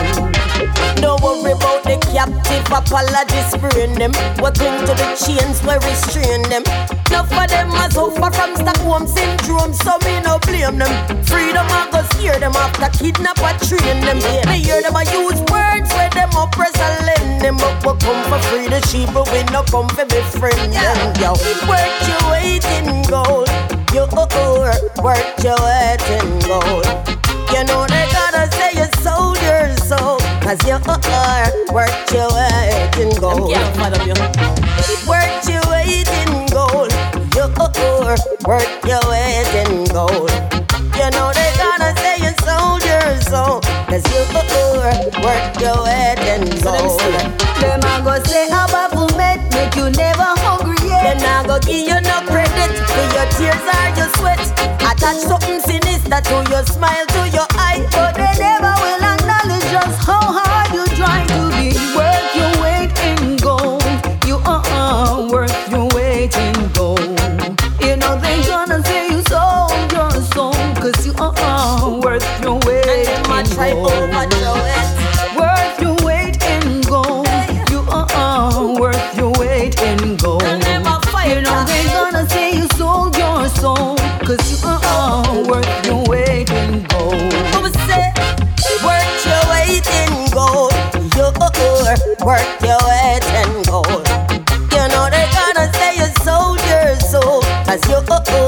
Worry 1.23 1.55
about 1.55 1.87
the 1.87 1.95
captive 2.11 2.67
apology 2.67 3.39
spraying 3.47 3.95
them. 3.95 4.11
We 4.43 4.51
cling 4.51 4.83
to 4.83 4.91
the 4.91 5.07
chains 5.15 5.63
where 5.63 5.79
restrain 5.79 6.43
them. 6.51 6.67
Enough 7.07 7.31
of 7.31 7.47
them 7.47 7.71
a 7.71 7.87
suffer 7.87 8.27
from 8.27 8.51
Stockholm 8.59 9.07
syndrome, 9.07 9.71
so 9.71 9.95
me 10.03 10.19
no 10.19 10.35
blame 10.43 10.83
them. 10.83 10.91
Freedom 11.23 11.63
I 11.63 11.87
go 11.95 12.03
scare 12.11 12.39
them 12.43 12.51
after 12.59 12.91
kidnap 12.99 13.39
or 13.39 13.55
train 13.63 14.03
them. 14.03 14.19
Me 14.51 14.67
hear 14.67 14.83
them 14.83 14.99
a 14.99 15.07
use 15.15 15.39
words 15.47 15.87
where 15.95 16.11
them 16.11 16.35
oppress 16.35 16.75
and 16.75 17.07
lend 17.07 17.39
them. 17.39 17.55
But 17.55 17.79
we 17.87 17.95
come 18.03 18.19
for 18.27 18.43
free 18.51 18.67
the 18.67 18.83
sheep, 18.91 19.07
but 19.15 19.23
we 19.31 19.47
no 19.47 19.63
come 19.63 19.87
for 19.95 20.03
be 20.03 20.19
friend 20.27 20.75
them. 20.75 20.99
Yo, 21.23 21.39
worth 21.71 22.03
your 22.03 22.19
weight 22.35 22.67
in 22.83 22.99
gold. 23.07 23.47
You 23.95 24.11
oh, 24.11 24.27
oh, 24.27 24.67
worth 24.99 25.39
your 25.39 25.55
weight 25.63 26.03
in 26.19 26.27
gold. 26.43 26.83
You 27.53 27.63
know 27.63 27.87
they 27.87 28.11
gotta 28.11 28.51
say 28.59 28.75
you 28.75 28.91
sold 28.99 29.37
your 29.39 29.69
soul 29.69 29.72
Cause 30.53 30.67
you 30.67 30.75
are 30.75 31.73
worth 31.73 32.13
your 32.13 32.30
weight 32.30 32.97
in 33.01 33.09
gold. 33.19 33.49
Worth 35.09 35.49
your 35.49 35.65
weight 35.65 36.07
in 36.21 36.45
gold. 36.53 36.93
You 37.34 37.49
are 37.49 38.17
worth 38.45 38.85
your 38.85 39.01
weight 39.09 39.49
in 39.65 39.85
gold. 39.85 40.30
You 40.93 41.09
know 41.09 41.34
they 41.34 41.49
gonna 41.57 41.97
say 41.97 42.21
you 42.21 42.30
sold 42.45 42.85
your 42.85 43.17
soul 43.25 43.61
Cause 43.89 44.05
you 44.13 44.21
are 44.30 44.45
worth 45.25 45.59
your 45.59 45.73
weight 45.85 46.21
in 46.21 46.45
gold. 46.61 47.01
Them 47.57 47.81
a 47.81 48.05
go 48.05 48.23
say 48.23 48.45
a 48.45 48.61
Baphomet 48.69 49.41
make 49.55 49.75
you 49.75 49.89
never 49.89 50.38
hungry. 50.45 50.77
Them 50.88 51.17
not 51.17 51.47
go 51.47 51.57
give 51.65 51.88
you 51.88 51.99
no 51.99 52.21
credit 52.30 52.77
For 52.93 53.05
your 53.09 53.25
tears 53.41 53.57
or 53.57 53.89
your 53.97 54.09
sweat. 54.21 54.38
Attach 54.85 55.17
something 55.17 55.59
sinister 55.61 56.21
to 56.21 56.45
your 56.51 56.63
smile, 56.63 57.07
to 57.07 57.30
your 57.30 57.47
eye. 57.57 57.81
But 57.91 58.13
they 58.13 58.38
never 58.38 58.62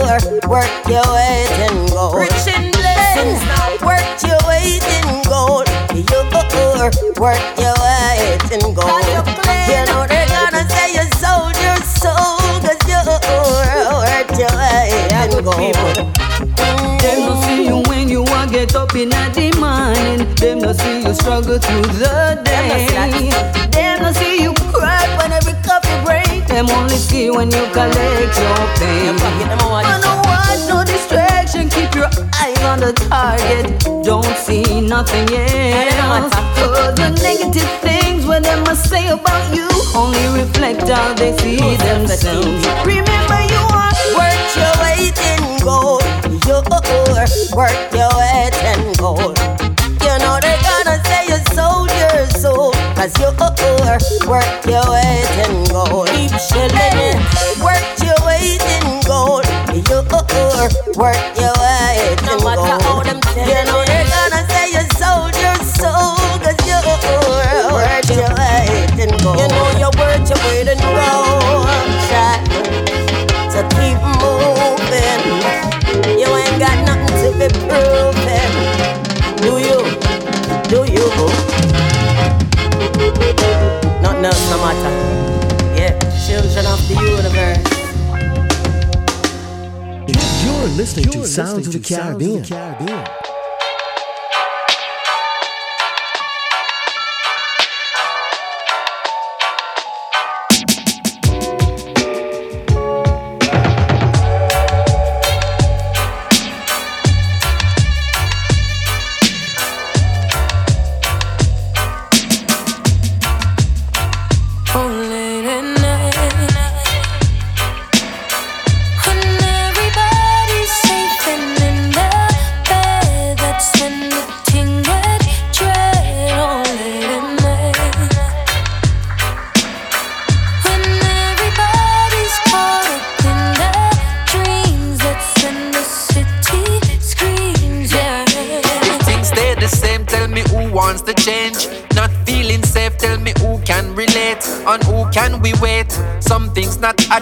door. 0.05 0.19
Work 0.47 0.71
your 0.87 1.05
weight 1.13 1.49
in 1.65 1.87
gold. 1.87 2.15
Rich 2.15 2.47
in 2.47 2.71
blessings 2.71 3.41
now. 3.49 3.77
Work 3.81 4.05
your 4.21 4.39
weight 4.47 4.85
in 4.97 5.23
gold. 5.25 5.67
You're 5.93 6.27
poor, 6.29 6.91
work 7.17 7.41
your 7.57 7.75
weight 7.81 8.45
in 8.53 8.61
gold. 8.73 9.05
You 9.69 9.81
know 9.89 10.05
they're 10.05 10.29
gonna 10.29 10.63
say 10.69 10.93
you 10.93 11.05
sold 11.17 11.55
your 11.65 11.79
soul, 11.81 12.37
cause 12.61 12.81
you 12.85 13.01
work 14.05 14.29
your 14.37 14.53
weight 14.53 15.11
in 15.21 15.43
gold. 15.43 15.95
They 17.01 17.15
don't 17.25 17.41
see 17.43 17.65
you 17.65 17.81
when 17.89 18.09
you 18.09 18.23
a 18.23 18.47
get 18.47 18.75
up 18.75 18.95
in 18.95 19.09
the 19.09 19.55
morning. 19.59 20.35
don't 20.35 20.73
see 20.75 21.01
you 21.03 21.13
struggle 21.13 21.59
through 21.59 21.81
the 21.99 22.41
day. 22.43 22.87
They 23.71 23.97
don't 23.99 24.13
see 24.15 24.34
them 26.55 26.69
only 26.69 26.95
see 26.95 27.29
when 27.29 27.51
you 27.51 27.65
collect 27.73 28.39
your 28.39 28.61
pay. 28.79 29.09
I 29.11 29.99
know 29.99 30.21
what, 30.23 30.55
no 30.69 30.85
distraction. 30.85 31.67
Keep 31.67 31.95
your 31.95 32.07
eyes 32.39 32.57
on 32.63 32.79
the 32.79 32.93
target. 33.11 33.83
Don't 34.05 34.23
see 34.37 34.79
nothing 34.79 35.27
else. 35.35 36.31
Cause 36.55 36.95
the 36.95 37.09
negative 37.21 37.69
things 37.81 38.25
what 38.25 38.43
them 38.43 38.63
must 38.63 38.89
say 38.89 39.09
about 39.09 39.53
you 39.53 39.67
only 39.93 40.25
reflect 40.39 40.87
how 40.87 41.13
they 41.15 41.35
see 41.39 41.59
themselves. 41.75 42.65
Remember 42.87 43.41
you 43.51 43.63
are 43.75 43.91
Work 44.15 44.55
your 44.55 44.75
weight 44.79 45.19
in 45.35 45.59
gold. 45.59 46.03
You 46.47 46.63
work 47.53 47.91
your 47.91 48.11
weight 48.15 48.55
in 48.63 48.93
gold. 48.93 49.64
Cause 53.05 53.21
you 53.21 53.29
work 54.27 54.65
your 54.65 54.81
weight 54.89 55.29
in 55.45 55.63
gold. 55.69 56.07
Keep 56.09 56.33
shilling. 56.41 57.21
Work 57.61 57.85
your 58.01 58.17
weight 58.25 58.65
in 58.65 58.99
gold. 59.05 59.45
You 59.75 60.01
work 60.97 61.21
your 61.37 61.53
weight 61.61 62.17
in 62.17 62.39
gold. 62.41 63.05
You 63.45 63.61
know 63.69 63.85
they're 63.85 64.09
gonna 64.09 64.41
say 64.49 64.73
you 64.73 64.81
sold 64.97 65.37
your 65.37 65.53
soul. 65.77 66.17
Cause 66.41 66.57
you 66.65 66.81
work 67.77 68.09
your 68.09 68.25
weight 68.33 68.97
in 68.97 69.13
gold. 69.21 69.37
You 69.37 69.47
know 69.53 69.69
you 69.77 69.89
work 70.01 70.25
your 70.25 70.41
weight 70.49 70.65
in 70.65 70.81
gold. 70.81 71.69
So 73.53 73.61
keep 73.77 74.01
moving. 74.17 75.21
You 76.17 76.25
ain't 76.25 76.57
got 76.57 76.77
nothing 76.87 77.13
to 77.21 77.29
be 77.37 77.47
proving. 77.69 79.04
Else 84.25 84.49
no 84.49 84.57
matter. 84.57 84.89
Yeah, 85.77 85.99
children 86.25 86.65
of 86.65 86.81
the 86.87 86.95
universe. 86.95 87.75
You're 90.43 90.69
listening 90.75 91.11
to 91.11 91.27
Sounds 91.27 91.67
of 91.67 91.73
the 91.73 91.79
Caribbean. 91.79 92.43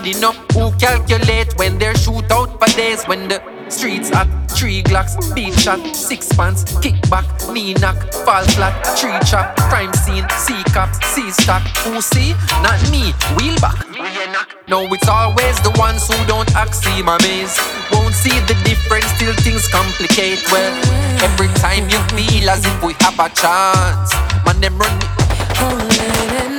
Adding 0.03 0.23
up, 0.23 0.35
who 0.51 0.71
calculate 0.77 1.53
when 1.57 1.77
they 1.77 1.93
shoot 1.93 2.29
out 2.31 2.59
for 2.59 2.67
days. 2.75 3.03
When 3.05 3.27
the 3.27 3.41
streets 3.69 4.11
at 4.11 4.27
three 4.49 4.83
glocks, 4.83 5.15
beat 5.33 5.53
shot, 5.53 5.79
six 5.95 6.31
pants, 6.33 6.63
kickback, 6.83 7.25
knee 7.53 7.73
knock, 7.75 7.95
fall 8.25 8.43
flat, 8.55 8.75
tree 8.97 9.17
chop, 9.29 9.55
crime 9.69 9.93
scene, 9.93 10.27
see 10.29 10.61
cops, 10.73 10.99
see 11.07 11.31
stock. 11.31 11.61
Who 11.85 12.01
see? 12.01 12.33
Not 12.61 12.79
me, 12.91 13.13
wheel 13.37 13.57
back. 13.59 13.79
No, 14.67 14.81
it's 14.93 15.07
always 15.07 15.59
the 15.61 15.73
ones 15.77 16.07
who 16.07 16.17
don't 16.27 16.53
act 16.55 16.75
see 16.75 17.01
my 17.01 17.17
maze. 17.21 17.57
Won't 17.91 18.13
see 18.13 18.37
the 18.51 18.55
difference 18.63 19.07
till 19.17 19.33
things 19.35 19.67
complicate. 19.69 20.43
Well, 20.51 20.73
every 21.23 21.47
time 21.59 21.89
you 21.89 21.99
feel 22.11 22.49
as 22.49 22.65
if 22.65 22.83
we 22.83 22.93
have 22.99 23.19
a 23.19 23.29
chance, 23.29 24.13
man, 24.45 24.59
them 24.59 24.77
run 24.77 26.52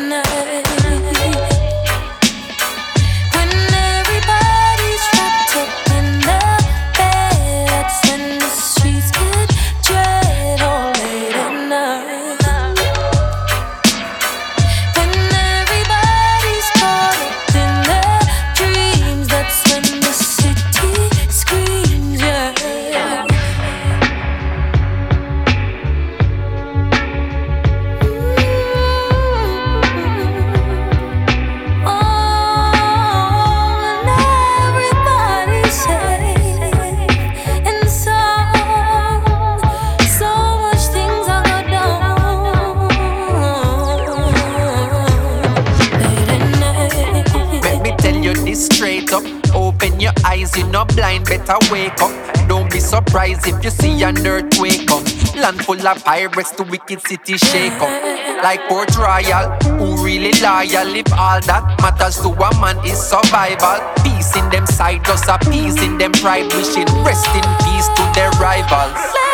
better 51.39 51.73
wake 51.73 52.01
up. 52.01 52.48
Don't 52.48 52.70
be 52.70 52.81
surprised 52.81 53.47
if 53.47 53.62
you 53.65 53.70
see 53.70 54.02
an 54.02 54.27
earthquake 54.27 54.86
come. 54.86 55.05
Land 55.36 55.65
full 55.65 55.86
of 55.86 56.05
pirates, 56.05 56.52
the 56.52 56.65
wicked 56.65 57.01
city 57.06 57.36
shake 57.39 57.73
up. 57.81 58.43
Like 58.43 58.61
Port 58.69 58.94
Royal, 58.97 59.51
who 59.78 60.05
really 60.05 60.32
loyal? 60.40 60.94
If 60.94 61.12
all 61.12 61.40
that 61.40 61.65
matters 61.81 62.20
to 62.20 62.28
a 62.28 62.61
man 62.61 62.78
is 62.86 62.98
survival. 62.98 63.81
Peace 64.05 64.36
in 64.36 64.48
them 64.51 64.66
side, 64.66 65.05
just 65.05 65.28
a 65.28 65.39
peace 65.51 65.81
in 65.82 65.98
them 65.98 66.12
pride. 66.12 66.52
Wishing 66.52 66.86
rest 67.02 67.28
in 67.35 67.47
peace 67.65 67.89
to 67.97 68.05
their 68.15 68.31
rivals. 68.39 69.34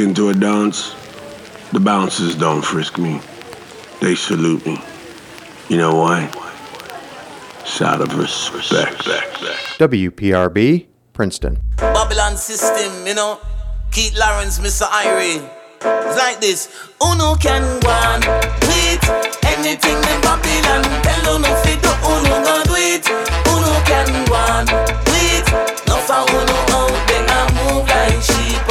into 0.00 0.30
a 0.30 0.34
dance, 0.34 0.94
the 1.72 1.80
bouncers 1.80 2.34
don't 2.34 2.62
frisk 2.62 2.98
me. 2.98 3.20
They 4.00 4.14
salute 4.14 4.64
me. 4.64 4.78
You 5.68 5.76
know 5.76 5.94
why? 5.94 6.30
It's 7.60 7.82
out 7.82 8.00
of 8.00 8.16
respect. 8.18 8.98
WPRB, 9.78 10.86
Princeton. 11.12 11.60
Babylon 11.76 12.36
system, 12.36 13.06
you 13.06 13.14
know. 13.14 13.38
Keith 13.92 14.16
Lawrence, 14.18 14.58
Mr. 14.58 14.86
Irie. 14.88 15.48
It's 15.82 16.16
like 16.18 16.40
this. 16.40 16.68
Uno 17.02 17.34
can 17.34 17.62
one 17.84 18.04
on 18.06 18.20
with 18.68 19.04
anything 19.44 19.96
in 19.96 20.20
Babylon. 20.24 20.82
Tell 21.04 21.36
Uno 21.36 21.54
fit 21.62 21.82
to 21.82 21.92
Uno 22.08 22.36
go 22.46 22.62
do. 22.64 23.10
Uno 23.52 23.74
can 23.84 24.08
one 24.30 24.68
on 24.68 24.96
with. 25.10 25.46
No 25.88 25.96
for 26.08 26.24
Uno 26.30 26.56
out 26.78 27.08
there 27.08 27.26
and 27.28 27.48
move 27.56 27.86
like 27.88 28.22
sheep. 28.22 28.69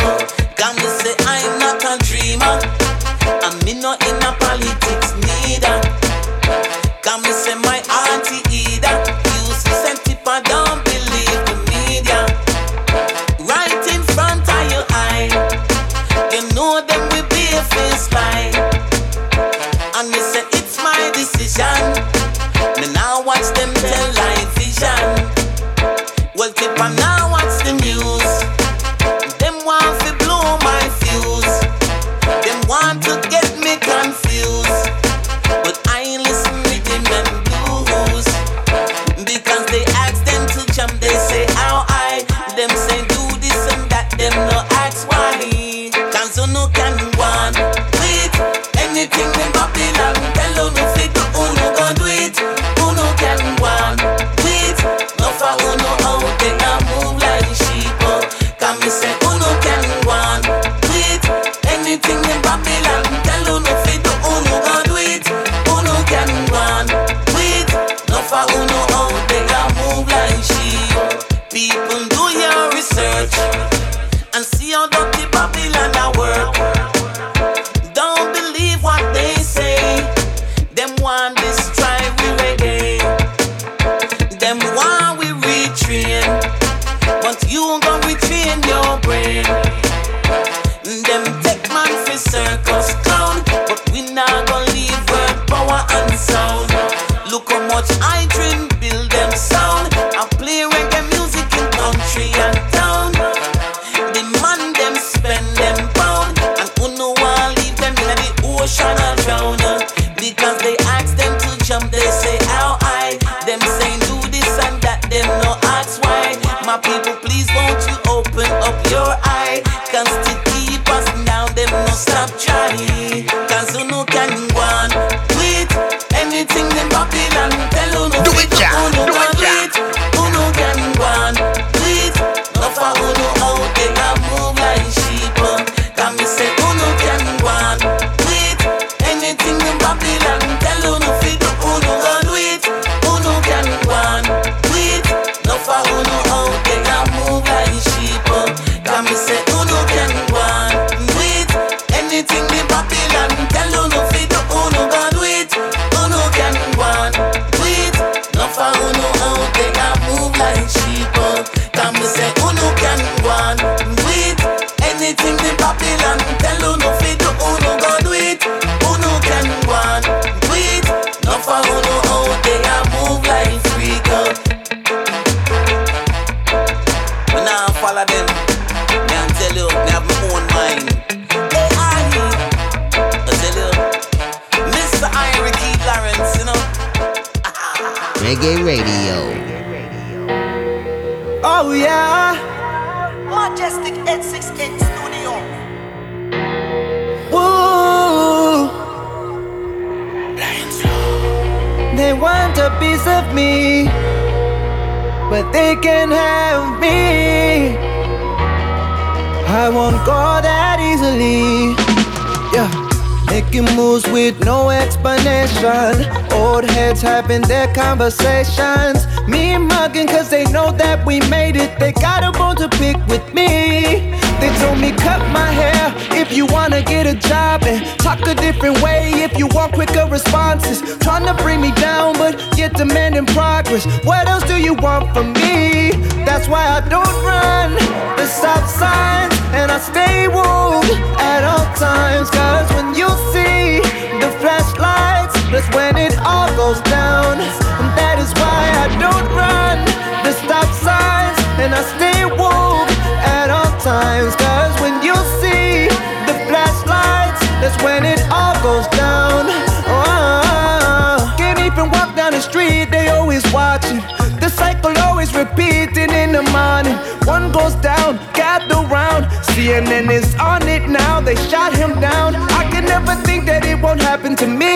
money. 266.79 266.95
One 267.25 267.51
goes 267.51 267.75
down, 267.75 268.17
gather 268.33 268.81
round. 268.87 269.25
CNN 269.51 270.09
is 270.11 270.35
on 270.35 270.67
it 270.67 270.89
now, 270.89 271.19
they 271.21 271.35
shot 271.51 271.73
him 271.75 271.99
down. 271.99 272.35
I 272.61 272.63
can 272.71 272.85
never 272.85 273.15
think 273.27 273.45
that 273.45 273.65
it 273.65 273.77
won't 273.81 274.01
happen 274.01 274.35
to 274.37 274.47
me. 274.47 274.75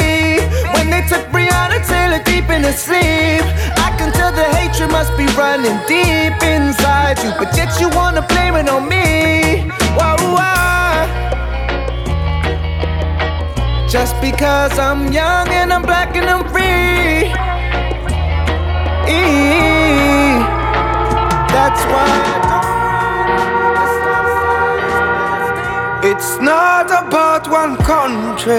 When 0.76 0.88
they 0.94 1.04
took 1.12 1.24
Breonna 1.34 1.80
Taylor 1.92 2.22
deep 2.24 2.50
in 2.50 2.62
his 2.64 2.78
sleep, 2.88 3.44
I 3.86 3.90
can 3.98 4.12
tell 4.18 4.32
the 4.32 4.48
hatred 4.58 4.92
must 4.92 5.12
be 5.18 5.26
running 5.42 5.78
deep 5.88 6.38
inside 6.56 7.18
you. 7.24 7.32
But 7.40 7.56
yet 7.56 7.72
you 7.80 7.90
wanna 8.00 8.24
blame 8.32 8.56
it 8.62 8.68
on 8.70 8.84
me. 8.94 9.70
Why, 9.98 10.12
why? 10.36 10.52
Just 13.88 14.16
because 14.22 14.78
I'm 14.80 15.02
young 15.14 15.48
and 15.60 15.72
I'm 15.72 15.84
black 15.84 16.16
and 16.16 16.28
I'm 16.34 16.44
free. 16.52 17.32
E- 19.16 20.33
that's 21.64 21.84
why 21.86 22.08
It's 26.04 26.38
not 26.42 26.88
about 26.88 27.48
one 27.48 27.78
country. 27.78 28.52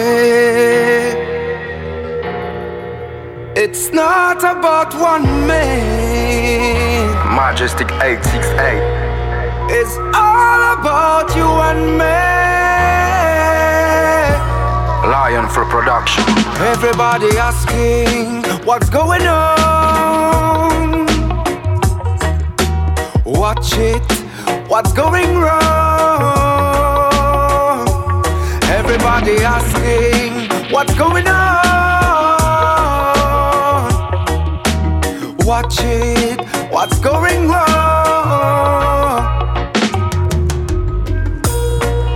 It's 3.63 3.93
not 3.93 4.39
about 4.39 4.95
one 4.95 5.27
man. 5.47 7.13
Majestic 7.37 7.91
868. 8.01 8.81
It's 9.71 9.97
all 10.17 10.63
about 10.79 11.29
you 11.37 11.49
and 11.69 11.99
me. 12.01 12.25
Lion 15.13 15.47
for 15.51 15.67
production. 15.67 16.25
Everybody 16.73 17.37
asking 17.37 18.45
what's 18.65 18.89
going 18.89 19.27
on. 19.27 19.74
Watch 23.57 23.79
it, 23.79 24.03
what's 24.69 24.93
going 24.93 25.39
wrong? 25.39 25.63
Everybody 28.65 29.37
asking 29.45 30.51
what's 30.73 30.93
going 30.97 31.29
on. 31.29 31.45
Watch 35.47 35.79
it, 35.83 36.41
what's 36.73 36.99
going 36.99 37.49
wrong? 37.49 39.23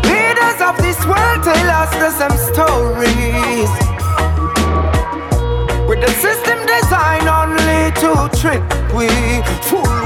Leaders 0.02 0.60
of 0.60 0.77
this 0.78 0.98
world 1.06 1.44
tell 1.44 1.70
us 1.70 1.90
the 2.02 2.10
same 2.19 2.36
stories. 2.52 3.70
With 5.89 6.01
the 6.01 6.10
system 6.20 6.59
designed 6.66 7.28
only 7.28 7.93
to 8.02 8.28
trick 8.36 8.62
we, 8.93 9.06
fool 9.62 9.98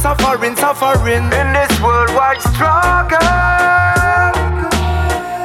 suffering, 0.00 0.56
suffering, 0.56 1.24
in 1.24 1.52
this 1.52 1.80
worldwide 1.80 2.40
struggle. 2.40 3.18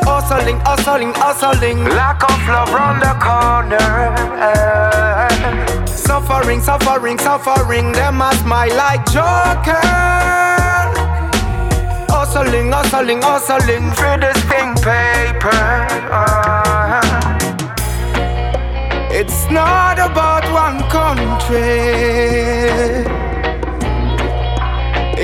Hustling, 0.07 0.60
hustling, 0.61 1.14
hustling. 1.14 1.84
Lack 1.84 2.23
of 2.23 2.48
love 2.48 2.73
round 2.73 3.02
the 3.02 3.14
corner. 3.19 3.77
Suffering, 5.88 6.61
suffering, 6.61 7.19
suffering. 7.19 7.91
Them 7.91 8.22
a 8.22 8.34
smile 8.36 8.76
like 8.76 9.06
Joker. 9.11 9.82
Hustling, 12.10 12.72
hustling, 12.72 13.22
hustling 13.22 13.91
for 13.91 14.18
this 14.18 14.38
thing 14.49 14.73
paper. 14.76 15.64
It's 19.11 19.49
not 19.49 19.99
about 19.99 20.44
one 20.52 20.80
country. 20.90 21.65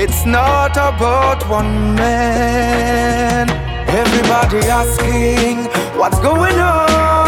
It's 0.04 0.26
not 0.26 0.72
about 0.72 1.48
one 1.48 1.94
man. 1.94 3.48
Everybody 3.88 4.66
asking 4.66 5.58
what's 5.96 6.18
going 6.18 6.58
on. 6.58 7.21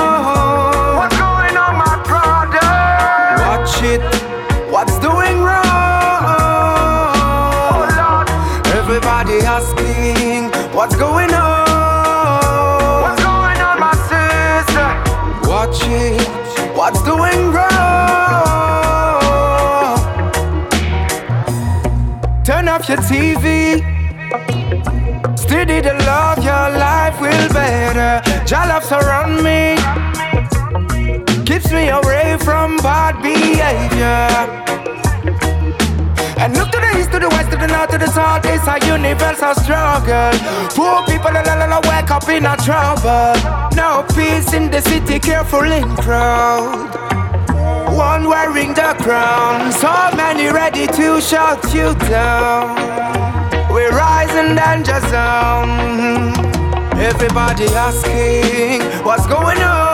Off 22.85 22.89
your 22.89 22.98
TV. 22.98 23.81
Steady 25.39 25.81
the 25.81 25.94
love, 26.06 26.39
your 26.44 26.70
life 26.78 27.20
will 27.20 27.48
better. 27.52 28.23
Love 28.51 28.85
surround 28.85 29.43
me, 29.43 29.77
keeps 31.44 31.70
me 31.70 31.89
away 31.89 32.36
from 32.40 32.77
bad 32.78 33.20
behavior. 33.23 34.28
And 36.39 36.56
look 36.56 36.70
to 36.70 36.78
the 36.78 36.98
east, 36.98 37.12
to 37.12 37.19
the 37.19 37.28
west, 37.28 37.51
to 37.52 37.56
the 37.56 37.66
north, 37.66 37.90
to 37.90 37.98
the 37.98 38.06
south. 38.06 38.44
It's 38.44 38.66
a 38.66 38.78
universal 38.86 39.55
struggle. 39.55 40.32
Poor 40.70 41.05
people, 41.06 41.32
la 41.32 41.43
la 41.43 41.66
la, 41.66 41.81
wake 41.89 42.11
up 42.11 42.28
in 42.28 42.47
a 42.47 42.56
trouble. 42.56 43.35
No 43.77 44.05
peace 44.15 44.52
in 44.52 44.70
the 44.70 44.81
city, 44.81 45.19
careful 45.19 45.70
in 45.70 45.89
crowd. 45.97 47.23
One 47.94 48.28
wearing 48.28 48.74
the 48.74 48.96
crown, 48.98 49.70
so 49.70 49.92
many 50.16 50.48
ready 50.48 50.88
to 50.88 51.20
shut 51.20 51.62
you 51.72 51.94
down. 52.10 52.74
We're 53.72 53.90
rising 53.90 54.56
danger 54.56 54.98
zone. 55.08 56.34
Everybody 56.98 57.66
asking 57.66 58.82
what's 59.04 59.28
going 59.28 59.58
on. 59.58 59.93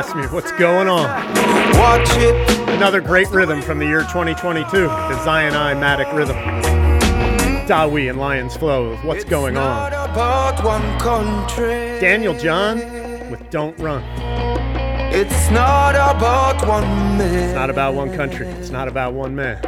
Yeah, 0.00 0.14
me 0.14 0.26
what's 0.28 0.50
going 0.52 0.88
on. 0.88 1.04
Watch 1.78 2.08
it. 2.12 2.58
Another 2.70 3.02
great 3.02 3.28
rhythm 3.28 3.60
from 3.60 3.78
the 3.78 3.84
year 3.84 4.00
2022, 4.00 4.70
the 4.70 5.24
Zion 5.24 5.52
I 5.52 5.74
Matic 5.74 6.10
rhythm. 6.14 6.36
Dawi 7.66 8.08
and 8.08 8.18
Lions 8.18 8.56
Flow 8.56 8.92
with 8.92 9.04
What's 9.04 9.24
Going 9.24 9.58
On. 9.58 9.92
About 9.92 10.64
one 10.64 10.80
country. 11.00 12.00
Daniel 12.00 12.32
John 12.32 12.78
with 13.30 13.50
Don't 13.50 13.78
Run. 13.78 14.02
It's 15.12 15.50
not 15.50 15.94
about 15.94 16.66
one 16.66 16.84
man. 17.18 17.50
It's 17.50 17.54
not 17.54 17.68
about 17.68 17.92
one 17.92 18.10
country. 18.16 18.46
It's 18.46 18.70
not 18.70 18.88
about 18.88 19.12
one 19.12 19.34
man. 19.34 19.58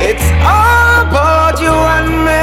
It's 0.00 0.22
all 0.44 1.08
about 1.08 1.60
you 1.60 1.72
and 1.72 2.24
me. 2.24 2.36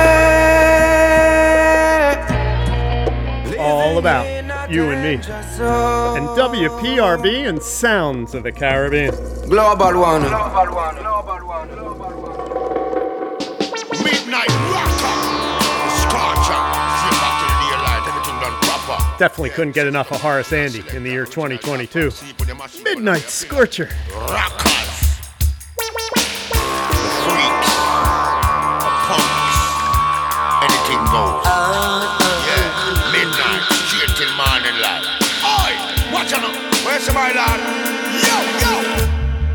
It's 3.50 3.58
all 3.58 3.98
about 3.98 4.43
you 4.70 4.90
and 4.90 5.02
me. 5.02 5.16
And 5.16 6.28
WPRB 6.38 7.48
and 7.48 7.62
Sounds 7.62 8.34
of 8.34 8.44
the 8.44 8.52
Caribbean. 8.52 9.14
Global 9.48 10.00
one. 10.00 10.24
Midnight 14.04 14.50
rocker, 14.74 15.16
scorcher, 16.02 16.62
straight 17.00 17.20
back 17.22 17.36
to 17.40 17.46
the 17.48 17.56
daylight, 17.62 18.04
everything. 18.08 19.18
Definitely 19.20 19.50
couldn't 19.52 19.74
get 19.74 19.88
enough 19.88 20.12
of 20.12 20.22
Horace 20.22 20.52
Andy 20.52 20.84
in 20.94 21.04
the 21.04 21.12
year 21.12 21.26
2022. 21.26 22.12
Midnight 22.84 23.22
Scorcher. 23.22 23.90
Rockers, 24.12 24.93
my 37.14 37.32
lad? 37.32 37.60
Yo, 38.26 38.38
yo. 38.64 38.74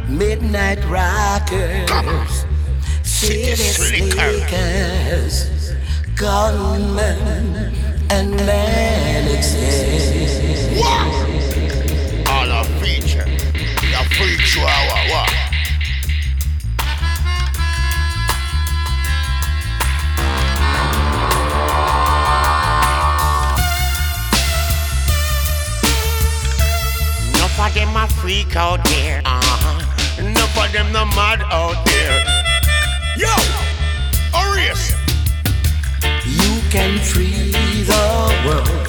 Midnight 0.09 0.85
rockers, 0.87 2.45
city 3.03 3.57
sneakers, 3.57 5.35
gunmen, 6.15 7.75
and 8.11 8.35
manixes. 8.47 9.69
What? 10.79 12.29
All 12.29 12.51
a 12.51 12.65
feature, 12.81 13.27
the 13.81 13.91
hour, 14.63 15.09
what? 15.11 15.48
of 27.61 27.75
them 27.75 27.97
a 27.97 28.07
freak 28.07 28.55
out 28.57 28.83
there. 28.85 29.21
Uh-huh. 29.25 30.23
Enough 30.23 30.59
of 30.59 30.73
them 30.73 30.93
no 30.93 31.05
mad 31.07 31.43
out 31.51 31.85
there. 31.85 32.25
Yo, 33.17 33.35
Arius. 34.35 34.93
You 36.25 36.61
can 36.71 36.99
free 37.01 37.51
the 37.85 38.05
world. 38.47 38.89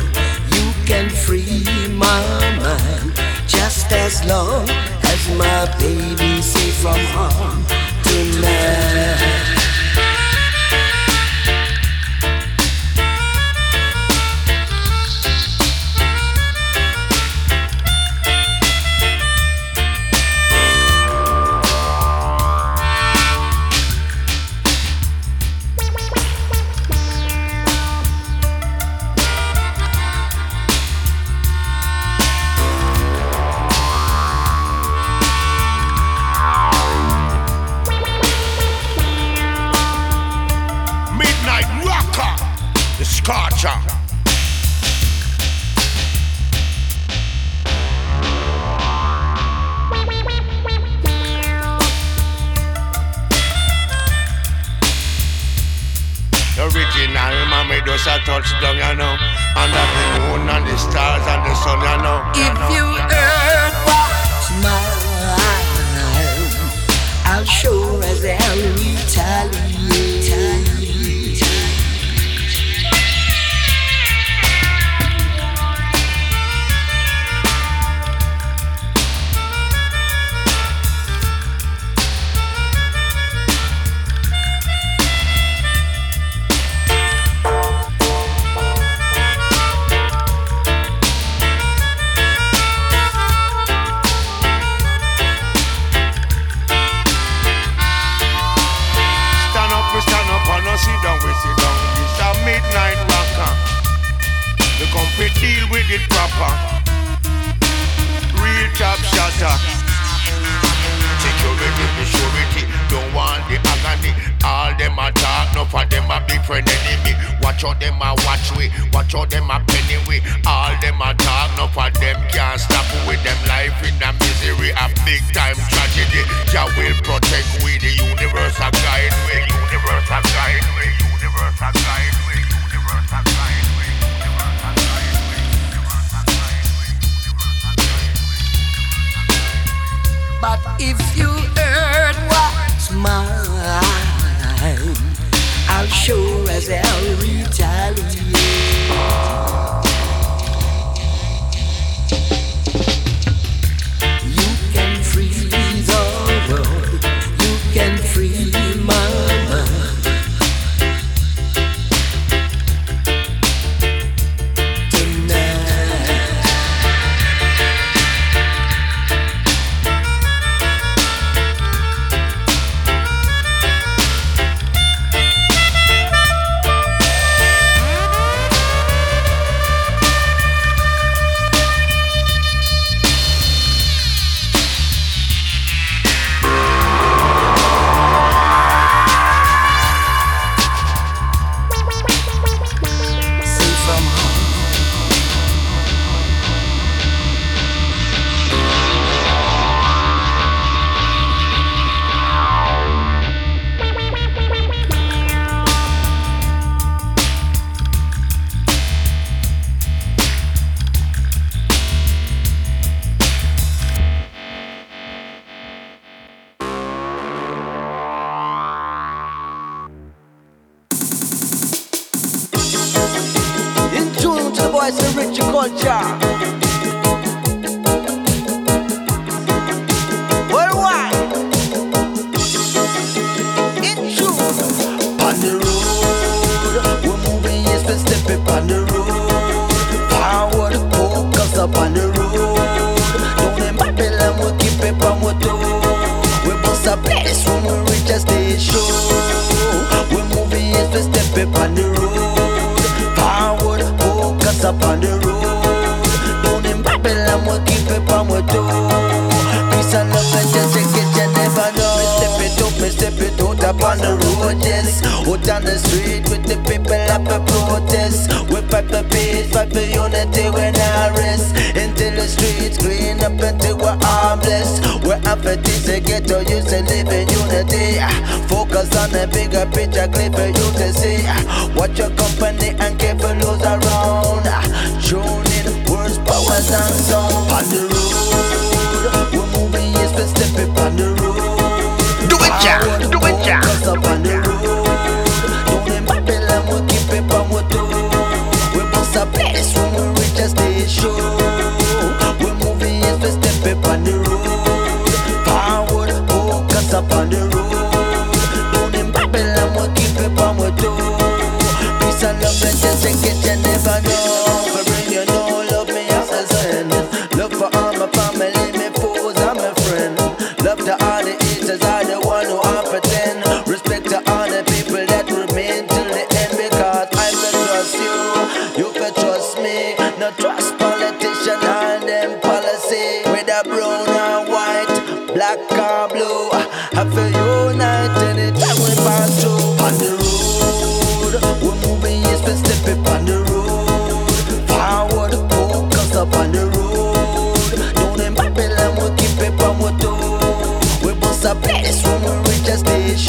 You 0.53 0.73
can 0.85 1.09
free 1.09 1.65
my 1.93 2.21
mind. 2.57 3.15
Just 3.47 3.91
as 3.91 4.23
long 4.25 4.69
as 4.69 5.21
my 5.37 5.77
baby's 5.79 6.45
safe 6.45 6.75
from 6.75 6.99
harm 7.15 7.65
tonight. 8.03 9.58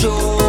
A 0.03 0.40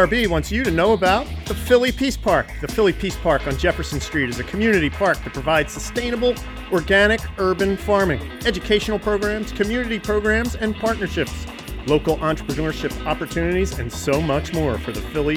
WPRB 0.00 0.28
wants 0.28 0.50
you 0.50 0.64
to 0.64 0.70
know 0.70 0.94
about 0.94 1.26
the 1.44 1.54
Philly 1.54 1.92
Peace 1.92 2.16
Park. 2.16 2.50
The 2.62 2.68
Philly 2.68 2.94
Peace 2.94 3.16
Park 3.16 3.46
on 3.46 3.58
Jefferson 3.58 4.00
Street 4.00 4.30
is 4.30 4.38
a 4.38 4.44
community 4.44 4.88
park 4.88 5.22
that 5.24 5.34
provides 5.34 5.74
sustainable, 5.74 6.34
organic, 6.72 7.20
urban 7.38 7.76
farming, 7.76 8.22
educational 8.46 8.98
programs, 8.98 9.52
community 9.52 9.98
programs, 9.98 10.56
and 10.56 10.74
partnerships, 10.74 11.46
local 11.86 12.16
entrepreneurship 12.18 13.04
opportunities, 13.04 13.78
and 13.78 13.92
so 13.92 14.22
much 14.22 14.54
more 14.54 14.78
for 14.78 14.92
the 14.92 15.02
Philly 15.02 15.36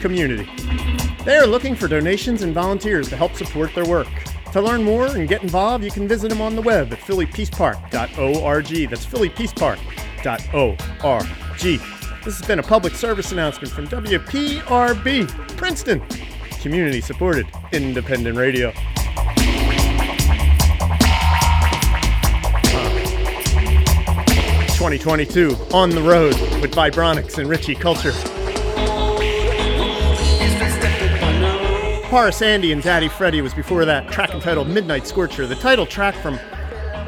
community. 0.00 0.48
They 1.26 1.36
are 1.36 1.46
looking 1.46 1.74
for 1.74 1.86
donations 1.86 2.40
and 2.40 2.54
volunteers 2.54 3.10
to 3.10 3.18
help 3.18 3.34
support 3.34 3.74
their 3.74 3.84
work. 3.84 4.08
To 4.52 4.62
learn 4.62 4.82
more 4.82 5.14
and 5.14 5.28
get 5.28 5.42
involved, 5.42 5.84
you 5.84 5.90
can 5.90 6.08
visit 6.08 6.30
them 6.30 6.40
on 6.40 6.56
the 6.56 6.62
web 6.62 6.90
at 6.90 7.00
phillypeacepark.org. 7.00 8.88
That's 8.88 9.04
phillypeacepark.org. 9.04 11.89
This 12.22 12.38
has 12.38 12.46
been 12.46 12.58
a 12.58 12.62
public 12.62 12.94
service 12.94 13.32
announcement 13.32 13.72
from 13.72 13.88
WPRB, 13.88 15.56
Princeton, 15.56 16.02
community 16.60 17.00
supported 17.00 17.46
independent 17.72 18.36
radio. 18.36 18.72
2022 24.76 25.56
on 25.72 25.88
the 25.88 26.02
road 26.02 26.34
with 26.60 26.74
Vibronics 26.74 27.38
and 27.38 27.48
Richie 27.48 27.74
Culture. 27.74 28.12
Horace 32.08 32.42
Andy 32.42 32.72
and 32.72 32.82
Daddy 32.82 33.08
Freddy 33.08 33.40
was 33.40 33.54
before 33.54 33.86
that, 33.86 34.10
track 34.10 34.34
entitled 34.34 34.68
Midnight 34.68 35.06
Scorcher, 35.06 35.46
the 35.46 35.54
title 35.54 35.86
track 35.86 36.14
from 36.16 36.36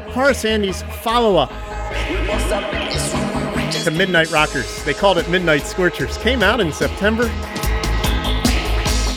Horace 0.09 0.43
Andy's 0.43 0.81
follow 1.03 1.35
up 1.35 1.51
to 3.83 3.91
Midnight 3.91 4.31
Rockers. 4.31 4.83
They 4.85 4.93
called 4.93 5.17
it 5.17 5.29
Midnight 5.29 5.63
Scorchers. 5.63 6.17
Came 6.19 6.41
out 6.41 6.61
in 6.61 6.71
September. 6.71 7.23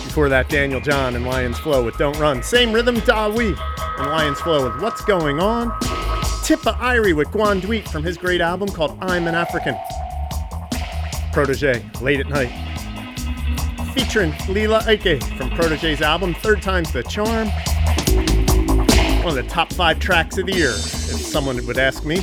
Before 0.04 0.28
that, 0.28 0.48
Daniel 0.48 0.80
John 0.80 1.14
and 1.14 1.24
Lions 1.24 1.58
Flow 1.58 1.84
with 1.84 1.96
Don't 1.98 2.18
Run. 2.18 2.42
Same 2.42 2.72
rhythm, 2.72 2.98
Da 3.00 3.28
Wee 3.28 3.54
and 3.98 4.06
Lions 4.10 4.40
Flow 4.40 4.68
with 4.68 4.82
What's 4.82 5.04
Going 5.04 5.38
On. 5.38 5.70
Tippa 6.42 6.76
Irie 6.78 7.14
with 7.14 7.28
Guan 7.28 7.60
Dweet 7.60 7.88
from 7.88 8.02
his 8.02 8.16
great 8.16 8.40
album 8.40 8.68
called 8.68 8.98
I'm 9.00 9.28
an 9.28 9.36
African. 9.36 9.76
Protoje, 11.32 12.00
Late 12.00 12.20
at 12.20 12.28
Night. 12.28 12.50
Featuring 13.94 14.34
Lila 14.48 14.80
Iké 14.80 15.22
from 15.36 15.50
Protoje's 15.50 16.02
album 16.02 16.34
Third 16.34 16.60
Time's 16.60 16.92
the 16.92 17.04
Charm. 17.04 17.48
One 19.22 19.38
of 19.38 19.44
the 19.44 19.48
top 19.48 19.72
five 19.72 20.00
tracks 20.00 20.38
of 20.38 20.46
the 20.46 20.54
year, 20.54 20.70
if 20.70 21.20
someone 21.20 21.64
would 21.66 21.78
ask 21.78 22.04
me. 22.04 22.20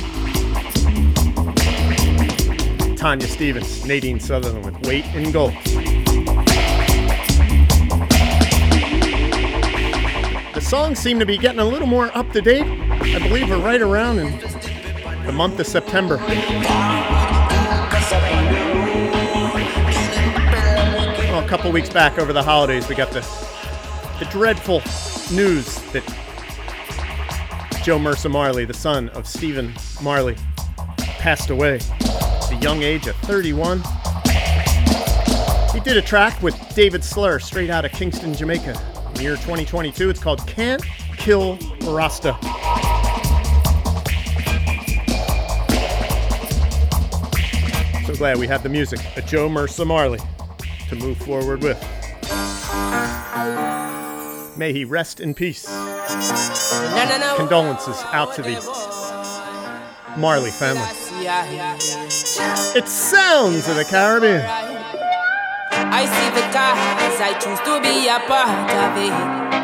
Tanya 3.04 3.26
Stephens, 3.26 3.84
Nadine 3.84 4.18
Sutherland 4.18 4.64
with 4.64 4.86
Weight 4.86 5.04
and 5.08 5.30
Gold. 5.30 5.52
The 10.54 10.60
songs 10.62 11.00
seem 11.00 11.18
to 11.18 11.26
be 11.26 11.36
getting 11.36 11.60
a 11.60 11.66
little 11.66 11.86
more 11.86 12.10
up 12.16 12.32
to 12.32 12.40
date. 12.40 12.64
I 12.64 13.18
believe 13.18 13.50
we're 13.50 13.58
right 13.58 13.82
around 13.82 14.20
in 14.20 14.38
the 15.26 15.32
month 15.32 15.60
of 15.60 15.66
September. 15.66 16.16
Well, 21.26 21.44
a 21.44 21.46
couple 21.46 21.70
weeks 21.72 21.90
back 21.90 22.18
over 22.18 22.32
the 22.32 22.42
holidays, 22.42 22.88
we 22.88 22.94
got 22.94 23.10
the, 23.10 23.20
the 24.18 24.24
dreadful 24.30 24.78
news 25.30 25.74
that 25.92 26.04
Jo 27.82 27.98
Mersa 27.98 28.30
Marley, 28.30 28.64
the 28.64 28.72
son 28.72 29.10
of 29.10 29.26
Stephen 29.26 29.74
Marley, 30.00 30.38
passed 30.96 31.50
away 31.50 31.80
the 32.54 32.62
young 32.62 32.82
age 32.82 33.06
of 33.06 33.16
31. 33.16 33.82
He 35.72 35.80
did 35.80 35.96
a 35.96 36.02
track 36.02 36.40
with 36.42 36.56
David 36.74 37.02
Slur 37.02 37.38
straight 37.38 37.70
out 37.70 37.84
of 37.84 37.92
Kingston, 37.92 38.34
Jamaica 38.34 38.70
in 39.08 39.14
the 39.14 39.22
year 39.22 39.36
2022. 39.36 40.10
It's 40.10 40.20
called 40.20 40.46
Can't 40.46 40.82
Kill 41.16 41.58
Rasta. 41.82 42.36
So 48.06 48.14
glad 48.14 48.38
we 48.38 48.46
have 48.46 48.62
the 48.62 48.68
music 48.68 49.00
of 49.16 49.26
Jo 49.26 49.48
Mersa 49.48 49.86
Marley 49.86 50.20
to 50.88 50.96
move 50.96 51.18
forward 51.18 51.62
with. 51.62 51.80
May 54.56 54.72
he 54.72 54.84
rest 54.84 55.20
in 55.20 55.34
peace. 55.34 55.66
Condolences 57.36 58.00
out 58.12 58.34
to 58.34 58.42
the 58.42 58.54
Marley 60.16 60.50
family. 60.50 60.86
It 62.36 62.88
Sounds 62.88 63.68
of 63.68 63.76
the 63.76 63.84
Caribbean. 63.84 64.42
I 64.42 66.02
see 66.02 66.30
the 66.34 66.42
cause, 66.50 67.20
I 67.22 67.30
choose 67.38 67.62
to 67.62 67.78
be 67.78 68.08
a 68.10 68.18
part 68.26 68.70
of 68.74 68.98
it. 68.98 69.14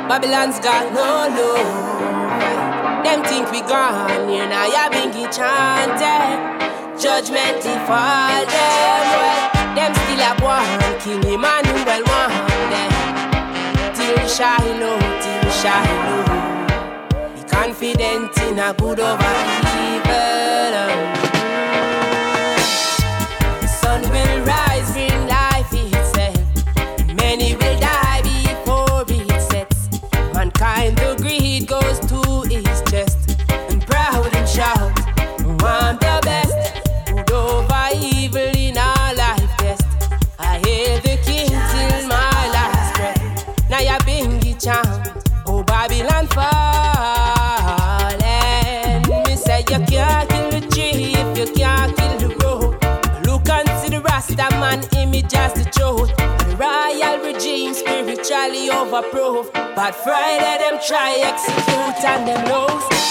Babylon's 0.07 0.61
got 0.61 0.93
no 0.95 1.27
love. 1.35 3.03
Them 3.03 3.25
think 3.25 3.51
we 3.51 3.61
gone, 3.63 4.31
you 4.31 4.47
know, 4.47 4.67
you're 4.71 4.91
being 4.91 5.11
enchanted. 5.11 6.31
Judgment 6.95 7.59
if 7.59 7.91
all 7.91 8.47
them 8.47 9.03
well. 9.19 9.51
Them 9.75 9.93
still 9.95 10.23
have 10.23 10.39
one, 10.39 11.01
King 11.03 11.25
Emmanuel 11.27 12.05
one 12.07 12.31
them. 12.71 12.93
Till 13.99 14.15
Shiloh, 14.31 14.99
till 15.19 15.51
Shiloh. 15.59 16.23
Be 17.35 17.43
confident 17.51 18.39
in 18.39 18.59
a 18.61 18.73
good 18.75 19.01
over 19.01 19.35
evil. 19.75 21.20
just 55.31 55.55
the 55.55 55.65
truth. 55.65 56.11
The 56.17 56.57
royal 56.59 57.19
regime 57.25 57.73
spiritually 57.75 58.69
overproof. 58.69 59.53
But 59.53 59.95
Friday 59.95 60.59
them 60.59 60.81
try 60.85 61.15
execute 61.23 62.05
and 62.05 62.27
them 62.27 62.45
lose. 62.47 63.10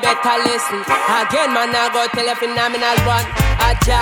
better 0.00 0.36
listen. 0.46 0.80
Again, 0.82 1.52
man, 1.54 1.74
I 1.74 1.90
go 1.92 2.06
tell 2.14 2.26
you, 2.26 2.34
phenomenal 2.36 2.98
one. 3.06 3.26
Aja, 3.64 3.98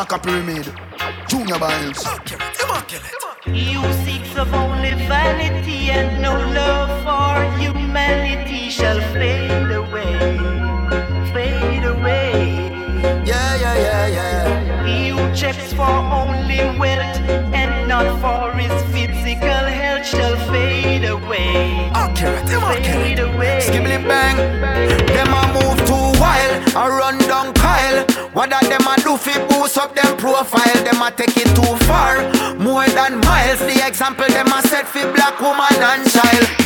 like 0.00 0.12
a 0.12 0.18
pyramid. 0.18 0.89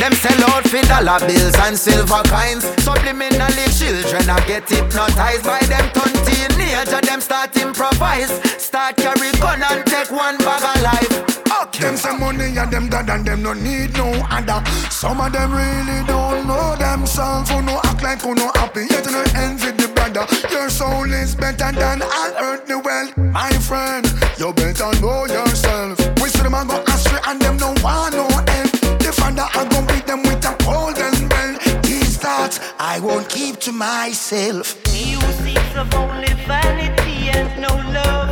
Them 0.05 0.13
sell 0.13 0.49
out 0.51 0.67
for 0.69 0.83
dollar 0.85 1.17
bills 1.25 1.55
and 1.65 1.75
silver 1.75 2.21
coins. 2.29 2.63
Subliminally, 2.85 3.65
children 3.73 4.29
are 4.29 4.45
get 4.45 4.69
hypnotized 4.69 5.43
by 5.43 5.57
them 5.65 5.89
teenager. 6.29 7.01
Them 7.01 7.19
start 7.19 7.57
improvise, 7.57 8.29
start 8.61 8.97
carry 8.97 9.31
gun 9.41 9.63
and 9.63 9.83
take 9.87 10.11
one 10.11 10.37
bag 10.37 10.61
of 10.61 10.81
life. 10.83 11.41
Okay. 11.59 11.85
Them 11.85 11.97
some 11.97 12.19
money 12.19 12.55
and 12.55 12.71
them 12.71 12.87
dad 12.87 13.09
and 13.09 13.25
them 13.25 13.41
no 13.41 13.53
need 13.53 13.97
no 13.97 14.11
other. 14.29 14.61
Some 14.91 15.19
of 15.19 15.33
them 15.33 15.51
really 15.51 16.05
don't 16.05 16.45
know 16.45 16.75
themselves. 16.75 17.49
Who 17.49 17.63
no 17.63 17.81
act 17.83 18.03
like 18.03 18.21
who 18.21 18.35
no 18.35 18.51
happy, 18.53 18.85
yet 18.87 19.07
no 19.09 19.23
envy 19.33 19.33
the 19.33 19.39
end 19.39 19.59
with 19.61 19.77
the 19.77 19.87
brother. 19.87 20.27
Your 20.51 20.69
soul 20.69 21.11
is 21.11 21.33
better 21.33 21.71
than 21.71 22.03
all 22.03 22.31
earthly 22.45 22.75
wealth, 22.75 23.17
my 23.17 23.49
friend. 23.53 24.05
You 24.37 24.53
better 24.53 24.93
know 25.01 25.25
yourself. 25.25 25.97
We 26.21 26.29
see 26.29 26.43
them 26.43 26.53
a 26.53 26.63
go 26.63 26.77
astray 26.93 27.21
and 27.25 27.41
them 27.41 27.57
no 27.57 27.73
want 27.81 28.13
no 28.13 28.34
keep 33.35 33.59
to 33.59 33.71
myself. 33.73 34.79
You 34.95 35.19
seeks 35.43 35.75
of 35.75 35.93
only 35.93 36.31
vanity 36.47 37.29
and 37.37 37.49
no 37.61 37.73
love 37.91 38.24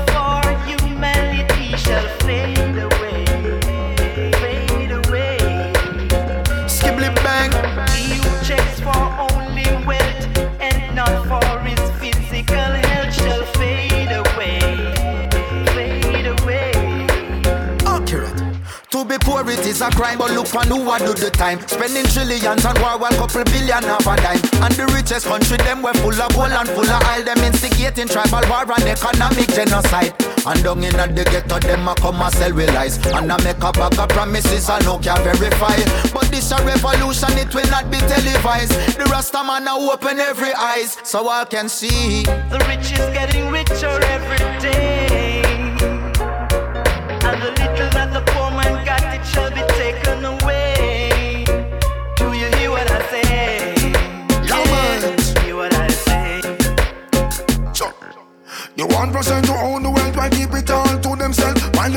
a 19.83 19.91
crime, 19.91 20.17
but 20.17 20.31
look 20.31 20.55
on 20.55 20.67
who 20.67 20.89
I 20.89 20.99
do 20.99 21.13
the 21.13 21.29
time. 21.29 21.59
Spending 21.67 22.05
trillions 22.07 22.65
on 22.65 22.75
war 22.79 22.97
while 22.97 23.11
couple 23.19 23.43
billion 23.51 23.83
have 23.83 24.07
a 24.07 24.15
dime. 24.15 24.39
And 24.63 24.73
the 24.79 24.87
richest 24.95 25.27
country, 25.27 25.57
them 25.57 25.83
were 25.83 25.93
full 25.99 26.15
of 26.15 26.31
gold 26.33 26.55
and 26.55 26.69
full 26.69 26.87
of 26.87 27.03
oil. 27.11 27.23
Them 27.23 27.43
instigating 27.43 28.07
tribal 28.07 28.43
war 28.47 28.63
and 28.63 28.87
economic 28.87 29.51
genocide. 29.51 30.15
And 30.47 30.63
down 30.63 30.83
in 30.83 30.95
the 30.95 31.23
ghetto, 31.27 31.59
them 31.59 31.87
a 31.87 31.95
come 31.95 32.21
and 32.21 32.33
sell 32.33 32.53
with 32.53 32.73
lies. 32.73 32.97
And 33.11 33.31
I 33.31 33.37
make 33.43 33.59
a 33.59 33.71
bag 33.71 33.99
of 33.99 34.09
promises 34.09 34.69
I 34.69 34.79
no 34.87 34.97
can 34.99 35.19
verify. 35.23 35.75
But 36.13 36.31
this 36.31 36.51
a 36.51 36.57
revolution, 36.63 37.35
it 37.37 37.53
will 37.53 37.67
not 37.67 37.91
be 37.91 37.99
televised. 37.99 38.71
The 38.95 39.05
Rasta 39.11 39.43
man 39.43 39.65
now 39.65 39.79
open 39.91 40.19
every 40.19 40.53
eyes, 40.53 40.97
so 41.03 41.27
I 41.27 41.45
can 41.45 41.67
see. 41.67 42.23
The 42.23 42.63
rich 42.71 42.91
is 42.95 43.05
getting 43.11 43.51
richer 43.51 43.99
every 44.15 44.37
day. 44.63 44.92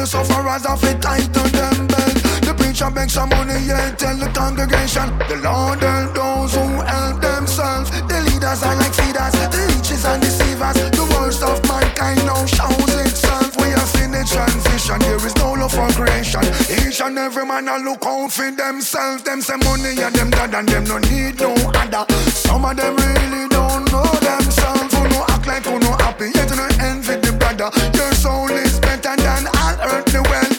The 0.07 0.25
sufferers 0.25 0.65
have 0.67 0.85
it 0.85 1.03
tight 1.03 1.27
to 1.35 1.43
them 1.51 1.87
belt. 1.91 2.15
The 2.47 2.55
preacher 2.55 2.91
begs 2.91 3.15
some 3.15 3.29
money, 3.31 3.59
yeah, 3.67 3.91
tell 3.99 4.17
the 4.17 4.31
congregation. 4.31 5.11
The 5.27 5.43
Lord 5.43 5.83
help 5.83 6.15
those 6.15 6.55
who 6.55 6.67
help 6.87 7.21
themselves. 7.21 7.91
The 7.91 8.19
leaders 8.31 8.63
are 8.63 8.77
like 8.77 8.95
feeders, 8.95 9.35
the 9.35 9.67
leeches 9.67 10.05
and 10.07 10.23
deceivers. 10.23 10.79
The 10.95 11.07
worst 11.11 11.43
of 11.43 11.59
mankind 11.67 12.23
now 12.23 12.47
shows 12.47 12.95
itself. 13.03 13.57
We 13.59 13.75
are 13.75 13.89
seeing 13.99 14.13
the 14.13 14.23
transition, 14.23 14.99
there 15.03 15.27
is 15.27 15.35
no 15.43 15.59
love 15.59 15.75
for 15.75 15.91
creation. 15.91 16.45
Each 16.71 17.01
and 17.03 17.19
every 17.19 17.45
man 17.45 17.67
a 17.67 17.79
look 17.83 18.07
out 18.07 18.31
for 18.31 18.51
themselves. 18.51 19.25
Them 19.25 19.43
say 19.43 19.59
money 19.67 19.99
and 19.99 20.15
them 20.15 20.31
dad 20.31 20.55
and 20.55 20.69
them 20.69 20.85
no 20.85 20.99
need 21.11 21.41
no 21.41 21.51
other. 21.83 22.07
Some 22.31 22.65
of 22.65 22.77
them 22.77 22.95
really 22.95 23.49
don't 23.51 23.91
know 23.91 24.07
themselves. 24.23 24.95
Who 24.95 25.03
no 25.09 25.26
like 25.47 25.65
who 25.65 25.79
no 25.79 25.93
happy, 25.99 26.31
yet 26.35 26.51
no 26.57 26.67
envy 26.81 27.17
the 27.17 27.33
brother. 27.39 27.71
Your 27.95 28.13
soul 28.13 28.51
is 28.51 28.79
better 28.81 29.15
than 29.17 29.47
all 29.47 29.77
earthly 29.93 30.21
wealth, 30.21 30.56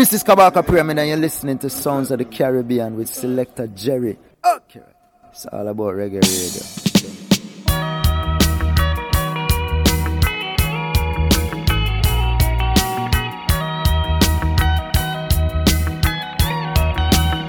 This 0.00 0.14
is 0.14 0.24
Kabaka 0.24 0.66
Pyramid, 0.66 0.98
and 0.98 1.08
you're 1.08 1.18
listening 1.18 1.58
to 1.58 1.68
Sounds 1.68 2.10
of 2.10 2.20
the 2.20 2.24
Caribbean 2.24 2.96
with 2.96 3.06
selector 3.06 3.66
Jerry. 3.66 4.16
Accurate. 4.42 4.96
It's 5.30 5.44
all 5.44 5.68
about 5.68 5.92
reggae 5.92 6.22
radio. 6.22 6.62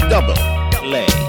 Double 0.10 0.36
play. 0.74 1.21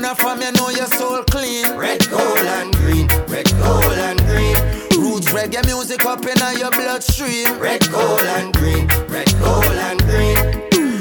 Banner 0.00 0.14
from 0.14 0.40
you 0.40 0.50
know 0.52 0.70
your 0.70 0.86
soul 0.86 1.22
clean. 1.24 1.76
Red, 1.76 2.08
gold, 2.08 2.38
and 2.38 2.74
green. 2.76 3.06
Red, 3.28 3.50
gold, 3.58 3.84
and 3.84 4.18
green. 4.20 4.56
Roots 4.96 5.28
reggae 5.28 5.64
music 5.66 6.06
up 6.06 6.24
in 6.24 6.58
your 6.58 6.70
bloodstream. 6.70 7.58
Red, 7.58 7.86
gold, 7.90 8.22
and 8.22 8.54
green. 8.54 8.88
Red, 9.08 9.30
gold, 9.40 9.64
and 9.64 10.00
green. 10.04 10.38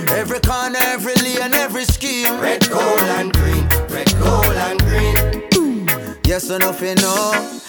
Every 0.09 0.39
corner, 0.41 0.79
every 0.81 1.15
lane, 1.15 1.53
every 1.53 1.85
scheme. 1.85 2.41
Red, 2.41 2.69
gold, 2.69 2.99
and 3.17 3.31
green. 3.31 3.69
Red, 3.87 4.11
gold, 4.19 4.57
and 4.67 4.79
green. 4.81 6.17
Yes 6.25 6.51
or 6.51 6.59
nothing, 6.59 6.95
no. 6.95 7.68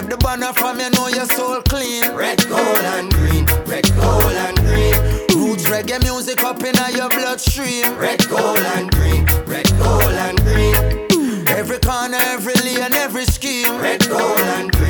Wave 0.00 0.08
the 0.08 0.16
banner 0.16 0.52
from 0.54 0.80
you 0.80 0.88
know 0.90 1.08
your 1.08 1.26
soul 1.26 1.60
clean. 1.60 2.02
Red, 2.14 2.48
gold, 2.48 2.84
and 2.96 3.12
green. 3.12 3.44
Red, 3.66 3.84
gold, 3.96 4.32
and 4.32 4.56
green. 4.56 4.94
Roots 5.36 5.64
reggae 5.68 6.02
music 6.02 6.42
up 6.42 6.62
in 6.62 6.74
your 6.96 7.10
bloodstream. 7.10 7.98
Red, 7.98 8.26
gold, 8.26 8.60
and 8.76 8.90
green. 8.90 9.26
Red, 9.44 9.68
gold, 9.78 10.02
and 10.02 10.40
green. 10.40 11.46
Every 11.48 11.78
corner, 11.80 12.16
every 12.18 12.54
lane, 12.64 12.94
every 12.94 13.26
scheme. 13.26 13.78
Red, 13.78 14.08
gold, 14.08 14.40
and 14.40 14.72
green. 14.72 14.89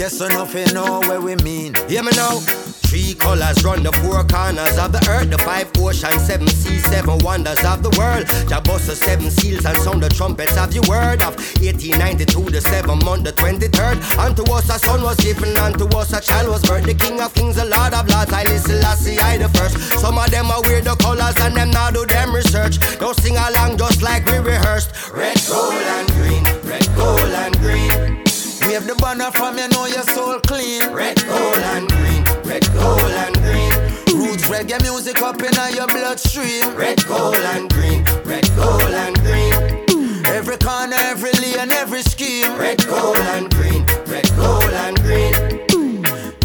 Yes 0.00 0.22
or 0.22 0.30
nothing, 0.30 0.72
know 0.72 1.00
where 1.00 1.20
we 1.20 1.36
mean. 1.44 1.74
Hear 1.86 2.02
me 2.02 2.10
now. 2.16 2.40
Three 2.88 3.12
colors 3.12 3.62
run 3.62 3.82
the 3.82 3.92
four 4.00 4.24
corners 4.24 4.78
of 4.78 4.92
the 4.96 5.02
earth, 5.10 5.28
the 5.28 5.36
five 5.36 5.68
oceans, 5.76 6.24
seven 6.24 6.48
seas, 6.48 6.82
seven 6.88 7.18
wonders 7.18 7.62
of 7.62 7.82
the 7.82 7.92
world. 8.00 8.24
Jah 8.48 8.62
bust 8.64 8.86
the 8.86 8.96
seven 8.96 9.30
seals 9.30 9.66
and 9.66 9.76
sound 9.76 10.02
the 10.02 10.08
trumpets 10.08 10.56
of 10.56 10.72
your 10.72 10.84
word 10.88 11.20
of 11.20 11.36
1892, 11.60 12.48
the 12.48 12.62
seventh 12.62 13.04
month, 13.04 13.24
the 13.24 13.32
23rd. 13.32 14.00
Unto 14.16 14.42
us 14.50 14.70
a 14.70 14.78
son 14.78 15.02
was 15.02 15.18
given, 15.20 15.54
unto 15.58 15.84
us 15.94 16.14
a 16.14 16.20
child 16.22 16.48
was 16.48 16.62
birthed. 16.62 16.86
The 16.86 16.94
king 16.94 17.20
of 17.20 17.34
kings, 17.34 17.56
the 17.56 17.66
lord 17.66 17.92
of 17.92 18.08
lords, 18.08 18.32
I 18.32 18.44
listen, 18.44 18.82
I 18.82 18.94
see 18.94 19.18
I 19.18 19.36
the 19.36 19.50
first. 19.50 19.76
Some 20.00 20.16
of 20.16 20.30
them 20.30 20.50
are 20.50 20.62
weird, 20.62 20.84
the 20.84 20.96
colors, 20.96 21.36
and 21.44 21.54
them 21.54 21.72
now 21.72 21.90
do 21.90 22.06
them 22.06 22.34
research. 22.34 22.80
Don't 22.98 23.14
sing 23.20 23.36
along 23.36 23.76
just 23.76 24.00
like 24.00 24.24
we 24.24 24.38
rehearsed. 24.38 25.12
Red, 25.12 25.36
gold, 25.46 25.74
and 25.76 26.08
green. 26.16 26.44
Red, 26.64 26.88
gold, 26.96 27.20
and 27.20 27.54
green. 27.60 28.29
Wave 28.70 28.86
the 28.86 28.94
banner 28.94 29.32
from 29.32 29.58
you 29.58 29.66
know 29.70 29.86
your 29.86 30.04
soul 30.04 30.38
clean. 30.46 30.92
Red, 30.92 31.20
gold, 31.26 31.58
and 31.74 31.88
green. 31.90 32.22
Red, 32.44 32.64
gold, 32.72 33.00
and 33.02 33.34
green. 33.42 33.72
Roots 34.14 34.46
reggae 34.46 34.80
music 34.82 35.20
up 35.22 35.42
in 35.42 35.52
your 35.74 35.88
bloodstream. 35.88 36.76
Red, 36.76 37.04
gold, 37.04 37.34
and 37.34 37.68
green. 37.68 38.04
Red, 38.24 38.48
gold, 38.54 38.82
and 38.82 39.18
green. 39.22 40.24
Every 40.26 40.56
corner, 40.58 40.94
every 41.00 41.32
lane, 41.32 41.72
every 41.72 42.02
scheme. 42.02 42.56
Red, 42.56 42.86
gold, 42.86 43.16
and 43.34 43.50
green. 43.50 43.84
Red, 44.06 44.06
gold, 44.06 44.06
and 44.06 44.28
green. 44.28 44.29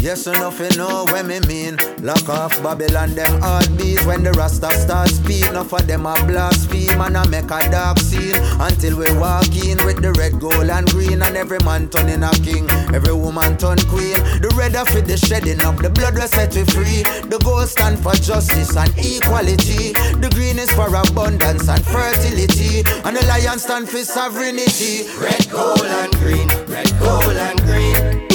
Yes, 0.06 0.28
enough 0.28 0.60
you 0.60 0.68
know 0.76 1.02
what 1.02 1.26
me 1.26 1.40
mean. 1.48 1.76
Lock 2.00 2.28
off 2.28 2.62
Babylon, 2.62 3.16
them 3.16 3.40
heartbeat. 3.40 4.06
When 4.06 4.22
the 4.22 4.30
Rasta 4.34 4.70
start 4.78 5.08
speak, 5.08 5.44
enough 5.46 5.72
of 5.72 5.84
them 5.88 6.06
a 6.06 6.14
blaspheme 6.24 7.00
and 7.00 7.16
I 7.16 7.26
make 7.26 7.50
a 7.50 7.68
dark 7.68 7.98
scene. 7.98 8.36
Until 8.62 8.98
we 8.98 9.12
walk 9.18 9.50
in 9.56 9.84
with 9.84 10.00
the 10.00 10.12
red, 10.12 10.38
gold, 10.38 10.70
and 10.70 10.86
green. 10.90 11.22
And 11.22 11.36
every 11.36 11.58
man 11.64 11.88
turning 11.88 12.22
a 12.22 12.30
king, 12.46 12.70
every 12.94 13.14
woman 13.14 13.56
turn 13.56 13.78
queen. 13.90 14.14
The 14.38 14.54
red 14.54 14.76
of 14.76 14.94
it, 14.94 15.06
the 15.06 15.16
shedding 15.16 15.60
up, 15.64 15.78
the 15.78 15.90
blood 15.90 16.14
will 16.14 16.28
set 16.28 16.54
we 16.54 16.62
free. 16.66 17.02
The 17.26 17.42
gold 17.42 17.66
stand 17.66 17.98
for 17.98 18.14
justice 18.14 18.76
and 18.76 18.94
equality. 18.96 19.90
The 20.22 20.30
green 20.32 20.60
is 20.60 20.70
for 20.70 20.86
abundance 20.86 21.68
and 21.68 21.84
fertility. 21.84 22.86
And 23.02 23.16
the 23.16 23.26
lion 23.26 23.58
stand 23.58 23.88
for 23.88 24.04
sovereignty. 24.04 25.10
Red, 25.18 25.50
gold, 25.50 25.82
and 25.82 26.14
green. 26.22 26.46
Red, 26.70 26.94
gold, 27.00 27.34
and 27.34 27.58
green. 27.66 28.25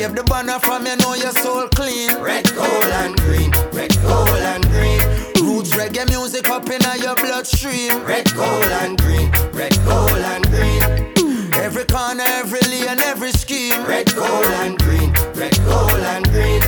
Wave 0.00 0.14
the 0.14 0.24
banner 0.24 0.58
from 0.60 0.86
you 0.86 0.96
know 0.96 1.12
your 1.12 1.30
soul 1.30 1.68
clean. 1.76 2.08
Red, 2.22 2.48
gold, 2.54 2.84
and 3.04 3.14
green. 3.20 3.50
Red, 3.70 3.92
gold, 4.00 4.28
and 4.30 4.64
green. 4.72 4.98
Roots 5.44 5.76
reggae 5.76 6.08
music 6.08 6.48
up 6.48 6.70
in 6.70 6.80
your 7.02 7.14
bloodstream. 7.16 8.02
Red, 8.06 8.32
gold, 8.32 8.64
and 8.80 8.96
green. 8.96 9.30
Red, 9.52 9.76
gold, 9.84 10.24
and 10.32 10.46
green. 10.48 11.52
Every 11.52 11.84
corner, 11.84 12.24
every 12.24 12.62
lane, 12.70 12.98
every 13.00 13.32
scheme. 13.32 13.84
Red, 13.84 14.14
gold, 14.14 14.46
and 14.64 14.78
green. 14.78 15.12
Red, 15.34 15.54
gold, 15.66 15.92
and 15.92 16.24
green. 16.32 16.62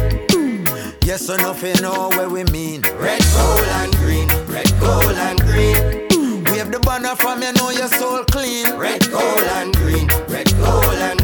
Yes, 1.03 1.31
enough 1.31 1.63
you 1.63 1.73
know 1.81 2.11
where 2.11 2.29
we 2.29 2.45
mean. 2.53 2.83
Red, 3.01 3.25
gold, 3.33 3.69
and 3.81 3.97
green. 3.97 4.29
Red, 4.45 4.71
gold, 4.79 5.17
and 5.17 5.41
green. 5.41 6.45
Wave 6.53 6.71
the 6.71 6.81
banner 6.85 7.17
from 7.17 7.41
you 7.41 7.53
know 7.55 7.71
your 7.71 7.89
soul 7.89 8.25
clean. 8.25 8.77
Red, 8.77 9.11
gold, 9.11 9.49
and 9.57 9.75
green. 9.77 10.07
Red, 10.29 10.53
gold, 10.59 11.01
and 11.09 11.22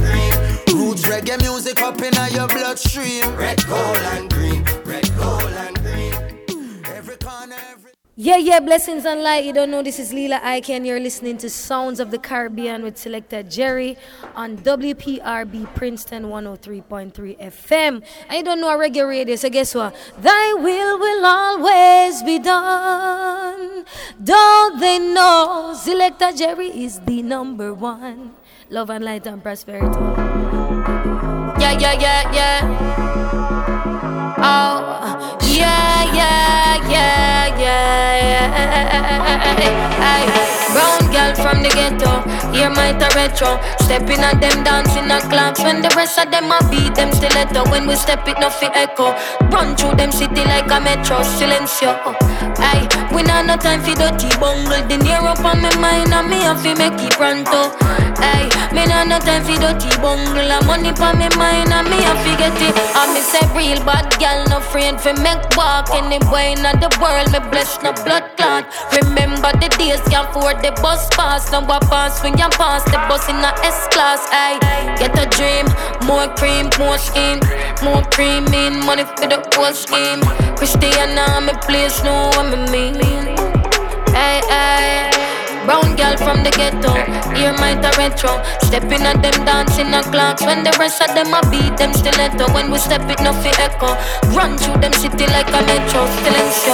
reggae 1.18 1.40
music 1.42 1.82
up 1.82 2.00
in 2.00 2.14
your 2.32 2.48
bloodstream. 2.48 3.34
Red, 3.34 3.64
gold, 3.66 3.97
and 4.14 4.32
green. 4.32 4.64
Red, 4.84 5.10
gold, 5.16 5.42
and 5.42 5.76
green. 5.82 6.82
Every 6.84 7.16
corner, 7.16 7.56
every. 7.70 7.92
Yeah, 8.14 8.36
yeah, 8.36 8.60
blessings 8.60 9.05
and 9.05 9.22
light. 9.22 9.44
You 9.44 9.52
don't 9.52 9.70
know 9.70 9.82
this 9.82 9.98
is 9.98 10.12
Lila 10.12 10.40
Iké, 10.40 10.70
and 10.70 10.86
you're 10.86 11.00
listening 11.00 11.36
to 11.38 11.50
Sounds 11.50 12.00
of 12.00 12.10
the 12.10 12.18
Caribbean 12.18 12.82
with 12.82 12.98
Selector 12.98 13.42
Jerry 13.42 13.97
on 14.34 14.58
WPRB 14.58 15.74
Princeton 15.74 16.24
103.3 16.24 17.12
FM. 17.38 18.02
I 18.28 18.42
don't 18.42 18.60
know 18.60 18.70
a 18.70 18.78
reggae 18.78 19.08
radio, 19.08 19.36
so 19.36 19.48
guess 19.50 19.74
what? 19.74 19.94
Thy 20.18 20.52
will 20.55 20.98
will 20.98 21.26
always 21.26 22.22
be 22.22 22.38
done. 22.38 23.84
Don't 24.22 24.80
they 24.80 24.98
know 24.98 25.74
Selector 25.76 26.32
Jerry 26.32 26.68
is 26.68 27.00
the 27.00 27.22
number 27.22 27.74
one? 27.74 28.34
Love 28.70 28.90
and 28.90 29.05
light 29.05 29.26
and 29.26 29.42
prosperity. 29.42 31.08
Yeah, 31.61 31.73
yeah, 31.78 31.93
yeah, 31.99 32.33
yeah. 32.33 32.59
Oh, 34.39 35.39
yeah, 35.43 36.05
yeah, 36.15 36.89
yeah, 36.89 37.59
yeah. 37.59 38.51
Ay, 40.01 40.25
brown 40.73 41.03
girl 41.12 41.35
from 41.35 41.62
the 41.62 41.70
ghetto, 41.70 42.23
hear 42.53 42.70
my 42.70 42.93
retro. 43.15 43.59
Stepping 43.81 44.20
at 44.20 44.41
them 44.41 44.65
dancing 44.65 45.11
a 45.11 45.20
clubs 45.28 45.61
when 45.61 45.83
the 45.83 45.91
rest 45.97 46.19
of 46.19 46.31
them 46.31 46.51
a 46.51 46.59
beat 46.70 46.95
them 46.95 47.12
stiletto. 47.12 47.65
When 47.70 47.87
we 47.87 47.97
step 47.97 48.27
it, 48.28 48.39
no 48.41 48.51
fi 48.51 48.67
echo. 48.75 49.15
Run 49.51 49.77
through 49.77 49.97
them 49.97 50.12
city 50.12 50.45
like 50.45 50.70
a 50.70 50.81
metro, 50.81 51.20
silencio. 51.23 51.97
Ay, 52.59 52.87
we 53.15 53.23
not 53.23 53.47
no 53.47 53.57
time 53.57 53.81
for 53.83 53.95
dirty 53.95 54.28
bungle. 54.39 54.83
The 54.89 54.99
near 54.99 55.19
up 55.20 55.45
on 55.45 55.61
my 55.62 55.75
mind 55.78 56.12
and 56.12 56.28
me 56.31 56.39
have 56.43 56.62
to 56.62 56.75
make 56.77 57.01
it 57.03 57.12
pronto. 57.12 57.75
Ay, 58.20 58.48
me 58.72 58.86
not 58.86 59.06
no 59.08 59.18
time 59.18 59.44
for 59.44 59.56
dirty 59.60 59.90
bungle. 60.00 60.50
A 60.50 60.58
money 60.64 60.90
on 60.90 61.18
my 61.18 61.28
mind 61.36 61.72
and 61.72 61.88
me 61.88 61.98
to 61.98 62.32
get 62.36 62.56
it. 62.62 62.74
I 62.94 63.06
me 63.14 63.20
say 63.20 63.44
real 63.55 63.78
bad 63.84 64.08
girl, 64.18 64.44
no 64.50 64.60
friend 64.60 65.00
for 65.00 65.14
make 65.22 65.42
walk 65.56 65.90
anywhere 65.94 66.55
in 66.55 66.62
the 66.62 66.90
world. 67.00 67.30
Me 67.32 67.40
bless 67.50 67.82
no 67.82 67.92
blood 68.05 68.24
clot. 68.36 68.66
Remember 68.92 69.52
the 69.60 69.68
days 69.78 70.00
can't 70.10 70.28
afford 70.28 70.62
the 70.62 70.72
bus 70.82 71.08
pass. 71.12 71.50
Now 71.52 71.66
I 71.68 71.78
pass 71.86 72.22
when 72.22 72.36
you 72.36 72.48
pass 72.58 72.84
the 72.84 72.98
bus 73.08 73.28
in 73.28 73.36
a 73.36 73.52
S 73.64 73.88
class. 73.94 74.26
Ay, 74.32 74.58
get 74.98 75.14
a 75.18 75.26
dream, 75.30 75.66
more 76.06 76.28
cream, 76.36 76.70
more 76.78 76.98
skin, 76.98 77.40
more 77.82 78.02
cream 78.10 78.47
in 78.52 78.84
money 78.84 79.05
for 79.05 79.26
the 79.26 79.38
whole 79.55 79.72
scheme. 79.72 80.20
Christiana, 80.56 81.40
me 81.40 81.52
please 81.62 82.02
know 82.02 82.30
what 82.34 82.50
me 82.50 82.92
mean. 82.92 82.98
Ay, 84.14 84.42
ay. 84.50 85.17
Brown 85.68 85.97
girl 85.97 86.16
from 86.16 86.40
the 86.40 86.48
ghetto, 86.56 86.97
hear 87.36 87.52
my 87.60 87.76
retro. 88.00 88.40
Stepping 88.64 89.05
at 89.05 89.20
them 89.20 89.36
dancing 89.44 89.92
a 89.92 90.00
clocks. 90.00 90.40
When 90.40 90.64
the 90.64 90.72
rest 90.80 91.02
of 91.05 91.12
them 91.12 91.28
a 91.28 91.44
beat 91.52 91.76
them 91.76 91.92
stiletto. 91.92 92.48
When 92.55 92.70
we 92.72 92.78
step 92.78 93.05
it, 93.05 93.20
no 93.20 93.36
fi 93.36 93.52
echo. 93.60 93.92
Run 94.32 94.56
through 94.56 94.80
them 94.80 94.94
city 94.94 95.26
like 95.28 95.52
a 95.52 95.60
metro, 95.68 96.08
silencio. 96.24 96.72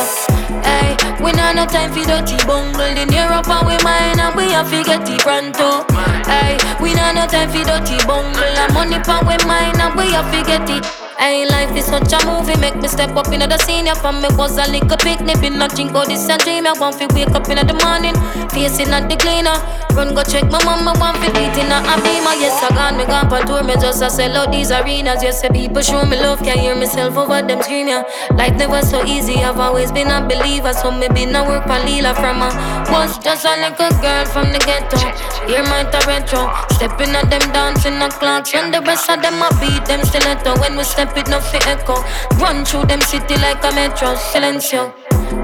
Hey, 0.62 0.94
we 1.18 1.32
not 1.32 1.56
no 1.56 1.66
time 1.66 1.90
for 1.90 2.06
dirty 2.06 2.38
bungle. 2.46 2.94
In 2.94 3.10
Europe 3.10 3.50
and 3.50 3.66
we 3.66 3.74
mine 3.82 4.20
and 4.22 4.36
we 4.36 4.54
have 4.54 4.70
to 4.70 4.84
get 4.86 5.02
it 5.02 5.18
pronto. 5.26 5.82
Hey, 6.30 6.54
we 6.78 6.94
not 6.94 7.18
no 7.18 7.26
time 7.26 7.50
for 7.50 7.66
dirty 7.66 7.98
bungle. 8.06 8.46
And 8.46 8.74
money 8.74 9.02
pan 9.02 9.26
we 9.26 9.34
mine 9.42 9.74
and 9.74 9.98
we 9.98 10.06
have 10.14 10.30
to 10.30 10.40
get 10.46 10.70
it. 10.70 11.03
Hey, 11.18 11.46
life 11.48 11.76
is 11.76 11.86
such 11.86 12.12
a 12.12 12.26
movie, 12.26 12.58
make 12.60 12.76
me 12.76 12.88
step 12.88 13.14
up 13.16 13.28
into 13.32 13.46
the 13.46 13.56
scene. 13.58 13.86
Yeah, 13.86 13.94
from 13.94 14.20
me 14.20 14.28
was 14.36 14.58
a 14.58 14.66
little 14.70 14.96
picnic, 14.98 15.40
been 15.40 15.58
nothing 15.58 15.92
go 15.92 16.02
oh, 16.02 16.04
this 16.04 16.28
and 16.28 16.40
dream. 16.42 16.66
I 16.66 16.72
want 16.72 16.98
to 16.98 17.06
wake 17.14 17.30
up 17.30 17.48
in 17.48 17.64
the 17.64 17.74
morning, 17.86 18.14
facing 18.50 18.92
at 18.92 19.08
the 19.08 19.16
cleaner. 19.16 19.54
Run 19.94 20.14
go 20.14 20.22
check 20.24 20.50
my 20.50 20.58
mama, 20.64 20.92
want 20.98 21.16
to 21.22 21.30
beat 21.32 21.54
in 21.54 21.70
a 21.70 21.78
beamer. 22.02 22.34
Yes, 22.42 22.58
I 22.62 22.68
gone, 22.74 22.96
me 22.98 23.06
gone 23.06 23.32
on 23.32 23.46
tour, 23.46 23.62
me 23.62 23.74
just 23.74 24.02
a 24.02 24.10
sell 24.10 24.36
out 24.36 24.50
these 24.50 24.70
arenas. 24.70 25.22
Yes, 25.22 25.40
the 25.40 25.50
people 25.50 25.82
show 25.82 26.04
me 26.04 26.16
love, 26.20 26.40
can 26.42 26.58
hear 26.58 26.74
myself 26.74 27.16
over 27.16 27.42
them 27.42 27.62
scream. 27.62 27.88
Yeah, 27.88 28.02
life 28.34 28.56
never 28.56 28.82
so 28.82 29.04
easy, 29.06 29.42
I've 29.42 29.58
always 29.58 29.92
been 29.92 30.10
a 30.10 30.20
believer. 30.20 30.72
So 30.72 30.90
me 30.90 31.08
been 31.08 31.34
a 31.34 31.44
work 31.44 31.64
for 31.64 31.78
Lila 31.86 32.14
from 32.14 32.42
a 32.42 32.50
was 32.90 33.18
just 33.18 33.44
a 33.44 33.54
little 33.58 33.90
girl 34.02 34.24
from 34.26 34.52
the 34.52 34.58
ghetto. 34.66 34.98
Hear 35.46 35.62
my 35.64 35.84
retro, 36.06 36.48
stepping 36.76 37.10
at 37.10 37.28
them 37.30 37.44
dancing 37.52 37.98
the 37.98 38.08
clocks. 38.08 38.54
When 38.54 38.70
the 38.70 38.80
rest 38.82 39.10
of 39.10 39.20
them 39.22 39.42
a 39.42 39.48
beat 39.60 39.84
them 39.86 40.04
stiletto. 40.04 40.58
When 40.60 40.76
we 40.76 40.84
step 40.84 41.03
it 41.16 41.28
no 41.28 41.40
fi 41.40 41.58
echo. 41.68 41.96
Run 42.40 42.64
through 42.64 42.86
them 42.86 43.00
city 43.00 43.36
like 43.36 43.62
a 43.64 43.72
metro, 43.74 44.14
silencio. 44.14 44.92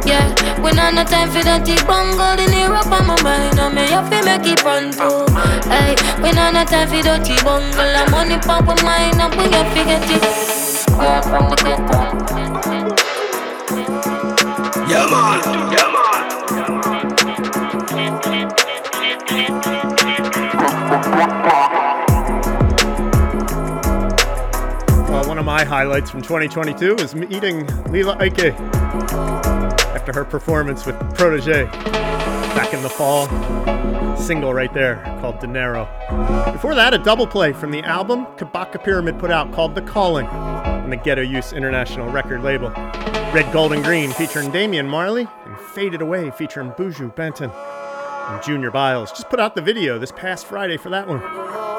Yeah, 0.06 0.26
we 0.62 0.72
not 0.72 0.94
no 0.94 1.04
time 1.04 1.30
for 1.30 1.42
that 1.44 1.64
deep 1.64 1.86
bungle 1.86 2.38
in 2.38 2.52
Europe 2.52 2.90
on 2.90 3.06
my 3.06 3.20
mind. 3.22 3.58
I 3.60 3.68
me 3.68 3.82
have 3.92 4.08
to 4.10 4.22
make 4.24 4.46
it 4.46 4.62
run 4.64 4.92
through. 4.92 5.26
Hey, 5.68 5.94
we 6.22 6.32
not 6.32 6.54
no 6.54 6.64
time 6.64 6.88
for 6.88 7.02
that 7.02 7.24
deep 7.24 7.44
bungle. 7.44 7.80
I'm 7.80 8.10
money 8.10 8.38
pop 8.38 8.66
with 8.66 8.82
mine 8.82 9.20
and 9.20 9.34
we 9.34 9.50
have 9.52 9.68
to 9.74 9.82
get 9.84 10.10
it. 10.10 10.22
Girl 10.96 11.54
the. 11.56 12.00
Yeah 14.90 15.06
man, 15.06 15.69
my 25.50 25.64
highlights 25.64 26.08
from 26.08 26.22
2022 26.22 26.94
is 26.98 27.16
meeting 27.16 27.66
Lila 27.90 28.14
Iké 28.18 28.52
after 29.96 30.12
her 30.12 30.24
performance 30.24 30.86
with 30.86 30.94
Protoje 31.16 31.68
back 32.54 32.72
in 32.72 32.80
the 32.84 32.88
fall. 32.88 33.26
Single 34.16 34.54
right 34.54 34.72
there 34.72 35.02
called 35.20 35.40
Dinero. 35.40 35.88
Before 36.52 36.76
that, 36.76 36.94
a 36.94 36.98
double 36.98 37.26
play 37.26 37.52
from 37.52 37.72
the 37.72 37.82
album 37.82 38.26
Kabaka 38.36 38.84
Pyramid 38.84 39.18
put 39.18 39.32
out 39.32 39.52
called 39.52 39.74
The 39.74 39.82
Calling 39.82 40.28
on 40.28 40.88
the 40.88 40.96
Ghetto 40.96 41.22
Youths 41.22 41.52
International 41.52 42.08
record 42.08 42.44
label. 42.44 42.70
Red, 43.34 43.52
Gold, 43.52 43.72
and 43.72 43.82
Green 43.82 44.12
featuring 44.12 44.52
Damian 44.52 44.86
Marley 44.86 45.26
and 45.46 45.58
Faded 45.58 46.00
Away 46.00 46.30
featuring 46.30 46.70
Buju 46.70 47.12
Banton 47.16 47.52
and 47.52 48.42
Junior 48.44 48.70
Byles. 48.70 49.10
Just 49.10 49.28
put 49.28 49.40
out 49.40 49.56
the 49.56 49.62
video 49.62 49.98
this 49.98 50.12
past 50.12 50.46
Friday 50.46 50.76
for 50.76 50.90
that 50.90 51.08
one. 51.08 51.69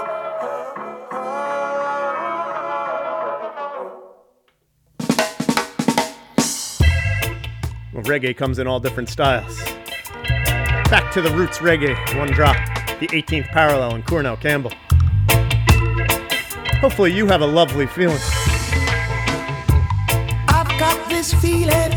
Well, 7.94 8.04
reggae 8.04 8.36
comes 8.38 8.58
in 8.58 8.68
all 8.68 8.80
different 8.80 9.10
styles. 9.10 9.62
Back 10.90 11.12
to 11.14 11.22
the 11.22 11.30
roots 11.32 11.58
reggae, 11.58 11.94
one 12.18 12.30
drop, 12.30 12.56
the 13.02 13.08
18th 13.08 13.50
parallel 13.50 13.96
in 13.96 14.04
Cornell 14.04 14.38
Campbell. 14.38 14.72
Hopefully, 16.80 17.12
you 17.12 17.28
have 17.28 17.42
a 17.42 17.46
lovely 17.46 17.88
feeling. 17.88 18.18
I've 20.48 20.80
got 20.80 21.10
this 21.10 21.34
feeling, 21.34 21.92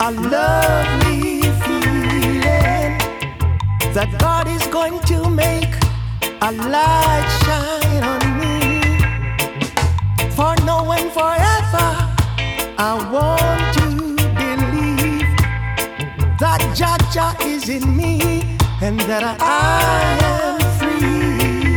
a 0.00 0.10
lovely 0.10 1.42
feeling, 1.42 2.98
that 3.94 4.12
God 4.18 4.48
is 4.48 4.66
going 4.66 4.98
to 5.02 5.30
make 5.30 5.72
a 6.42 6.50
light 6.50 7.28
shine 7.44 8.02
on 8.02 8.22
me. 8.40 8.82
For 10.30 10.56
now 10.66 10.90
and 10.90 11.12
forever, 11.12 12.12
I 12.76 13.08
want 13.12 13.78
to 13.78 13.91
that 16.42 16.60
Jaja 16.74 17.38
is 17.46 17.68
in 17.68 17.96
me 17.96 18.18
and 18.80 18.98
that 19.02 19.22
I, 19.22 19.38
am 20.34 20.58
free. 20.76 21.76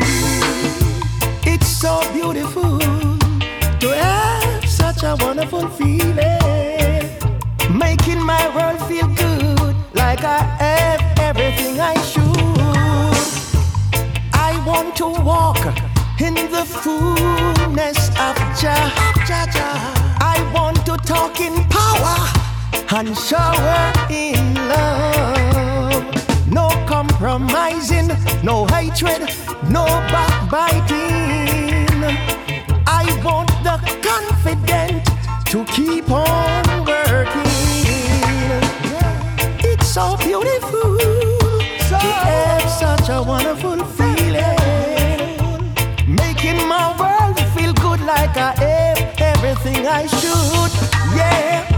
It's 1.54 1.68
so 1.68 2.02
beautiful 2.14 2.80
to 2.80 3.90
have 3.96 4.68
such 4.68 5.04
a 5.04 5.16
wonderful 5.20 5.68
feeling, 5.70 7.06
making 7.78 8.20
my 8.20 8.44
world 8.56 8.82
feel 8.90 9.08
good 9.14 9.76
like 9.94 10.24
I 10.24 10.40
have 10.40 11.20
everything 11.20 11.80
I 11.80 11.94
should. 12.02 12.26
I 14.34 14.52
want 14.66 14.96
to 14.96 15.06
walk 15.06 15.62
in 16.20 16.34
the 16.34 16.66
fullness 16.66 18.10
of 18.18 18.36
Jaja. 18.58 19.70
I 20.34 20.52
want 20.56 20.84
to 20.88 20.98
talk 21.06 21.40
in 21.40 21.54
power 21.66 22.35
and 22.96 23.18
shower 23.18 23.92
in 24.10 24.56
love. 24.70 26.48
No 26.48 26.70
compromising, 26.88 28.08
no 28.42 28.66
hatred, 28.68 29.22
no 29.70 29.86
backbiting. 30.14 32.00
I 32.88 33.04
want 33.26 33.50
the 33.68 33.78
confident 34.02 35.04
to 35.52 35.66
keep 35.66 36.10
on 36.10 36.64
working. 36.86 37.52
It's 39.70 39.88
so 39.88 40.16
beautiful 40.18 40.98
so 41.90 41.98
have 41.98 42.70
such 42.70 43.10
a 43.10 43.22
wonderful 43.22 43.84
feeling, 43.98 44.56
making 46.08 46.66
my 46.70 46.96
world 46.98 47.38
feel 47.56 47.74
good 47.74 48.00
like 48.00 48.38
I 48.38 48.54
am 48.64 48.98
everything 49.18 49.86
I 49.86 50.08
should. 50.08 50.72
Yeah. 51.18 51.75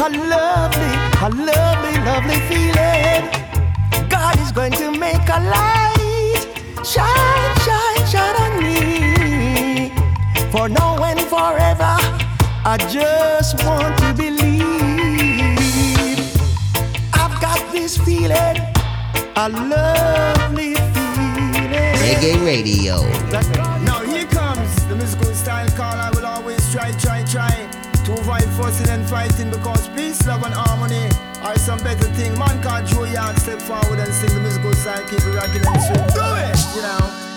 A 0.00 0.10
lovely, 0.10 0.94
a 1.20 1.28
lovely, 1.28 1.94
lovely 2.04 2.40
feeling. 2.48 3.28
God 4.08 4.38
is 4.38 4.52
going 4.52 4.72
to 4.72 4.92
make 4.92 5.28
a 5.28 5.40
light 5.40 6.46
shine, 6.84 7.56
shine, 7.66 8.06
shine 8.06 8.36
on 8.44 8.62
me. 8.62 9.90
For 10.52 10.68
now 10.68 11.02
and 11.02 11.20
forever, 11.20 11.96
I 12.64 12.78
just 12.88 13.62
want 13.66 13.98
to 13.98 14.14
believe. 14.14 15.58
I've 17.12 17.40
got 17.40 17.60
this 17.72 17.98
feeling, 17.98 18.56
a 19.36 19.48
lovely 19.48 20.74
feeling. 20.74 21.94
Reggae 22.00 22.46
Radio. 22.46 23.57
fussing 28.58 28.88
and 28.88 29.08
fighting 29.08 29.50
because 29.50 29.88
peace, 29.90 30.26
love, 30.26 30.42
and 30.42 30.52
harmony 30.52 31.08
are 31.42 31.56
some 31.56 31.78
better 31.78 32.08
thing. 32.18 32.36
Man 32.36 32.60
can't 32.60 32.88
throw 32.88 33.04
yard, 33.04 33.38
step 33.38 33.62
forward 33.62 34.00
and 34.00 34.12
sing 34.12 34.34
the 34.34 34.40
musical 34.40 34.74
side, 34.74 35.08
keep 35.08 35.20
it 35.20 35.34
rocking 35.34 35.64
and 35.64 35.80
swing. 35.80 36.06
Do 36.10 36.26
it, 36.42 36.58
you 36.74 36.82
know. 36.82 37.27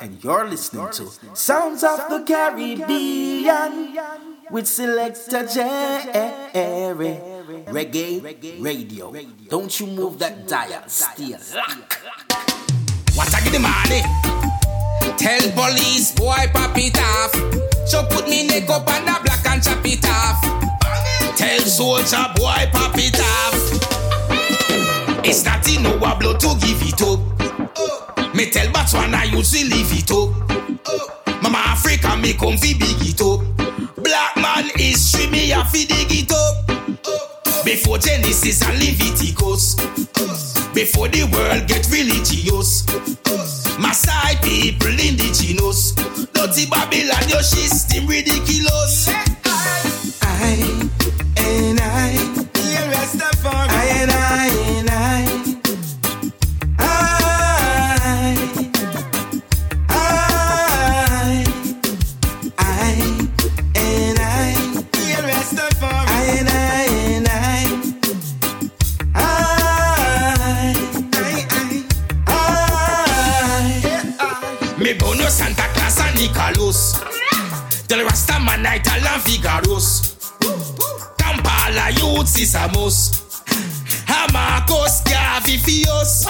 and 0.00 0.22
you're 0.22 0.46
listening 0.46 0.88
to 0.90 1.08
Sounds 1.34 1.82
of 1.84 2.08
the 2.08 2.22
Caribbean 2.26 3.98
with 4.50 4.66
Selector 4.66 5.46
Jerry 5.46 7.20
Reggae 7.66 8.62
Radio. 8.62 9.14
Don't 9.48 9.80
you 9.80 9.86
move 9.86 10.18
that 10.18 10.46
dial, 10.46 10.82
Steal 10.86 11.38
lock. 11.54 12.00
What 13.14 13.34
I 13.34 13.40
get 13.40 13.52
the 13.52 13.58
money? 13.58 14.02
Tell 15.16 15.50
police 15.52 16.12
boy 16.12 16.46
pop 16.52 16.76
it 16.76 16.98
off. 16.98 17.32
So 17.88 18.04
put 18.06 18.28
me 18.28 18.46
neck 18.46 18.68
up 18.70 18.88
on 18.88 19.04
the 19.04 19.42
and 19.48 19.62
chop 19.62 19.84
it 19.84 20.04
off. 20.06 21.36
Tell 21.36 21.60
soldier 21.60 22.26
boy 22.36 22.68
pop 22.72 22.94
it 22.96 23.20
off. 23.20 23.58
It's 25.24 25.44
not 25.44 25.68
in 25.68 25.82
no 25.82 25.98
blow 25.98 26.36
to 26.36 26.56
give 26.60 26.82
it 26.82 27.02
up. 27.02 27.37
Me 28.34 28.50
tell 28.50 28.66
Botswana 28.68 29.14
I 29.14 29.24
used 29.24 29.54
to 29.54 29.64
leave 29.64 29.92
it. 29.92 30.10
Oh. 30.12 30.34
oh. 30.86 31.38
Mama 31.42 31.58
Africa 31.58 32.16
me 32.16 32.34
come 32.34 32.56
fi 32.58 32.74
big 32.74 33.00
it 33.00 33.20
up. 33.20 33.40
Black 33.96 34.36
man 34.36 34.70
history 34.76 35.26
me 35.30 35.52
a 35.52 35.64
fi 35.64 35.84
dig 35.84 36.10
it 36.10 36.32
up. 36.32 37.64
Before 37.64 37.98
Genesis 37.98 38.62
and 38.62 38.78
Leviticus. 38.78 39.74
Before 40.74 41.08
the 41.08 41.24
world 41.32 41.66
get 41.66 41.88
religious. 41.90 42.86
Masai 43.78 44.36
people 44.42 44.98
indigenous. 44.98 45.92
Dirty 46.32 46.66
Babylon 46.66 47.28
your 47.28 47.42
system 47.42 48.06
ridiculous. 48.06 49.08
Yeah. 49.08 49.27
Nicalos. 76.18 76.94
Del 77.86 78.02
Rasta 78.04 78.40
man 78.40 78.66
I 78.66 78.80
tell 78.80 79.00
them 79.00 79.20
Figaros. 79.20 80.16
Kampala 81.16 81.90
youth 81.92 82.36
is 82.40 82.56
a 82.56 82.68
most. 82.72 83.44
Hamakos 84.06 85.02
Gavifios. 85.04 86.26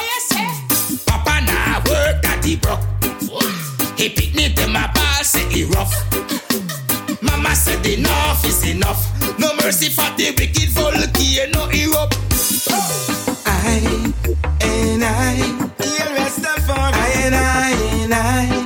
Papa 1.06 1.40
na 1.40 1.78
work 1.88 2.22
that 2.22 2.40
the 2.42 2.56
broke. 2.56 2.84
He 3.98 4.10
picked 4.10 4.36
me 4.36 4.52
to 4.52 4.68
my 4.68 4.86
ball, 4.92 5.24
say 5.24 5.48
he 5.48 5.64
rough. 5.64 5.94
Mama 7.22 7.54
said 7.56 7.84
enough 7.86 8.44
is 8.44 8.66
enough. 8.68 9.00
No 9.38 9.54
mercy 9.56 9.88
for 9.88 10.10
the 10.16 10.34
wicked 10.38 10.68
Volky 10.68 11.42
and 11.42 11.52
no 11.54 11.70
Europe. 11.70 12.12
I 13.46 14.12
and 14.60 15.02
I, 15.02 15.34
yeah, 15.80 16.14
Rastafari. 16.14 16.92
I 16.92 17.08
and 17.24 17.34
I 17.34 17.70
and 18.02 18.14
I. 18.14 18.57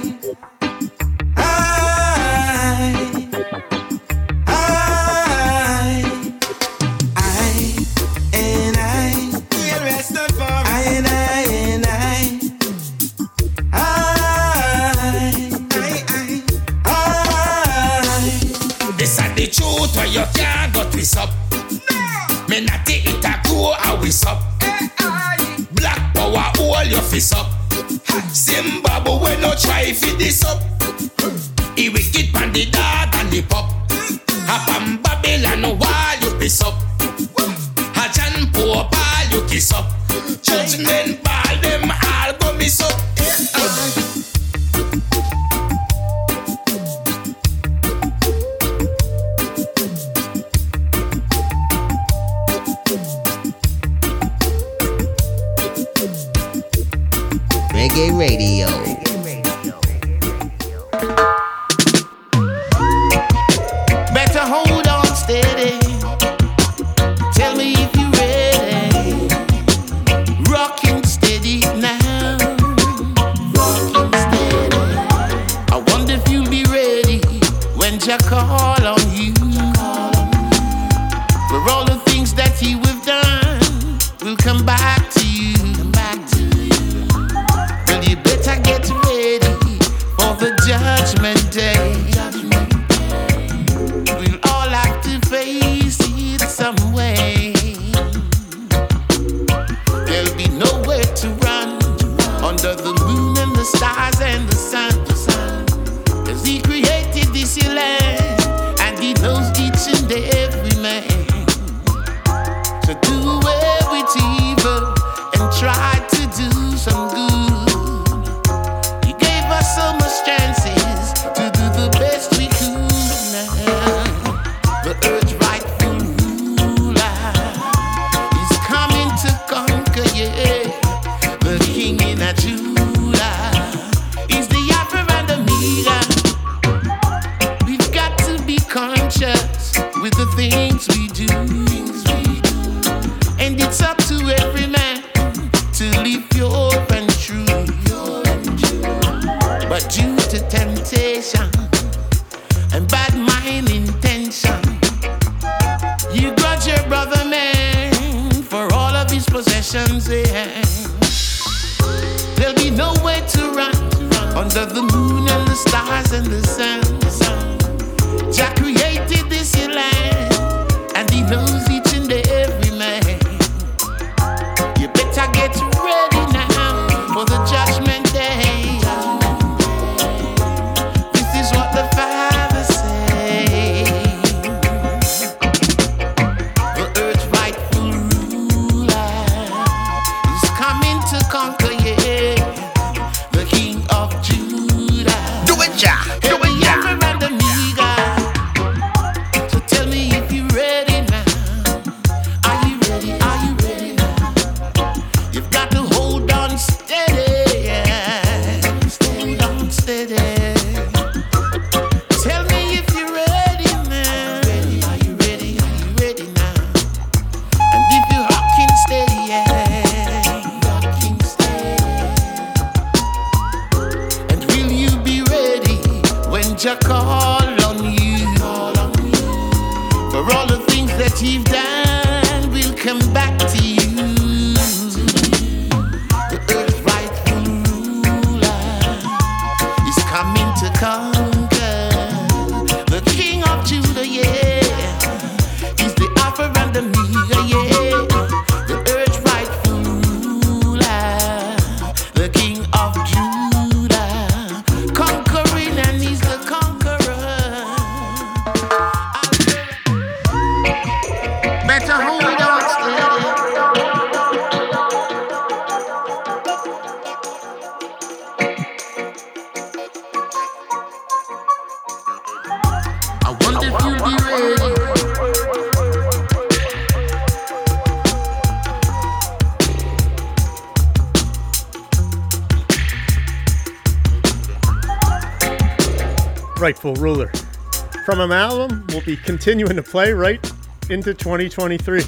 continuing 289.24 289.76
to 289.76 289.82
play 289.82 290.12
right 290.12 290.44
into 290.90 291.14
2023, 291.14 292.00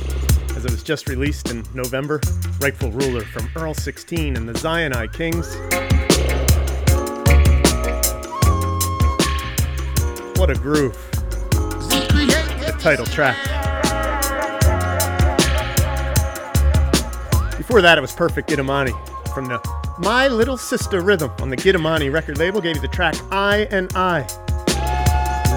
as 0.56 0.64
it 0.64 0.70
was 0.70 0.82
just 0.82 1.08
released 1.08 1.50
in 1.50 1.64
November. 1.74 2.20
Rightful 2.60 2.90
Ruler 2.90 3.22
from 3.22 3.48
Earl 3.56 3.74
16 3.74 4.36
and 4.36 4.48
the 4.48 4.52
Zionite 4.54 5.12
Kings. 5.12 5.56
What 10.38 10.50
a 10.50 10.54
groove. 10.54 10.98
The 11.90 12.76
title 12.80 13.06
track. 13.06 13.36
Before 17.56 17.80
that, 17.80 17.96
it 17.96 18.00
was 18.00 18.12
Perfect 18.12 18.50
Giddimani 18.50 18.92
from 19.32 19.46
the 19.46 19.60
My 19.98 20.28
Little 20.28 20.56
Sister 20.56 21.00
Rhythm 21.00 21.32
on 21.40 21.48
the 21.48 21.56
Giddimani 21.56 22.12
record 22.12 22.38
label. 22.38 22.60
Gave 22.60 22.76
you 22.76 22.82
the 22.82 22.88
track 22.88 23.14
I 23.30 23.68
and 23.70 23.90
I. 23.94 24.26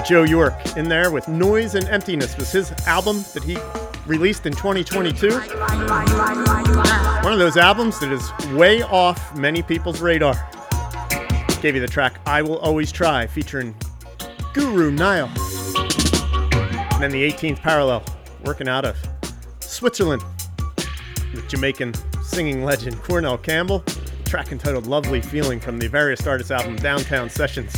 Joe 0.08 0.24
Yorke 0.24 0.78
in 0.78 0.88
there 0.88 1.12
with 1.12 1.28
Noise 1.28 1.76
and 1.76 1.86
Emptiness 1.90 2.38
was 2.38 2.50
his 2.50 2.72
album 2.88 3.26
that 3.34 3.44
he 3.44 3.58
released 4.06 4.46
in 4.46 4.54
2022. 4.54 5.32
One 7.24 7.34
of 7.34 7.40
those 7.40 7.58
albums 7.58 8.00
that 8.00 8.14
is 8.14 8.32
way 8.54 8.84
off 8.84 9.38
many 9.38 9.62
people's 9.62 10.00
radar. 10.00 10.36
Gave 11.62 11.76
you 11.76 11.82
the 11.82 11.90
track 11.90 12.22
I 12.26 12.42
Will 12.42 12.58
Always 12.60 12.90
Try 12.90 13.28
featuring 13.28 13.76
Guru 14.54 14.92
Nile. 14.92 15.30
And 15.76 17.04
then 17.04 17.12
the 17.12 17.30
18th 17.30 17.60
parallel, 17.60 18.02
working 18.46 18.70
out 18.70 18.86
of 18.86 18.96
Switzerland 19.60 20.24
with 21.34 21.50
Jamaican 21.50 21.94
singing 22.24 22.64
legend 22.64 23.04
Cornell 23.04 23.38
Campbell. 23.38 23.84
Track 24.24 24.54
entitled 24.54 24.88
Lovely 24.88 25.20
Feeling 25.20 25.60
from 25.60 25.78
the 25.78 25.90
various 25.90 26.26
artists 26.26 26.50
album 26.50 26.78
Downtown 26.78 27.30
Sessions. 27.30 27.76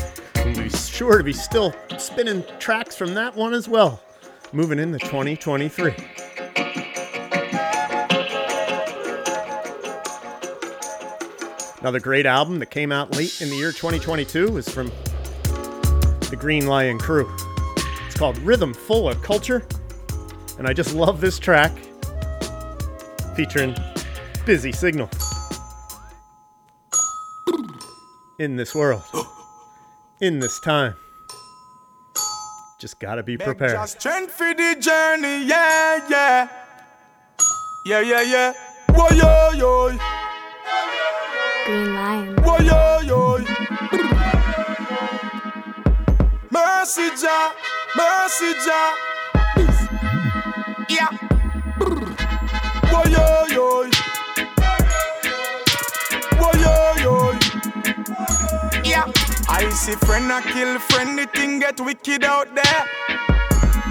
Be 0.56 0.70
sure 0.70 1.18
to 1.18 1.24
be 1.24 1.34
still 1.34 1.74
spinning 1.98 2.44
tracks 2.60 2.96
from 2.96 3.14
that 3.14 3.36
one 3.36 3.54
as 3.54 3.68
well. 3.68 4.02
Moving 4.52 4.80
into 4.80 5.00
2023. 5.00 5.94
Another 11.82 12.00
great 12.00 12.26
album 12.26 12.60
that 12.60 12.70
came 12.70 12.92
out 12.92 13.16
late 13.16 13.42
in 13.42 13.50
the 13.50 13.56
year 13.56 13.72
2022 13.72 14.58
is 14.58 14.68
from 14.68 14.92
the 16.30 16.38
Green 16.38 16.68
Lion 16.68 17.00
Crew. 17.00 17.34
It's 18.06 18.18
called 18.18 18.38
Rhythm 18.40 18.74
Full 18.74 19.08
of 19.08 19.22
Culture. 19.22 19.66
And 20.58 20.68
I 20.68 20.74
just 20.74 20.94
love 20.94 21.22
this 21.22 21.40
track 21.40 21.72
featuring 23.36 23.76
Busy 24.46 24.74
Signal. 24.74 25.10
In 28.40 28.58
this 28.58 28.76
world, 28.76 29.04
in 30.22 30.40
this 30.40 30.60
time, 30.60 30.96
just 32.80 33.00
gotta 33.00 33.24
be 33.24 33.38
prepared. 33.38 33.72
Just 33.72 34.00
strength 34.00 34.34
for 34.34 34.54
the 34.54 34.76
journey, 34.80 35.46
yeah, 35.46 36.06
yeah. 36.10 36.50
Yeah, 37.86 38.02
yeah, 38.02 38.22
yeah. 38.22 38.54
Whoa, 38.90 39.10
yo, 39.16 39.52
yo. 39.58 39.98
Green 41.66 41.94
Lion. 41.96 42.36
Whoa, 42.44 42.58
yo, 42.60 43.00
yo. 43.02 43.38
Mercy, 46.52 47.10
Jah, 47.22 47.54
mercy, 47.96 48.54
Jah. 48.66 48.96
Yeah. 50.90 51.12
Whoa, 52.92 53.04
yo, 53.06 53.46
yo. 53.54 53.99
I 59.62 59.70
see 59.72 59.92
friend 60.06 60.32
a 60.32 60.42
kill 60.42 60.80
friend, 60.80 61.20
the 61.20 61.26
thing 61.26 61.60
get 61.60 61.82
wicked 61.82 62.24
out 62.24 62.48
there. 62.56 62.86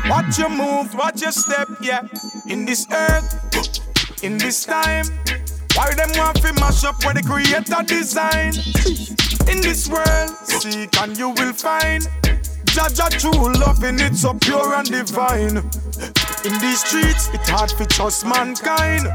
Watch 0.09 0.39
your 0.39 0.49
move, 0.49 0.95
watch 0.95 1.21
your 1.21 1.31
step, 1.31 1.69
yeah. 1.83 2.09
In 2.49 2.65
this 2.65 2.87
earth, 2.91 4.25
in 4.25 4.39
this 4.39 4.65
time, 4.65 5.05
Why 5.75 5.93
them 5.95 6.11
want 6.17 6.41
to 6.41 6.53
mash 6.55 6.85
up 6.85 7.05
where 7.05 7.13
the 7.13 7.23
creator 7.23 7.83
design? 7.85 8.55
In 9.47 9.61
this 9.61 9.89
world, 9.91 10.31
seek 10.43 10.99
and 11.01 11.17
you 11.19 11.29
will 11.29 11.53
find. 11.53 12.09
Jaja 12.73 13.11
true 13.21 13.53
loving, 13.61 14.01
it's 14.01 14.23
so 14.23 14.33
pure 14.35 14.75
and 14.75 14.91
divine. 14.91 15.59
In 16.47 16.59
these 16.61 16.83
streets, 16.83 17.29
it's 17.35 17.49
hard 17.51 17.69
to 17.77 17.85
trust 17.85 18.25
mankind. 18.25 19.07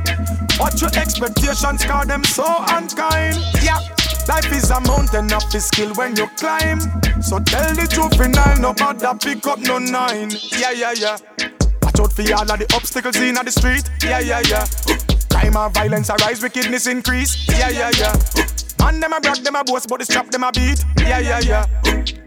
What 0.57 0.79
your 0.79 0.91
expectations, 0.95 1.83
call 1.83 2.05
them 2.05 2.23
so 2.23 2.45
unkind. 2.69 3.37
Yeah. 3.63 3.79
Life 4.27 4.51
is 4.53 4.69
a 4.71 4.79
mountain 4.81 5.31
of 5.33 5.43
the 5.51 5.59
skill 5.59 5.93
when 5.95 6.15
you 6.15 6.27
climb. 6.37 6.79
So 7.21 7.39
tell 7.39 7.73
the 7.75 7.87
juvenile, 7.87 8.59
no 8.59 8.73
bother 8.73 9.13
pick 9.19 9.45
up 9.47 9.59
no 9.59 9.79
nine. 9.79 10.31
Yeah, 10.57 10.71
yeah, 10.71 10.93
yeah. 10.93 11.17
Watch 11.81 11.99
out 11.99 12.13
for 12.13 12.23
all 12.33 12.51
of 12.51 12.59
the 12.59 12.71
obstacles 12.73 13.17
in 13.17 13.35
the 13.35 13.51
street. 13.51 13.89
Yeah, 14.01 14.19
yeah, 14.19 14.41
yeah. 14.47 15.12
Crime 15.33 15.57
and 15.57 15.73
violence 15.73 16.09
arise, 16.11 16.43
wickedness 16.43 16.85
increase. 16.85 17.47
Yeah, 17.49 17.69
yeah, 17.69 17.89
yeah. 17.97 18.13
Man, 18.77 18.99
them 18.99 19.13
a 19.13 19.19
brag, 19.19 19.41
them 19.43 19.55
a 19.55 19.63
boast, 19.63 19.89
but 19.89 19.97
the 19.97 20.05
strap 20.05 20.29
them 20.29 20.43
a 20.43 20.51
beat. 20.51 20.85
Yeah, 20.99 21.17
yeah, 21.17 21.39
yeah. 21.39 21.65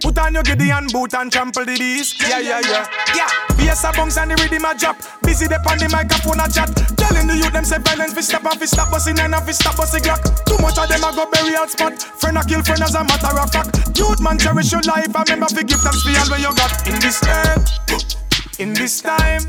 Put 0.00 0.18
on 0.18 0.34
your 0.34 0.42
Gideon 0.42 0.88
boot 0.90 1.14
and 1.14 1.30
trample 1.30 1.64
the 1.64 1.78
beast. 1.78 2.20
Yeah, 2.20 2.40
yeah, 2.40 2.60
yeah. 2.66 2.88
Yeah. 3.14 3.30
Bass 3.56 3.84
a 3.84 3.92
bounce 3.92 4.16
and 4.18 4.32
the 4.32 4.36
rhythm 4.42 4.64
a 4.64 4.74
drop. 4.74 4.98
Busy 5.22 5.46
the 5.46 5.62
on 5.70 5.78
the 5.78 5.88
microphone 5.88 6.40
a 6.42 6.50
chat. 6.50 6.74
Telling 6.98 7.28
the 7.30 7.36
youth 7.36 7.52
them 7.52 7.64
say 7.64 7.78
violence 7.78 8.14
fi 8.14 8.22
stop 8.22 8.44
and 8.44 8.58
fi 8.58 8.66
stop 8.66 8.90
busting 8.90 9.20
and 9.20 9.34
fi 9.34 9.52
stop 9.52 9.76
busting 9.76 10.02
glock. 10.02 10.22
Too 10.42 10.58
much 10.58 10.78
of 10.78 10.88
them 10.90 11.04
a 11.06 11.14
go 11.14 11.30
burial 11.30 11.68
spot. 11.70 12.02
Friend 12.02 12.38
a 12.38 12.42
kill 12.42 12.62
friend 12.62 12.82
as 12.82 12.94
a 12.94 13.04
matter 13.04 13.38
of 13.38 13.52
fact. 13.52 13.96
Youth 13.96 14.20
man 14.20 14.38
cherish 14.38 14.72
your 14.72 14.82
life. 14.82 15.14
I 15.14 15.22
remember 15.22 15.46
fi 15.46 15.62
give 15.62 15.78
thanks 15.78 16.02
for 16.02 16.10
all 16.10 16.28
where 16.34 16.42
you 16.42 16.50
got 16.58 16.74
in 16.90 16.98
this 16.98 17.22
earth. 17.22 18.25
In 18.58 18.72
this 18.72 19.02
time, 19.02 19.42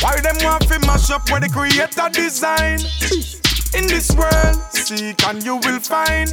why 0.00 0.20
them 0.20 0.36
want 0.42 0.64
fi 0.66 0.78
mash 0.86 1.10
up 1.10 1.28
where 1.30 1.40
the 1.40 1.48
creator 1.48 2.08
design? 2.12 2.78
In 3.74 3.88
this 3.88 4.14
world, 4.14 4.56
seek 4.70 5.26
and 5.26 5.42
you 5.42 5.56
will 5.56 5.80
find. 5.80 6.32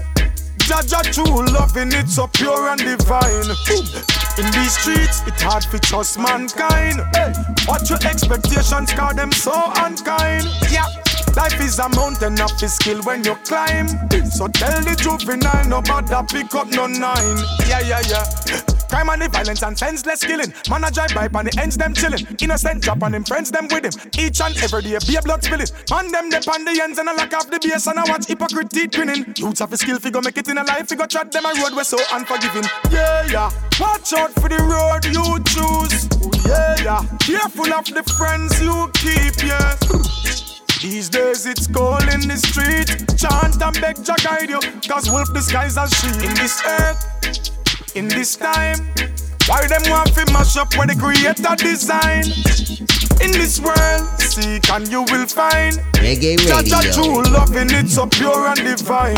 Jaja 0.59 1.01
true 1.11 1.43
loving 1.51 1.91
it 1.91 2.07
so 2.07 2.27
pure 2.27 2.69
and 2.69 2.79
divine. 2.79 3.49
In 4.37 4.51
these 4.53 4.77
streets, 4.77 5.23
it's 5.25 5.41
hard 5.41 5.63
to 5.63 5.79
trust 5.79 6.19
mankind. 6.19 7.01
What 7.65 7.89
your 7.89 7.99
expectations, 8.05 8.93
call 8.93 9.15
them 9.15 9.31
so 9.31 9.71
unkind. 9.77 10.45
Yeah. 10.69 10.85
Life 11.35 11.59
is 11.61 11.79
a 11.79 11.89
mountain 11.89 12.39
of 12.41 12.57
the 12.59 12.67
skill 12.67 13.01
when 13.03 13.23
you 13.23 13.35
climb. 13.45 13.87
So 14.29 14.47
tell 14.47 14.81
the 14.81 14.95
juvenile, 14.95 15.67
no 15.67 15.81
bother 15.81 16.23
pick 16.29 16.53
up 16.55 16.67
no 16.69 16.87
nine. 16.87 17.37
Yeah, 17.67 17.81
yeah, 17.81 18.01
yeah. 18.07 18.61
Crime 18.93 19.09
and 19.09 19.23
the 19.23 19.29
violence 19.29 19.63
and 19.63 19.77
senseless 19.77 20.23
killing. 20.23 20.53
Man 20.69 20.83
a 20.83 20.91
drive 20.91 21.13
by 21.15 21.25
and 21.25 21.47
the 21.47 21.59
ends 21.59 21.75
them 21.75 21.95
chilling. 21.95 22.27
Innocent 22.39 22.83
drop 22.83 23.01
and 23.01 23.15
him 23.15 23.23
friends 23.23 23.49
them 23.49 23.67
with 23.71 23.85
him. 23.85 24.11
Each 24.19 24.39
and 24.39 24.55
every 24.61 24.83
day 24.83 24.97
be 25.07 25.15
a 25.15 25.21
blood 25.23 25.43
spilling. 25.43 25.65
Man 25.89 26.11
them 26.11 26.29
dip 26.29 26.47
on 26.47 26.63
the 26.63 26.79
ends 26.79 26.99
and 26.99 27.09
I 27.09 27.13
lock 27.15 27.33
off 27.33 27.49
the 27.49 27.57
base 27.57 27.87
and 27.87 27.97
I 27.97 28.03
watch 28.07 28.27
hypocrite 28.27 28.93
grinning. 28.93 29.33
Youths 29.35 29.61
have 29.61 29.73
a 29.73 29.77
skill 29.77 29.97
figure 29.97 30.21
make 30.21 30.37
it 30.37 30.47
in 30.47 30.59
a 30.59 30.63
life 30.63 30.89
figure 30.89 31.07
tread 31.07 31.31
them 31.31 31.43
a 31.43 31.53
road 31.57 31.73
we're 31.75 31.83
so 31.83 31.97
unforgiving. 32.11 32.69
Yeah 32.91 33.25
yeah. 33.25 33.49
Watch 33.79 34.13
out 34.13 34.31
for 34.33 34.47
the 34.47 34.61
road 34.61 35.05
you 35.09 35.41
choose. 35.49 36.05
Yeah 36.45 36.77
yeah. 36.85 37.01
Careful 37.17 37.73
of 37.73 37.85
the 37.85 38.03
friends 38.13 38.61
you 38.61 38.91
keep 38.93 39.41
yeah. 39.41 39.73
These 40.83 41.07
days 41.07 41.45
it's 41.45 41.65
cold 41.65 42.03
in 42.13 42.27
the 42.27 42.35
street. 42.35 43.07
Chant 43.15 43.55
and 43.63 43.79
beg 43.79 44.03
Jah 44.03 44.17
guide 44.21 44.49
you. 44.49 44.59
Cause 44.85 45.09
wolf 45.09 45.33
disguise 45.33 45.77
as 45.77 45.89
sheep. 45.95 46.11
In 46.27 46.35
this 46.35 46.61
earth, 46.67 47.95
in 47.95 48.09
this 48.09 48.35
time. 48.35 48.79
Why 49.47 49.65
them 49.65 49.83
want 49.87 50.13
to 50.13 50.25
mash 50.33 50.57
up 50.57 50.75
where 50.75 50.85
the 50.85 50.95
creator 50.99 51.55
design? 51.55 52.25
In 53.23 53.31
this 53.31 53.61
world, 53.61 54.19
seek 54.19 54.69
and 54.71 54.85
you 54.89 55.03
will 55.03 55.25
find. 55.25 55.77
Reggae 56.03 56.35
Radio. 56.35 56.91
true 56.91 57.23
loving 57.31 57.71
it 57.71 57.87
so 57.87 58.05
pure 58.05 58.47
and 58.47 58.59
divine. 58.59 59.15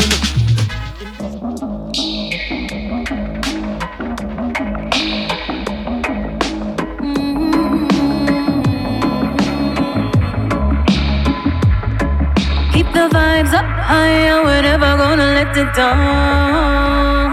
The 12.96 13.08
vibes 13.14 13.52
up 13.52 13.66
higher, 13.90 14.42
we're 14.42 14.62
never 14.62 14.96
gonna 14.96 15.28
let 15.36 15.54
it 15.54 15.70
down. 15.74 17.28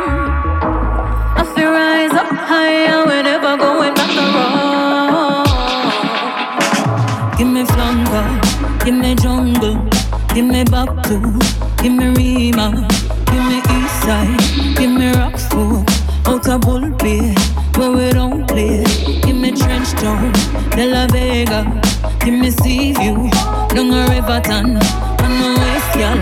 I 1.39 1.43
feel 1.55 1.71
rise 1.71 2.11
up 2.11 2.31
higher, 2.51 3.05
we're 3.07 3.23
never 3.23 3.55
going 3.55 3.93
back 3.93 4.13
around. 4.23 5.47
Give 7.37 7.47
me 7.47 7.63
flanker, 7.63 8.27
give 8.83 8.95
me 9.03 9.15
jungle, 9.15 9.77
give 10.35 10.47
me 10.53 10.65
back 10.65 10.91
to, 11.07 11.17
give 11.81 11.93
me 11.93 12.07
Rima, 12.17 12.67
give 13.29 13.43
me 13.49 13.57
east 13.75 13.95
side, 14.03 14.43
give 14.75 14.91
me 14.91 15.07
Rockford, 15.15 15.87
outer 16.27 16.59
bull 16.59 16.91
where 17.77 17.91
we 17.97 18.11
don't 18.11 18.45
play. 18.49 18.83
Give 19.23 19.37
me 19.37 19.51
trench 19.51 19.91
town, 19.93 20.33
De 20.75 20.85
La 20.87 21.07
Vega, 21.07 21.61
give 22.19 22.37
me 22.37 22.51
sea 22.51 22.91
view, 22.91 23.29
down 23.73 23.93
a 23.93 24.05
Riverton. 24.11 25.12
I 25.23 25.27
know 25.39 25.51
waste, 25.63 25.95
y'all. 26.01 26.19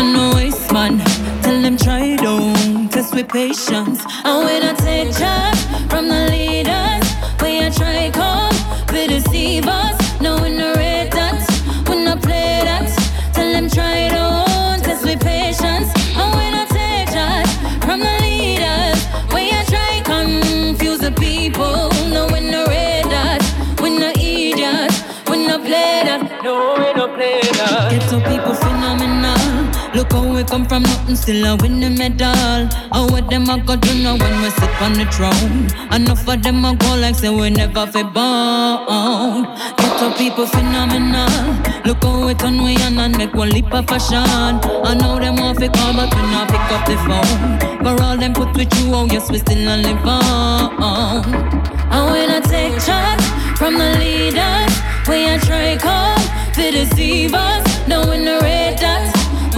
I 0.00 0.12
know 0.12 0.34
waste, 0.34 0.72
man. 0.72 0.98
Tell 1.42 1.60
them 1.62 1.76
try 1.76 2.16
don't 2.16 2.88
test 2.90 3.14
with 3.14 3.28
patience. 3.28 4.00
And 4.24 4.44
when 4.44 4.62
I 4.62 4.74
take 4.74 5.16
charge 5.16 5.60
from 5.90 6.08
the 6.08 6.28
leaders, 6.30 7.06
when 7.40 7.64
I 7.64 7.70
try 7.70 8.10
come, 8.10 8.54
we 8.92 9.06
deceive 9.06 9.66
us. 9.66 9.99
We 30.40 30.46
come 30.46 30.64
from 30.64 30.82
nothing, 30.84 31.16
still 31.16 31.44
I 31.44 31.54
win 31.54 31.80
the 31.80 31.90
medal. 31.90 32.66
How 32.92 33.06
what 33.08 33.28
them 33.28 33.48
a 33.50 33.58
go 33.58 33.76
do 33.76 33.92
now 34.02 34.16
when 34.16 34.42
we 34.42 34.48
sit 34.50 34.72
on 34.80 34.94
the 34.94 35.04
throne? 35.12 35.68
Enough 35.92 36.26
of 36.28 36.42
them 36.42 36.64
a 36.64 36.74
go 36.74 36.96
like 36.96 37.14
say 37.14 37.28
we 37.28 37.50
never 37.50 37.86
fi 37.86 38.02
born. 38.02 39.44
Get 39.76 39.92
to 39.98 40.14
people 40.16 40.46
phenomenal. 40.46 41.28
Look 41.84 42.02
how 42.02 42.26
we 42.26 42.34
turn 42.34 42.62
we 42.62 42.74
on 42.76 42.98
and 42.98 43.18
make 43.18 43.34
one 43.34 43.50
leap 43.50 43.72
of 43.72 43.86
fashion. 43.86 44.24
I 44.88 44.94
know 44.94 45.18
them 45.20 45.36
want 45.36 45.58
fi 45.58 45.68
call 45.68 45.92
but 45.92 46.14
we 46.14 46.22
not 46.32 46.48
pick 46.48 46.72
up 46.72 46.86
the 46.88 46.96
phone. 47.04 47.58
For 47.84 48.02
all 48.02 48.16
them 48.16 48.32
put 48.32 48.56
with 48.56 48.72
you, 48.80 48.94
oh 48.94 49.06
yes 49.06 49.30
we 49.30 49.38
still 49.38 49.68
a 49.68 49.76
live 49.76 50.06
on. 50.06 51.24
And 51.92 52.04
when 52.12 52.30
I 52.30 52.40
take 52.40 52.80
charge 52.86 53.24
from 53.58 53.74
the 53.74 53.90
leaders, 53.98 54.72
we 55.06 55.28
a 55.28 55.38
try 55.40 55.76
come 55.76 56.22
to 56.54 56.70
deceive 56.70 57.34
us. 57.34 57.88
No 57.88 58.08
we 58.08 58.24
no 58.24 58.40
rate 58.40 58.78
that, 58.80 59.12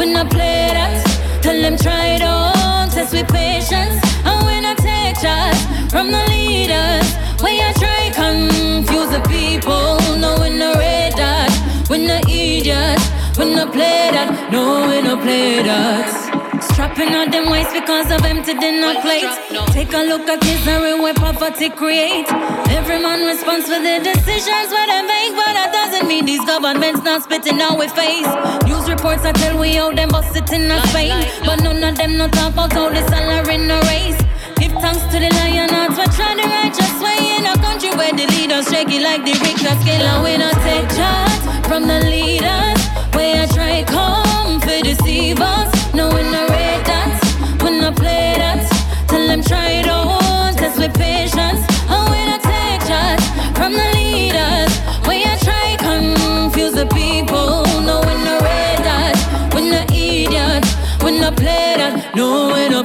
we 0.04 0.12
no 0.12 0.24
play 0.24 0.68
that. 0.72 1.42
Tell 1.42 1.60
them 1.62 1.76
try 1.76 2.16
it 2.16 2.22
on, 2.22 2.88
test 2.88 3.12
with 3.12 3.28
patience. 3.28 4.00
And 4.24 4.44
when 4.44 4.64
I 4.64 4.74
take 4.74 5.16
charge 5.22 5.60
from 5.92 6.10
the 6.10 6.22
leaders, 6.28 7.06
we 7.42 7.60
a 7.60 7.72
try 7.74 8.10
confuse 8.10 9.10
the 9.14 9.22
people. 9.28 9.98
No 10.18 10.38
we 10.40 10.50
no 10.50 10.74
rate 10.74 11.14
that, 11.16 11.52
we 11.88 12.06
no 12.06 12.18
idiots, 12.28 13.06
we 13.38 13.54
no 13.54 13.66
play 13.70 14.10
that. 14.10 14.50
No 14.50 14.88
we 14.88 15.02
no 15.02 15.16
play 15.16 15.62
that. 15.62 16.41
Strapping 16.70 17.14
on 17.14 17.30
them 17.30 17.50
waist 17.50 17.72
because 17.72 18.10
of 18.10 18.24
empty 18.24 18.54
dinner 18.54 18.94
plates. 19.00 19.36
Take 19.72 19.92
a 19.92 20.02
look 20.06 20.28
at 20.28 20.40
misery 20.44 20.94
where 21.00 21.14
poverty 21.14 21.70
create. 21.70 22.26
Every 22.70 22.98
man 23.02 23.26
responds 23.26 23.66
for 23.66 23.80
their 23.82 24.00
decisions 24.00 24.68
where 24.70 24.86
they 24.86 25.02
make, 25.02 25.32
but 25.34 25.52
that 25.58 25.70
doesn't 25.72 26.06
mean 26.08 26.24
these 26.24 26.44
governments 26.44 27.02
not 27.02 27.22
spitting 27.24 27.60
out 27.60 27.78
with 27.78 27.92
face. 27.92 28.26
News 28.64 28.88
reports 28.88 29.24
I 29.24 29.32
tell 29.32 29.58
we 29.58 29.74
how 29.74 29.92
them 29.92 30.08
bust 30.10 30.36
it 30.36 30.50
in 30.52 30.70
a 30.70 30.78
Spain, 30.88 31.26
but 31.44 31.62
none 31.62 31.82
of 31.82 31.96
them 31.96 32.16
not 32.16 32.32
talk 32.32 32.52
about 32.52 32.72
how 32.72 32.88
the 32.88 33.02
salary 33.08 33.58
no 33.58 33.80
raise. 33.90 34.18
Give 34.56 34.72
thanks 34.78 35.02
to 35.10 35.18
the 35.18 35.30
lion 35.42 35.68
hearts 35.68 35.98
for 35.98 36.08
trying 36.14 36.38
the 36.38 36.46
righteous 36.46 36.94
way 37.02 37.18
in 37.36 37.46
a 37.46 37.54
country 37.58 37.90
where 37.98 38.12
the 38.14 38.26
leaders 38.38 38.70
shaky 38.70 39.00
like 39.00 39.24
the 39.24 39.34
Richter 39.42 39.74
scale. 39.82 40.06
And 40.06 40.22
we 40.22 40.38
not 40.38 40.54
take 40.62 40.88
charge 40.94 41.66
from 41.66 41.88
the 41.90 41.98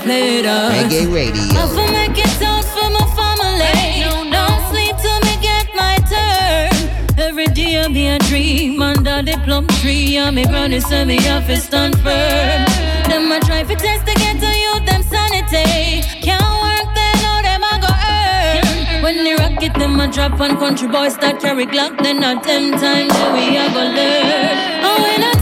No, 0.07 0.13
we 0.13 0.41
no 0.41 0.41
play 0.41 0.41
that. 0.41 0.71
Reggae 0.71 1.13
Radio. 1.13 1.43
I 1.51 1.67
for 1.67 1.87
make 1.91 2.17
it 2.17 2.41
out 2.41 2.63
for 2.63 2.89
my 2.95 3.03
family. 3.19 4.07
Don't 4.31 4.61
sleep 4.71 4.95
till 5.03 5.19
me 5.27 5.35
get 5.43 5.67
my 5.75 5.95
turn. 6.07 7.19
Every 7.19 7.47
day 7.47 7.81
I 7.81 7.87
be 7.89 8.07
a 8.07 8.17
dream 8.19 8.81
under 8.81 9.21
the 9.21 9.37
plum 9.43 9.67
tree, 9.81 10.15
and 10.15 10.35
me 10.35 10.45
promise 10.45 10.87
to 10.89 11.03
me 11.05 11.17
off 11.27 11.49
is 11.49 11.63
stand 11.63 11.95
firm. 11.99 12.63
Them 13.09 13.31
a 13.31 13.39
try 13.41 13.63
to 13.63 13.75
test 13.75 14.05
to 14.07 14.13
get 14.15 14.39
to 14.39 14.47
you, 14.47 14.79
them 14.85 15.03
sanity. 15.03 16.01
Can't 16.23 16.55
work, 16.63 16.87
they 16.95 17.11
know 17.23 17.41
them 17.43 17.63
a 17.67 17.75
go 17.83 17.91
earn. 17.91 19.03
When 19.03 19.23
the 19.25 19.35
rocket 19.43 19.73
them 19.73 19.99
a 19.99 20.07
drop 20.07 20.39
on 20.39 20.55
country 20.57 20.87
boys 20.87 21.15
start 21.15 21.41
carry 21.41 21.65
Glock, 21.65 22.01
then 22.01 22.23
at 22.23 22.43
them 22.43 22.71
time 22.79 23.09
that 23.09 23.29
we 23.35 23.57
a 23.59 23.67
go 23.75 23.83
learn. 23.91 24.55
Oh, 24.87 25.01
when 25.03 25.23
I 25.23 25.33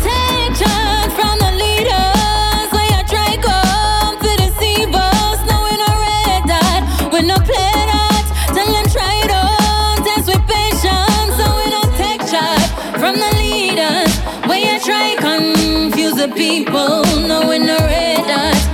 the 16.28 16.36
people. 16.36 17.04
No 17.26 17.52
idiots, 17.52 18.68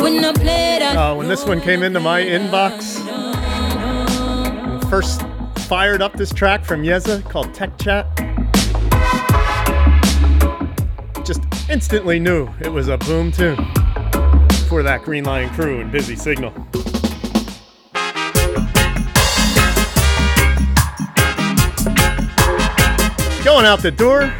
we 0.00 0.18
no 0.18 0.32
play. 0.32 0.78
Uh, 0.80 1.14
when 1.14 1.28
this 1.28 1.44
one 1.44 1.60
came 1.60 1.82
into 1.82 2.00
my 2.00 2.22
inbox, 2.22 3.00
first 4.88 5.22
fired 5.68 6.02
up 6.02 6.12
this 6.14 6.32
track 6.32 6.64
from 6.64 6.82
Yeza 6.82 7.28
called 7.30 7.52
Tech 7.52 7.76
Chat. 7.78 8.06
Just 11.24 11.42
instantly 11.68 12.18
knew 12.18 12.48
it 12.60 12.70
was 12.70 12.88
a 12.88 12.98
boom 12.98 13.32
tune 13.32 13.56
for 14.68 14.82
that 14.82 15.02
Green 15.04 15.24
Lion 15.24 15.50
crew 15.50 15.80
and 15.80 15.90
Busy 15.90 16.16
Signal. 16.16 16.50
Going 23.42 23.66
out 23.66 23.80
the 23.82 23.92
door, 23.94 24.34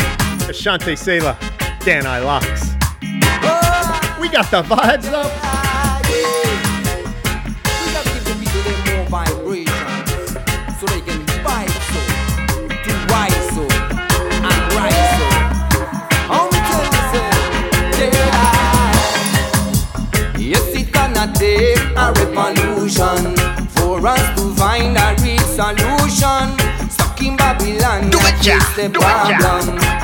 Ashante 0.55 0.94
Sela, 0.97 1.36
Dan 1.84 2.07
I 2.07 2.20
Locks. 2.20 2.76
We 4.20 4.28
got 4.28 4.49
the 4.52 4.62
vibes 4.62 5.10
up. 5.10 5.26
more 8.86 9.05
vibration 9.10 9.66
so 10.78 10.86
they 10.86 11.00
can 11.02 11.26
vibe 11.42 11.74
so, 11.91 11.99
to 12.70 12.92
wise 13.10 13.49
so, 13.50 13.66
and 14.47 14.62
rise 14.78 15.10
so. 15.18 15.26
How 16.31 16.47
me 16.47 16.58
tell 16.70 16.86
you 16.86 17.02
say, 17.10 18.08
yeah. 18.15 18.94
Yes, 20.39 20.70
it 20.73 20.86
gonna 20.92 21.26
take 21.34 21.83
a 21.97 22.12
revolution 22.15 23.34
for 23.74 24.07
us 24.07 24.24
to 24.39 24.55
find 24.55 24.97
a 24.97 25.16
real 25.20 25.47
solution. 25.58 26.44
Stuck 26.89 27.20
in 27.23 27.36
Babylon, 27.36 28.08
do 28.10 28.18
it, 28.20 28.47
ja, 28.47 28.58
the 28.76 28.89
do 28.89 29.00
it, 29.00 29.41
ja. 29.41 30.03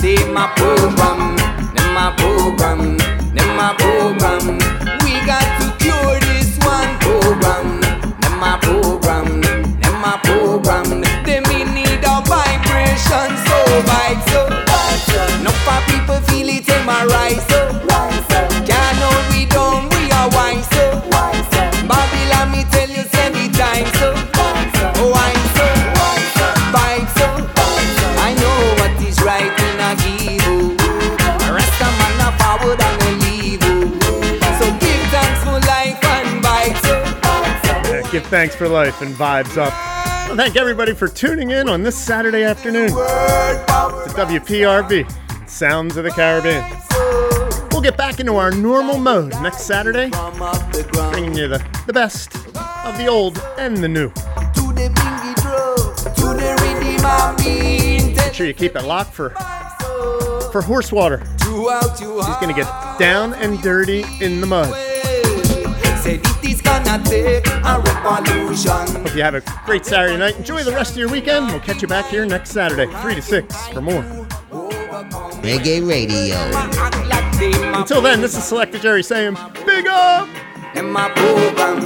They 0.00 0.16
my 0.32 0.46
program, 0.54 1.36
them 1.74 1.94
my 1.94 2.14
program, 2.16 2.96
them 3.34 3.56
my 3.56 3.74
program. 3.78 4.58
We 5.02 5.12
got 5.26 5.46
to 5.60 5.66
cure 5.82 6.20
this 6.20 6.56
one 6.64 6.98
program, 6.98 7.80
them 8.20 8.38
my 8.38 8.58
program, 8.62 9.40
them 9.80 9.94
my 10.00 10.18
program. 10.22 11.02
Them 11.24 11.44
in 11.50 11.74
need 11.74 12.04
of 12.04 12.26
vibration, 12.28 13.30
so 13.46 13.58
vibe 13.90 14.22
so. 14.30 14.48
No 15.42 15.50
for 15.66 15.80
people 15.90 16.20
feel 16.28 16.48
it 16.48 16.68
in 16.68 16.86
my 16.86 17.04
rise 17.04 17.44
so. 17.48 17.87
Thanks 38.28 38.54
for 38.54 38.68
life 38.68 39.00
and 39.00 39.14
vibes 39.14 39.56
up. 39.56 39.72
Well, 40.28 40.36
thank 40.36 40.56
everybody 40.56 40.94
for 40.94 41.08
tuning 41.08 41.50
in 41.50 41.68
on 41.68 41.82
this 41.82 41.96
Saturday 41.96 42.42
afternoon 42.42 42.88
to 42.88 42.94
WPRB, 44.14 45.48
Sounds 45.48 45.96
of 45.96 46.04
the 46.04 46.10
Caribbean. 46.10 46.62
We'll 47.70 47.80
get 47.80 47.96
back 47.96 48.20
into 48.20 48.36
our 48.36 48.50
normal 48.50 48.98
mode 48.98 49.32
next 49.42 49.62
Saturday, 49.62 50.10
bringing 51.10 51.34
you 51.34 51.48
the, 51.48 51.64
the 51.86 51.92
best 51.92 52.36
of 52.36 52.98
the 52.98 53.06
old 53.06 53.38
and 53.56 53.78
the 53.78 53.88
new. 53.88 54.10
To 54.10 54.68
Make 58.14 58.34
sure 58.34 58.46
you 58.46 58.54
keep 58.54 58.76
it 58.76 58.84
locked 58.84 59.14
for 59.14 59.30
for 60.52 60.62
Horsewater. 60.62 61.18
He's 61.40 62.36
gonna 62.40 62.52
get 62.54 62.98
down 62.98 63.34
and 63.34 63.60
dirty 63.62 64.04
in 64.20 64.40
the 64.40 64.46
mud. 64.46 64.87
Take 66.96 67.46
a 67.46 67.82
revolution. 67.84 69.02
Hope 69.02 69.14
you 69.14 69.22
have 69.22 69.34
a 69.34 69.42
great 69.66 69.84
Saturday 69.84 70.16
night. 70.16 70.36
Enjoy 70.38 70.62
the 70.62 70.72
rest 70.72 70.92
of 70.92 70.98
your 70.98 71.10
weekend. 71.10 71.48
We'll 71.48 71.60
catch 71.60 71.82
you 71.82 71.88
back 71.88 72.06
here 72.06 72.24
next 72.24 72.50
Saturday, 72.50 72.86
3 73.02 73.14
to 73.14 73.22
6 73.22 73.68
for 73.68 73.82
more. 73.82 74.02
Reggae 75.42 75.86
Radio. 75.86 76.38
Until 77.76 78.00
then, 78.00 78.20
this 78.20 78.36
is 78.36 78.44
Selector 78.44 78.78
Jerry 78.78 79.02
saying, 79.02 79.36
Big 79.66 79.86
up! 79.86 80.28
In 80.74 80.90
my 80.90 81.08
program, 81.10 81.82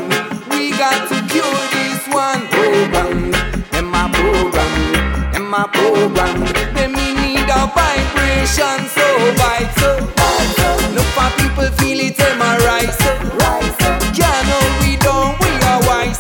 we 0.51 0.71
got 0.71 1.09
to 1.09 1.17
cure 1.33 1.45
this 1.73 2.07
one 2.15 2.47
program. 2.49 3.35
In 3.79 3.85
my 3.87 4.11
program, 4.13 5.35
in 5.35 5.43
my 5.43 5.67
program, 5.73 6.41
them 6.75 6.95
in 6.95 7.15
need 7.17 7.51
of 7.51 7.75
vibration, 7.75 8.87
so 8.89 9.07
vibe 9.39 9.73
so. 9.79 9.99
No 10.95 11.03
for 11.15 11.43
people 11.43 11.71
feel 11.79 12.01
it, 12.01 12.21
am 12.21 12.43
I 12.43 12.59
right 12.59 12.93
so? 12.93 13.82
Can't 14.15 14.47
hold 14.47 14.83
we 14.83 14.97
down, 14.97 15.39
we 15.41 15.49
are 15.65 15.81
wise 15.89 16.19